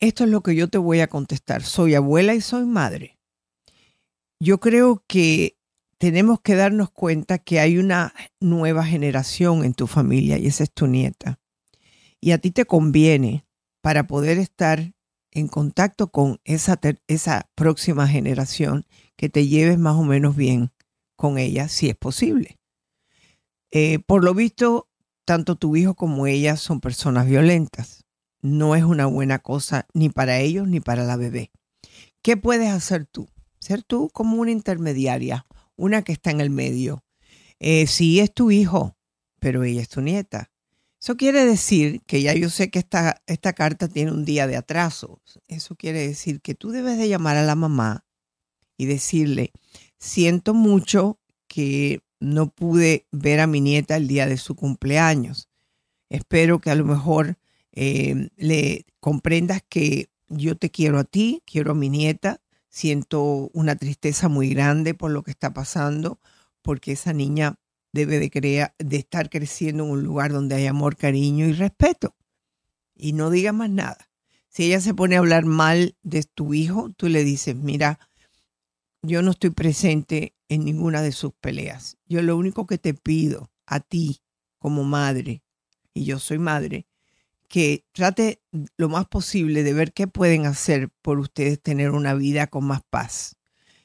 Esto 0.00 0.24
es 0.24 0.30
lo 0.30 0.42
que 0.42 0.54
yo 0.54 0.68
te 0.68 0.78
voy 0.78 1.00
a 1.00 1.08
contestar. 1.08 1.62
Soy 1.62 1.94
abuela 1.94 2.34
y 2.34 2.40
soy 2.40 2.64
madre. 2.64 3.18
Yo 4.40 4.58
creo 4.58 5.04
que 5.06 5.59
tenemos 6.00 6.40
que 6.40 6.54
darnos 6.54 6.90
cuenta 6.90 7.36
que 7.36 7.60
hay 7.60 7.76
una 7.76 8.14
nueva 8.40 8.86
generación 8.86 9.66
en 9.66 9.74
tu 9.74 9.86
familia 9.86 10.38
y 10.38 10.46
esa 10.46 10.64
es 10.64 10.72
tu 10.72 10.86
nieta. 10.86 11.38
Y 12.22 12.30
a 12.30 12.38
ti 12.38 12.50
te 12.52 12.64
conviene 12.64 13.44
para 13.82 14.06
poder 14.06 14.38
estar 14.38 14.94
en 15.30 15.46
contacto 15.46 16.10
con 16.10 16.40
esa, 16.44 16.80
esa 17.06 17.50
próxima 17.54 18.08
generación 18.08 18.86
que 19.16 19.28
te 19.28 19.46
lleves 19.46 19.78
más 19.78 19.94
o 19.94 20.02
menos 20.02 20.36
bien 20.36 20.72
con 21.16 21.36
ella, 21.36 21.68
si 21.68 21.90
es 21.90 21.96
posible. 21.96 22.58
Eh, 23.70 23.98
por 23.98 24.24
lo 24.24 24.32
visto, 24.32 24.88
tanto 25.26 25.56
tu 25.56 25.76
hijo 25.76 25.94
como 25.94 26.26
ella 26.26 26.56
son 26.56 26.80
personas 26.80 27.26
violentas. 27.26 28.06
No 28.40 28.74
es 28.74 28.84
una 28.84 29.04
buena 29.04 29.40
cosa 29.40 29.86
ni 29.92 30.08
para 30.08 30.38
ellos 30.38 30.66
ni 30.66 30.80
para 30.80 31.04
la 31.04 31.16
bebé. 31.16 31.50
¿Qué 32.22 32.38
puedes 32.38 32.70
hacer 32.70 33.04
tú? 33.04 33.28
Ser 33.58 33.82
tú 33.82 34.08
como 34.14 34.38
una 34.38 34.50
intermediaria 34.50 35.44
una 35.80 36.02
que 36.02 36.12
está 36.12 36.30
en 36.30 36.40
el 36.40 36.50
medio. 36.50 37.02
Eh, 37.58 37.86
sí 37.86 38.20
es 38.20 38.32
tu 38.32 38.50
hijo, 38.50 38.96
pero 39.40 39.64
ella 39.64 39.82
es 39.82 39.88
tu 39.88 40.00
nieta. 40.00 40.50
Eso 41.00 41.16
quiere 41.16 41.46
decir 41.46 42.02
que 42.06 42.20
ya 42.20 42.34
yo 42.34 42.50
sé 42.50 42.70
que 42.70 42.78
esta, 42.78 43.22
esta 43.26 43.54
carta 43.54 43.88
tiene 43.88 44.12
un 44.12 44.24
día 44.26 44.46
de 44.46 44.56
atraso. 44.56 45.22
Eso 45.48 45.74
quiere 45.74 46.06
decir 46.06 46.42
que 46.42 46.54
tú 46.54 46.70
debes 46.70 46.98
de 46.98 47.08
llamar 47.08 47.36
a 47.36 47.42
la 47.42 47.54
mamá 47.54 48.04
y 48.76 48.84
decirle, 48.84 49.52
siento 49.98 50.52
mucho 50.52 51.18
que 51.48 52.00
no 52.20 52.50
pude 52.50 53.06
ver 53.10 53.40
a 53.40 53.46
mi 53.46 53.62
nieta 53.62 53.96
el 53.96 54.08
día 54.08 54.26
de 54.26 54.36
su 54.36 54.54
cumpleaños. 54.54 55.48
Espero 56.10 56.60
que 56.60 56.70
a 56.70 56.74
lo 56.74 56.84
mejor 56.84 57.38
eh, 57.72 58.28
le 58.36 58.84
comprendas 59.00 59.62
que 59.66 60.10
yo 60.28 60.56
te 60.56 60.70
quiero 60.70 60.98
a 60.98 61.04
ti, 61.04 61.42
quiero 61.46 61.72
a 61.72 61.74
mi 61.74 61.88
nieta 61.88 62.42
Siento 62.70 63.50
una 63.52 63.76
tristeza 63.76 64.28
muy 64.28 64.48
grande 64.48 64.94
por 64.94 65.10
lo 65.10 65.22
que 65.22 65.32
está 65.32 65.52
pasando, 65.52 66.20
porque 66.62 66.92
esa 66.92 67.12
niña 67.12 67.56
debe 67.92 68.18
de, 68.18 68.70
de 68.78 68.96
estar 68.96 69.28
creciendo 69.28 69.84
en 69.84 69.90
un 69.90 70.02
lugar 70.04 70.32
donde 70.32 70.54
hay 70.54 70.66
amor, 70.66 70.96
cariño 70.96 71.46
y 71.46 71.52
respeto. 71.52 72.14
Y 72.94 73.12
no 73.12 73.30
diga 73.30 73.52
más 73.52 73.70
nada. 73.70 74.08
Si 74.48 74.64
ella 74.64 74.80
se 74.80 74.94
pone 74.94 75.16
a 75.16 75.18
hablar 75.18 75.44
mal 75.44 75.96
de 76.02 76.22
tu 76.22 76.54
hijo, 76.54 76.90
tú 76.96 77.08
le 77.08 77.24
dices, 77.24 77.56
mira, 77.56 77.98
yo 79.02 79.22
no 79.22 79.32
estoy 79.32 79.50
presente 79.50 80.34
en 80.48 80.64
ninguna 80.64 81.02
de 81.02 81.12
sus 81.12 81.32
peleas. 81.32 81.96
Yo 82.06 82.22
lo 82.22 82.36
único 82.36 82.66
que 82.66 82.78
te 82.78 82.94
pido 82.94 83.50
a 83.66 83.80
ti 83.80 84.22
como 84.58 84.84
madre, 84.84 85.42
y 85.94 86.04
yo 86.04 86.18
soy 86.18 86.38
madre, 86.38 86.86
que 87.50 87.84
trate 87.90 88.40
lo 88.76 88.88
más 88.88 89.08
posible 89.08 89.64
de 89.64 89.72
ver 89.72 89.92
qué 89.92 90.06
pueden 90.06 90.46
hacer 90.46 90.88
por 91.02 91.18
ustedes 91.18 91.60
tener 91.60 91.90
una 91.90 92.14
vida 92.14 92.46
con 92.46 92.64
más 92.64 92.80
paz. 92.88 93.34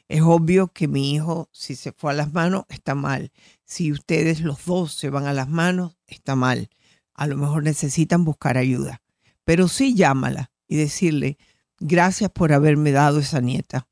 Es 0.08 0.22
obvio 0.22 0.68
que 0.68 0.88
mi 0.88 1.16
hijo, 1.16 1.50
si 1.52 1.76
se 1.76 1.92
fue 1.92 2.12
a 2.12 2.16
las 2.16 2.32
manos, 2.32 2.66
está 2.70 2.94
mal. 2.94 3.32
Si 3.64 3.92
ustedes 3.92 4.42
los 4.42 4.66
dos 4.66 4.94
se 4.94 5.10
van 5.10 5.26
a 5.26 5.34
las 5.34 5.50
manos, 5.50 5.98
está 6.06 6.36
mal. 6.36 6.70
A 7.16 7.26
lo 7.26 7.38
mejor 7.38 7.64
necesitan 7.64 8.24
buscar 8.24 8.60
ayuda. 8.60 9.02
Pero 9.44 9.68
sí 9.68 9.96
llámala 9.96 10.52
y 10.68 10.76
decirle, 10.76 11.40
gracias 11.80 12.30
por 12.30 12.54
haberme 12.54 12.92
dado 12.92 13.18
esa 13.18 13.42
nieta. 13.42 13.88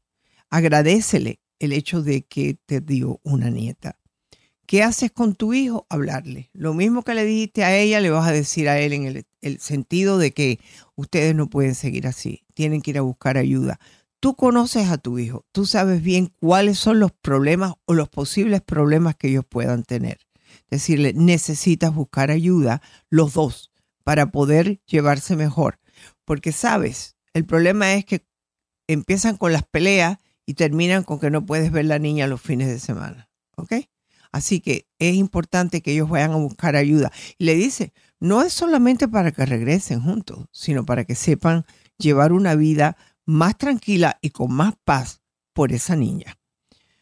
Agradecele 0.52 1.40
el 1.58 1.74
hecho 1.74 2.04
de 2.04 2.22
que 2.22 2.60
te 2.68 2.80
dio 2.80 3.20
una 3.24 3.50
nieta. 3.50 3.98
¿Qué 4.66 4.82
haces 4.82 5.12
con 5.12 5.36
tu 5.36 5.54
hijo? 5.54 5.86
Hablarle. 5.90 6.50
Lo 6.54 6.74
mismo 6.74 7.04
que 7.04 7.14
le 7.14 7.26
dijiste 7.26 7.64
a 7.64 7.76
ella, 7.76 8.00
le 8.00 8.10
vas 8.10 8.28
a 8.28 8.32
decir 8.32 8.70
a 8.70 8.80
él 8.80 8.94
en 8.94 9.26
el, 9.42 9.60
sentido 9.60 10.18
de 10.18 10.32
que 10.32 10.60
ustedes 10.96 11.36
no 11.36 11.50
pueden 11.50 11.76
seguir 11.76 12.08
así, 12.08 12.46
tienen 12.54 12.82
que 12.82 12.92
ir 12.92 12.98
a 12.98 13.02
buscar 13.02 13.38
ayuda. 13.38 13.80
Tú 14.22 14.36
conoces 14.36 14.88
a 14.90 14.98
tu 14.98 15.20
hijo, 15.20 15.46
tú 15.52 15.66
sabes 15.66 16.02
bien 16.02 16.32
cuáles 16.40 16.80
son 16.80 17.00
los 17.00 17.12
problemas 17.12 17.74
o 17.86 17.94
los 17.94 18.08
posibles 18.08 18.62
problemas 18.62 19.16
que 19.16 19.28
ellos 19.28 19.44
puedan 19.48 19.84
tener. 19.84 20.20
Decirle, 20.70 21.14
necesitas 21.14 21.94
buscar 21.94 22.32
ayuda 22.32 22.82
los 23.10 23.34
dos 23.34 23.72
para 24.04 24.32
poder 24.32 24.80
llevarse 24.86 25.36
mejor. 25.36 25.80
Porque 26.24 26.54
sabes, 26.54 27.18
el 27.34 27.46
problema 27.46 27.94
es 27.96 28.06
que 28.06 28.26
empiezan 28.88 29.36
con 29.36 29.52
las 29.52 29.64
peleas 29.64 30.20
y 30.46 30.54
terminan 30.54 31.04
con 31.04 31.20
que 31.20 31.30
no 31.30 31.46
puedes 31.46 31.72
ver 31.72 31.86
la 31.86 32.00
niña 32.00 32.28
los 32.28 32.42
fines 32.42 32.70
de 32.70 32.80
semana. 32.80 33.30
¿Ok? 33.56 33.74
Así 34.34 34.62
que 34.62 34.90
es 34.98 35.14
importante 35.14 35.82
que 35.82 35.94
ellos 35.94 36.10
vayan 36.10 36.32
a 36.32 36.38
buscar 36.38 36.76
ayuda. 36.76 37.12
Y 37.38 37.46
le 37.46 37.54
dice, 37.54 37.94
no 38.20 38.42
es 38.42 38.52
solamente 38.52 39.08
para 39.08 39.32
que 39.32 39.46
regresen 39.46 40.02
juntos, 40.02 40.48
sino 40.52 40.86
para 40.86 41.06
que 41.06 41.14
sepan 41.14 41.66
llevar 42.00 42.34
una 42.34 42.56
vida 42.56 42.98
más 43.26 43.58
tranquila 43.60 44.18
y 44.22 44.32
con 44.32 44.52
más 44.52 44.74
paz 44.84 45.22
por 45.54 45.72
esa 45.72 45.96
niña. 45.96 46.40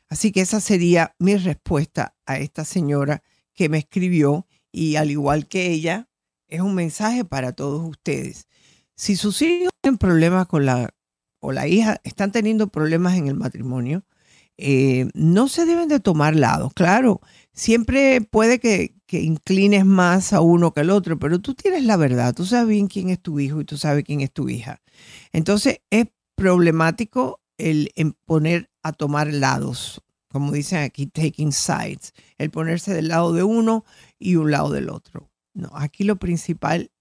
Así 0.10 0.34
que 0.34 0.42
esa 0.42 0.60
sería 0.60 1.16
mi 1.20 1.38
respuesta 1.38 2.18
a 2.26 2.38
esta 2.38 2.66
señora 2.66 3.24
que 3.54 3.70
me 3.70 3.78
escribió 3.78 4.46
y 4.70 4.98
al 4.98 5.10
igual 5.10 5.48
que 5.48 5.72
ella, 5.72 6.10
es 6.50 6.60
un 6.60 6.76
mensaje 6.76 7.24
para 7.24 7.54
todos 7.54 7.90
ustedes. 7.90 8.50
Si 8.94 9.16
sus 9.16 9.42
hijos 9.42 9.72
tienen 9.82 9.98
problemas 9.98 10.48
con 10.48 10.66
la 10.66 10.94
o 11.40 11.54
la 11.54 11.66
hija 11.66 12.02
están 12.04 12.34
teniendo 12.34 12.68
problemas 12.68 13.16
en 13.16 13.28
el 13.30 13.36
matrimonio, 13.36 14.04
eh, 14.64 15.10
no 15.16 15.48
se 15.48 15.66
deben 15.66 15.88
de 15.88 16.00
tomar 16.00 16.36
lados. 16.36 16.72
Claro, 16.76 17.20
siempre 17.52 18.22
puede 18.22 18.60
que, 18.60 18.94
inclines 19.10 19.86
más 19.86 20.34
a 20.34 20.42
uno 20.42 20.72
que 20.72 20.82
al 20.82 20.92
otro, 20.92 21.18
pero 21.18 21.40
tú 21.40 21.56
tienes 21.56 21.84
la 21.84 21.98
verdad, 21.98 22.36
tú 22.36 22.46
sabes 22.46 22.68
bien 22.70 22.88
quién 22.88 23.10
es 23.10 23.20
tu 23.20 23.40
hijo 23.40 23.60
y 23.60 23.66
tú 23.66 23.76
sabes 23.76 24.04
quién 24.04 24.22
es 24.22 24.32
tu 24.32 24.50
hija. 24.50 24.82
Entonces 25.34 25.82
es 25.90 26.06
problemático 26.36 27.42
el, 27.58 27.92
poner 28.26 28.70
a 28.84 28.94
tomar 28.94 29.34
lados, 29.34 30.02
como 30.30 30.52
dicen 30.52 30.84
aquí, 30.84 31.08
taking 31.08 31.52
sides, 31.52 32.14
el 32.38 32.52
ponerse 32.52 32.94
del 32.94 33.08
lado 33.08 33.34
de 33.34 33.44
uno 33.44 33.84
y 34.20 34.36
un 34.36 34.52
lado 34.52 34.70
del 34.70 34.90
otro. 34.90 35.32
No, 35.54 35.72
aquí 35.74 36.04
lo 36.04 36.18
principal 36.18 36.92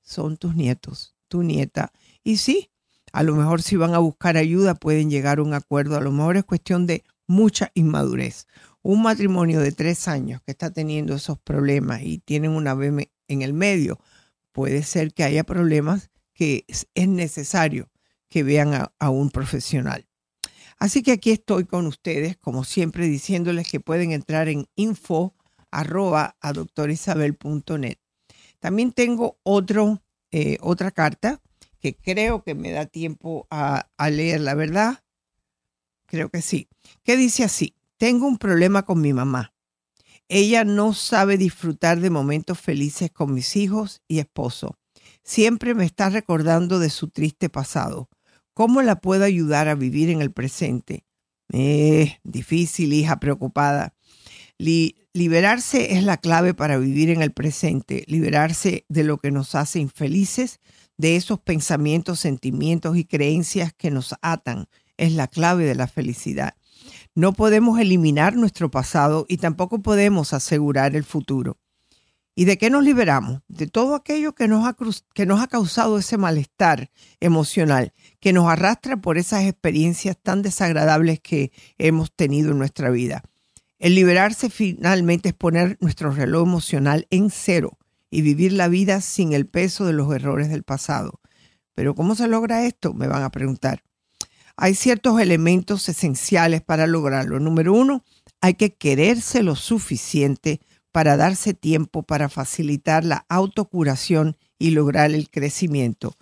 son 0.00 0.36
tus 0.36 0.54
nietos, 0.54 1.16
tu 1.26 1.42
nieta. 1.42 1.92
Y 2.22 2.36
sí, 2.36 2.70
a 3.12 3.22
lo 3.22 3.34
mejor 3.34 3.62
si 3.62 3.76
van 3.76 3.94
a 3.94 3.98
buscar 3.98 4.36
ayuda 4.36 4.74
pueden 4.74 5.10
llegar 5.10 5.38
a 5.38 5.42
un 5.42 5.54
acuerdo. 5.54 5.96
A 5.96 6.00
lo 6.00 6.12
mejor 6.12 6.36
es 6.36 6.44
cuestión 6.44 6.86
de 6.86 7.04
mucha 7.26 7.70
inmadurez. 7.74 8.46
Un 8.82 9.02
matrimonio 9.02 9.60
de 9.60 9.72
tres 9.72 10.08
años 10.08 10.40
que 10.42 10.52
está 10.52 10.70
teniendo 10.70 11.14
esos 11.14 11.38
problemas 11.38 12.02
y 12.02 12.18
tienen 12.18 12.52
una 12.52 12.74
bebé 12.74 13.12
en 13.28 13.42
el 13.42 13.52
medio, 13.52 14.00
puede 14.52 14.82
ser 14.82 15.12
que 15.12 15.24
haya 15.24 15.44
problemas 15.44 16.10
que 16.32 16.64
es 16.68 17.08
necesario 17.08 17.90
que 18.28 18.42
vean 18.42 18.88
a, 18.98 19.10
un 19.10 19.30
profesional. 19.30 20.06
Así 20.78 21.02
que 21.02 21.12
aquí 21.12 21.30
estoy 21.30 21.64
con 21.64 21.86
ustedes, 21.86 22.36
como 22.38 22.64
siempre, 22.64 23.06
diciéndoles 23.06 23.68
que 23.68 23.80
pueden 23.80 24.12
entrar 24.12 24.48
en 24.48 24.66
info 24.76 25.34
a 25.70 26.52
doctorisabel.net. 26.54 27.98
También 28.60 28.92
tengo 28.92 29.38
otro, 29.42 30.02
eh, 30.30 30.58
otra 30.60 30.90
carta 30.90 31.40
que 31.80 31.96
creo 31.96 32.42
que 32.42 32.54
me 32.54 32.70
da 32.70 32.86
tiempo 32.86 33.46
a, 33.50 33.88
leer, 34.10 34.40
la 34.40 34.54
verdad. 34.54 35.02
Creo 36.06 36.28
que 36.28 36.42
sí. 36.42 36.68
¿Qué 37.02 37.16
dice 37.16 37.44
así? 37.44 37.74
Tengo 37.96 38.26
un 38.26 38.38
problema 38.38 38.84
con 38.84 39.00
mi 39.00 39.12
mamá. 39.12 39.52
Ella 40.28 40.64
no 40.64 40.92
sabe 40.92 41.38
disfrutar 41.38 42.00
de 42.00 42.10
momentos 42.10 42.60
felices 42.60 43.10
con 43.10 43.34
mis 43.34 43.56
hijos 43.56 44.02
y 44.06 44.20
esposo. 44.20 44.76
Siempre 45.24 45.74
me 45.74 45.84
está 45.84 46.08
recordando 46.08 46.78
de 46.78 46.90
su 46.90 47.08
triste 47.08 47.48
pasado. 47.48 48.08
¿Cómo 48.54 48.82
la 48.82 49.00
puedo 49.00 49.24
ayudar 49.24 49.68
a 49.68 49.74
vivir 49.74 50.10
en 50.10 50.22
el 50.22 50.32
presente? 50.32 51.04
Eh, 51.52 52.18
difícil, 52.22 52.92
hija 52.92 53.18
preocupada. 53.18 53.94
liberarse 55.12 55.94
es 55.94 56.04
la 56.04 56.18
clave 56.18 56.54
para 56.54 56.78
vivir 56.78 57.10
en 57.10 57.22
el 57.22 57.32
presente, 57.32 58.04
liberarse 58.06 58.84
de 58.88 59.04
lo 59.04 59.18
que 59.18 59.30
nos 59.30 59.54
hace 59.54 59.80
infelices, 59.80 60.60
de 61.00 61.16
esos 61.16 61.40
pensamientos, 61.40 62.20
sentimientos 62.20 62.98
y 62.98 63.04
creencias 63.04 63.72
que 63.72 63.90
nos 63.90 64.14
atan, 64.20 64.66
es 64.98 65.12
la 65.12 65.28
clave 65.28 65.64
de 65.64 65.74
la 65.74 65.86
felicidad. 65.86 66.54
No 67.14 67.32
podemos 67.32 67.80
eliminar 67.80 68.36
nuestro 68.36 68.70
pasado 68.70 69.24
y 69.26 69.38
tampoco 69.38 69.80
podemos 69.80 70.34
asegurar 70.34 70.94
el 70.94 71.04
futuro. 71.04 71.56
¿Y 72.34 72.44
de 72.44 72.58
qué 72.58 72.68
nos 72.68 72.84
liberamos? 72.84 73.40
De 73.48 73.66
todo 73.66 73.94
aquello 73.94 74.34
que 74.34 74.46
nos, 74.46 74.66
ha, 74.66 74.76
que 75.14 75.24
nos 75.24 75.40
ha 75.40 75.46
causado 75.46 75.98
ese 75.98 76.18
malestar 76.18 76.90
emocional, 77.18 77.94
que 78.20 78.34
nos 78.34 78.50
arrastra 78.50 78.98
por 78.98 79.16
esas 79.16 79.44
experiencias 79.44 80.18
tan 80.22 80.42
desagradables 80.42 81.18
que 81.20 81.50
hemos 81.78 82.12
tenido 82.12 82.52
en 82.52 82.58
nuestra 82.58 82.90
vida. 82.90 83.22
El 83.78 83.94
liberarse 83.94 84.50
finalmente 84.50 85.30
es 85.30 85.34
poner 85.34 85.78
nuestro 85.80 86.10
reloj 86.10 86.46
emocional 86.46 87.06
en 87.08 87.30
cero 87.30 87.78
y 88.10 88.22
vivir 88.22 88.52
la 88.52 88.68
vida 88.68 89.00
sin 89.00 89.32
el 89.32 89.46
peso 89.46 89.86
de 89.86 89.92
los 89.92 90.12
errores 90.14 90.48
del 90.48 90.64
pasado. 90.64 91.20
Pero 91.74 91.94
¿cómo 91.94 92.14
se 92.14 92.28
logra 92.28 92.66
esto? 92.66 92.92
Me 92.92 93.06
van 93.06 93.22
a 93.22 93.30
preguntar. 93.30 93.82
Hay 94.56 94.74
ciertos 94.74 95.20
elementos 95.20 95.88
esenciales 95.88 96.60
para 96.60 96.86
lograrlo. 96.86 97.40
Número 97.40 97.72
uno, 97.72 98.04
hay 98.40 98.54
que 98.54 98.74
quererse 98.74 99.42
lo 99.42 99.56
suficiente 99.56 100.60
para 100.92 101.16
darse 101.16 101.54
tiempo 101.54 102.02
para 102.02 102.28
facilitar 102.28 103.04
la 103.04 103.24
autocuración 103.28 104.36
y 104.58 104.70
lograr 104.70 105.12
el 105.12 105.30
crecimiento. 105.30 106.16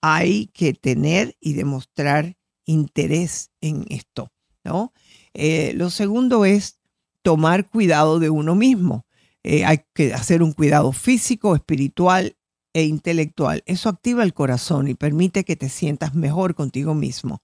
Hay 0.00 0.48
que 0.48 0.74
tener 0.74 1.36
y 1.40 1.54
demostrar 1.54 2.36
interés 2.66 3.50
en 3.60 3.86
esto, 3.88 4.30
¿no? 4.64 4.92
Eh, 5.34 5.72
lo 5.74 5.90
segundo 5.90 6.44
es 6.44 6.78
tomar 7.22 7.68
cuidado 7.68 8.18
de 8.18 8.30
uno 8.30 8.54
mismo. 8.54 9.06
Eh, 9.42 9.64
hay 9.64 9.80
que 9.94 10.14
hacer 10.14 10.42
un 10.42 10.52
cuidado 10.52 10.92
físico, 10.92 11.54
espiritual 11.54 12.36
e 12.72 12.84
intelectual. 12.84 13.62
Eso 13.66 13.88
activa 13.88 14.22
el 14.22 14.34
corazón 14.34 14.88
y 14.88 14.94
permite 14.94 15.44
que 15.44 15.56
te 15.56 15.68
sientas 15.68 16.14
mejor 16.14 16.54
contigo 16.54 16.94
mismo. 16.94 17.42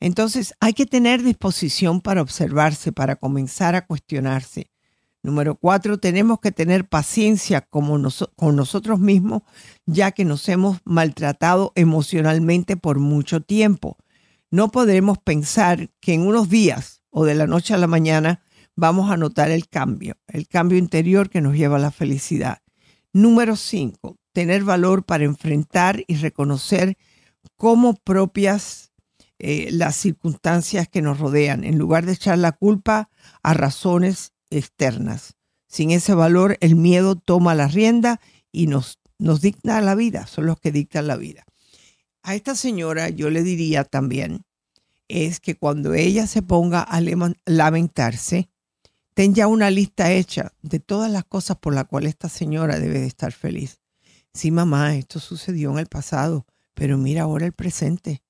Entonces 0.00 0.54
hay 0.60 0.72
que 0.72 0.86
tener 0.86 1.22
disposición 1.22 2.00
para 2.00 2.22
observarse, 2.22 2.92
para 2.92 3.16
comenzar 3.16 3.74
a 3.74 3.86
cuestionarse. 3.86 4.70
Número 5.22 5.56
cuatro, 5.56 5.98
tenemos 5.98 6.38
que 6.38 6.52
tener 6.52 6.88
paciencia 6.88 7.62
con 7.62 8.00
nosotros 8.00 9.00
mismos, 9.00 9.42
ya 9.84 10.12
que 10.12 10.24
nos 10.24 10.48
hemos 10.48 10.78
maltratado 10.84 11.72
emocionalmente 11.74 12.76
por 12.76 13.00
mucho 13.00 13.40
tiempo. 13.40 13.96
No 14.52 14.70
podremos 14.70 15.18
pensar 15.18 15.90
que 15.98 16.14
en 16.14 16.20
unos 16.26 16.48
días 16.48 17.02
o 17.10 17.24
de 17.24 17.34
la 17.34 17.48
noche 17.48 17.74
a 17.74 17.78
la 17.78 17.88
mañana 17.88 18.40
vamos 18.76 19.10
a 19.10 19.16
notar 19.16 19.50
el 19.50 19.68
cambio, 19.68 20.16
el 20.28 20.46
cambio 20.46 20.78
interior 20.78 21.30
que 21.30 21.40
nos 21.40 21.56
lleva 21.56 21.76
a 21.76 21.80
la 21.80 21.90
felicidad. 21.90 22.62
Número 23.12 23.56
cinco, 23.56 24.18
tener 24.32 24.62
valor 24.62 25.04
para 25.04 25.24
enfrentar 25.24 26.04
y 26.06 26.16
reconocer 26.16 26.96
como 27.56 27.94
propias 27.94 28.92
eh, 29.38 29.70
las 29.72 29.96
circunstancias 29.96 30.88
que 30.88 31.02
nos 31.02 31.18
rodean, 31.18 31.64
en 31.64 31.78
lugar 31.78 32.04
de 32.06 32.12
echar 32.12 32.38
la 32.38 32.52
culpa 32.52 33.10
a 33.42 33.54
razones 33.54 34.32
externas. 34.50 35.34
Sin 35.66 35.90
ese 35.90 36.14
valor, 36.14 36.58
el 36.60 36.76
miedo 36.76 37.16
toma 37.16 37.54
la 37.54 37.68
rienda 37.68 38.20
y 38.52 38.66
nos, 38.66 38.98
nos 39.18 39.40
dicta 39.40 39.80
la 39.80 39.94
vida, 39.94 40.26
son 40.26 40.46
los 40.46 40.60
que 40.60 40.72
dictan 40.72 41.06
la 41.06 41.16
vida. 41.16 41.44
A 42.22 42.34
esta 42.34 42.54
señora 42.54 43.08
yo 43.08 43.30
le 43.30 43.42
diría 43.42 43.84
también, 43.84 44.44
es 45.08 45.40
que 45.40 45.54
cuando 45.54 45.94
ella 45.94 46.26
se 46.26 46.42
ponga 46.42 46.80
a 46.80 47.00
lamentarse, 47.46 48.50
ten 49.16 49.34
ya 49.34 49.46
una 49.46 49.70
lista 49.70 50.12
hecha 50.12 50.52
de 50.60 50.78
todas 50.78 51.10
las 51.10 51.24
cosas 51.24 51.56
por 51.56 51.74
las 51.74 51.86
cuales 51.86 52.10
esta 52.10 52.28
señora 52.28 52.78
debe 52.78 53.00
de 53.00 53.06
estar 53.06 53.32
feliz. 53.32 53.80
Sí, 54.34 54.50
mamá, 54.50 54.94
esto 54.94 55.20
sucedió 55.20 55.70
en 55.70 55.78
el 55.78 55.86
pasado, 55.86 56.44
pero 56.74 56.98
mira 56.98 57.22
ahora 57.22 57.46
el 57.46 57.54
presente. 57.54 58.22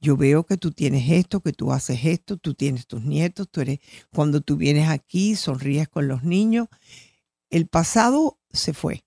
Yo 0.00 0.16
veo 0.16 0.46
que 0.46 0.56
tú 0.56 0.70
tienes 0.70 1.10
esto, 1.10 1.40
que 1.40 1.52
tú 1.52 1.72
haces 1.72 2.04
esto, 2.04 2.36
tú 2.36 2.54
tienes 2.54 2.86
tus 2.86 3.02
nietos, 3.02 3.48
tú 3.50 3.62
eres, 3.62 3.80
cuando 4.14 4.40
tú 4.42 4.56
vienes 4.56 4.88
aquí, 4.88 5.34
sonríes 5.34 5.88
con 5.88 6.06
los 6.06 6.22
niños. 6.22 6.68
El 7.50 7.66
pasado 7.66 8.38
se 8.52 8.74
fue. 8.74 9.04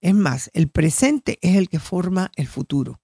Es 0.00 0.14
más, 0.14 0.48
el 0.54 0.70
presente 0.70 1.38
es 1.42 1.56
el 1.56 1.68
que 1.68 1.80
forma 1.80 2.32
el 2.34 2.46
futuro. 2.46 3.02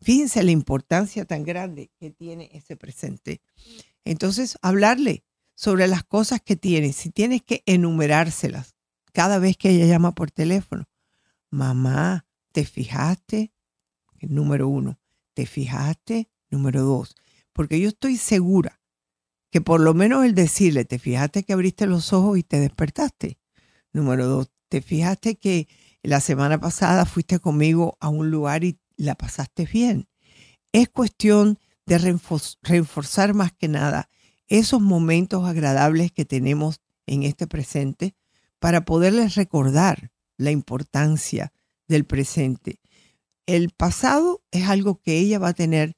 Fíjense 0.00 0.40
la 0.44 0.52
importancia 0.52 1.24
tan 1.24 1.42
grande 1.42 1.90
que 1.98 2.12
tiene 2.12 2.48
ese 2.52 2.76
presente. 2.76 3.42
Entonces, 4.04 4.56
hablarle, 4.62 5.24
sobre 5.54 5.86
las 5.86 6.04
cosas 6.04 6.40
que 6.40 6.56
tienes, 6.56 6.96
si 6.96 7.10
tienes 7.10 7.42
que 7.42 7.62
enumerárselas 7.66 8.74
cada 9.12 9.38
vez 9.38 9.56
que 9.56 9.70
ella 9.70 9.86
llama 9.86 10.14
por 10.14 10.30
teléfono. 10.30 10.88
Mamá, 11.50 12.26
¿te 12.52 12.64
fijaste? 12.64 13.52
Número 14.20 14.68
uno, 14.68 14.98
¿te 15.34 15.46
fijaste? 15.46 16.30
Número 16.50 16.82
dos, 16.82 17.14
porque 17.52 17.80
yo 17.80 17.88
estoy 17.88 18.16
segura 18.16 18.80
que 19.50 19.60
por 19.60 19.80
lo 19.80 19.92
menos 19.92 20.24
el 20.24 20.34
decirle, 20.34 20.86
¿te 20.86 20.98
fijaste 20.98 21.42
que 21.42 21.52
abriste 21.52 21.86
los 21.86 22.12
ojos 22.12 22.38
y 22.38 22.42
te 22.42 22.58
despertaste? 22.58 23.38
Número 23.92 24.26
dos, 24.26 24.50
¿te 24.68 24.80
fijaste 24.80 25.36
que 25.36 25.68
la 26.02 26.20
semana 26.20 26.58
pasada 26.58 27.04
fuiste 27.04 27.38
conmigo 27.38 27.98
a 28.00 28.08
un 28.08 28.30
lugar 28.30 28.64
y 28.64 28.80
la 28.96 29.14
pasaste 29.14 29.66
bien? 29.66 30.08
Es 30.72 30.88
cuestión 30.88 31.58
de 31.84 31.98
reforzar 32.62 33.34
más 33.34 33.52
que 33.52 33.68
nada 33.68 34.08
esos 34.58 34.82
momentos 34.82 35.48
agradables 35.48 36.12
que 36.12 36.26
tenemos 36.26 36.82
en 37.06 37.22
este 37.22 37.46
presente 37.46 38.14
para 38.58 38.84
poderles 38.84 39.34
recordar 39.34 40.10
la 40.36 40.50
importancia 40.50 41.54
del 41.88 42.04
presente. 42.04 42.78
El 43.46 43.70
pasado 43.70 44.42
es 44.50 44.68
algo 44.68 45.00
que 45.00 45.16
ella 45.16 45.38
va 45.38 45.48
a 45.48 45.54
tener 45.54 45.96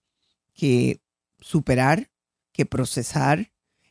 que 0.54 1.00
superar, 1.40 2.12
que 2.52 2.64
procesar, 2.64 3.50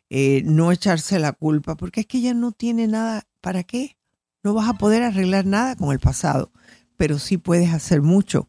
eh, 0.09 0.43
no 0.45 0.71
echarse 0.71 1.19
la 1.19 1.33
culpa, 1.33 1.75
porque 1.75 2.01
es 2.01 2.07
que 2.07 2.19
ella 2.19 2.33
no 2.33 2.53
tiene 2.53 2.87
nada, 2.87 3.27
¿para 3.41 3.63
qué? 3.63 3.97
No 4.43 4.53
vas 4.53 4.69
a 4.69 4.75
poder 4.75 5.03
arreglar 5.03 5.45
nada 5.45 5.75
con 5.75 5.91
el 5.91 5.99
pasado, 5.99 6.53
pero 6.95 7.19
sí 7.19 7.37
puedes 7.37 7.73
hacer 7.73 8.01
mucho 8.01 8.47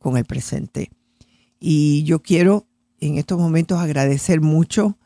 con 0.00 0.16
el 0.16 0.24
presente. 0.24 0.90
Y 1.60 2.02
yo 2.02 2.22
quiero 2.22 2.66
en 2.98 3.18
estos 3.18 3.38
momentos 3.38 3.78
agradecer 3.78 4.40
mucho 4.40 4.98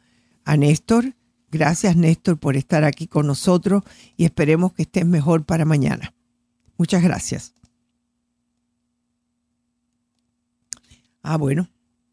a 0.48 0.56
Néstor. 0.56 1.14
Gracias 1.50 1.94
Néstor 1.94 2.38
por 2.38 2.56
estar 2.56 2.82
aquí 2.82 3.06
con 3.06 3.26
nosotros 3.26 3.82
y 4.16 4.24
esperemos 4.24 4.72
que 4.72 4.82
estés 4.82 5.04
mejor 5.04 5.44
para 5.44 5.66
mañana. 5.66 6.14
Muchas 6.78 7.02
gracias. 7.02 7.52
Ah, 11.22 11.36
bueno, 11.36 11.68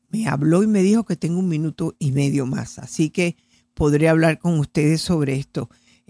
me 0.10 0.28
habló 0.28 0.64
y 0.64 0.68
me 0.68 0.84
dijo 0.84 1.06
que 1.06 1.16
tengo 1.16 1.40
un 1.40 1.48
minuto 1.48 1.96
y 1.98 2.12
medio 2.12 2.46
más, 2.46 2.78
así 2.78 3.10
que 3.10 3.38
podré 3.74 4.10
hablar 4.10 4.38
con 4.38 4.60
ustedes 4.60 5.00
sobre 5.00 5.36
esto. 5.36 5.70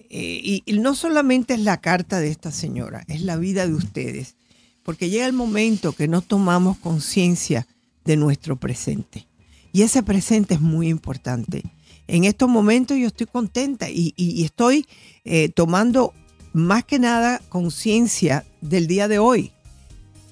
Eh, 0.09 0.63
y 0.65 0.79
no 0.79 0.95
solamente 0.95 1.53
es 1.53 1.59
la 1.59 1.79
carta 1.79 2.19
de 2.19 2.29
esta 2.29 2.51
señora, 2.51 3.03
es 3.07 3.21
la 3.21 3.37
vida 3.37 3.67
de 3.67 3.75
ustedes, 3.75 4.35
porque 4.81 5.11
llega 5.11 5.27
el 5.27 5.33
momento 5.33 5.93
que 5.93 6.07
no 6.07 6.21
tomamos 6.21 6.77
conciencia 6.79 7.67
de 8.03 8.17
nuestro 8.17 8.55
presente. 8.55 9.27
Y 9.71 9.83
ese 9.83 10.01
presente 10.01 10.55
es 10.55 10.61
muy 10.61 10.87
importante 10.87 11.63
en 12.07 12.23
estos 12.23 12.49
momentos 12.49 12.97
yo 12.97 13.07
estoy 13.07 13.27
contenta 13.27 13.89
y, 13.89 14.13
estoy 14.43 14.85
eh, 15.23 15.49
tomando 15.49 16.13
más 16.53 16.83
que 16.83 16.99
nada 16.99 17.41
conciencia 17.49 18.45
del 18.61 18.87
día 18.87 19.07
de 19.07 19.19
hoy, 19.19 19.51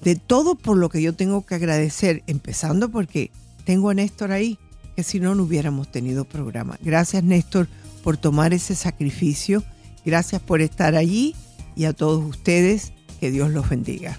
de 0.02 0.16
todo 0.16 0.54
por 0.54 0.76
lo 0.76 0.88
que 0.88 1.02
yo 1.02 1.14
tengo 1.14 1.44
que 1.44 1.54
agradecer, 1.54 2.22
empezando 2.26 2.90
porque 2.90 3.30
tengo 3.64 3.90
a 3.90 3.94
Néstor 3.94 4.32
ahí, 4.32 4.58
que 4.96 5.02
si 5.02 5.20
no, 5.20 5.34
no 5.34 5.42
hubiéramos 5.42 5.90
tenido 5.90 6.24
programa. 6.24 6.78
Gracias 6.82 7.24
Néstor 7.24 7.68
por 8.02 8.16
tomar 8.16 8.54
ese 8.54 8.74
sacrificio, 8.74 9.64
gracias 10.04 10.40
por 10.40 10.60
estar 10.60 10.94
allí 10.94 11.34
y 11.76 11.84
a 11.84 11.92
todos 11.92 12.24
ustedes, 12.24 12.92
que 13.20 13.30
Dios 13.30 13.50
los 13.50 13.68
bendiga. 13.68 14.18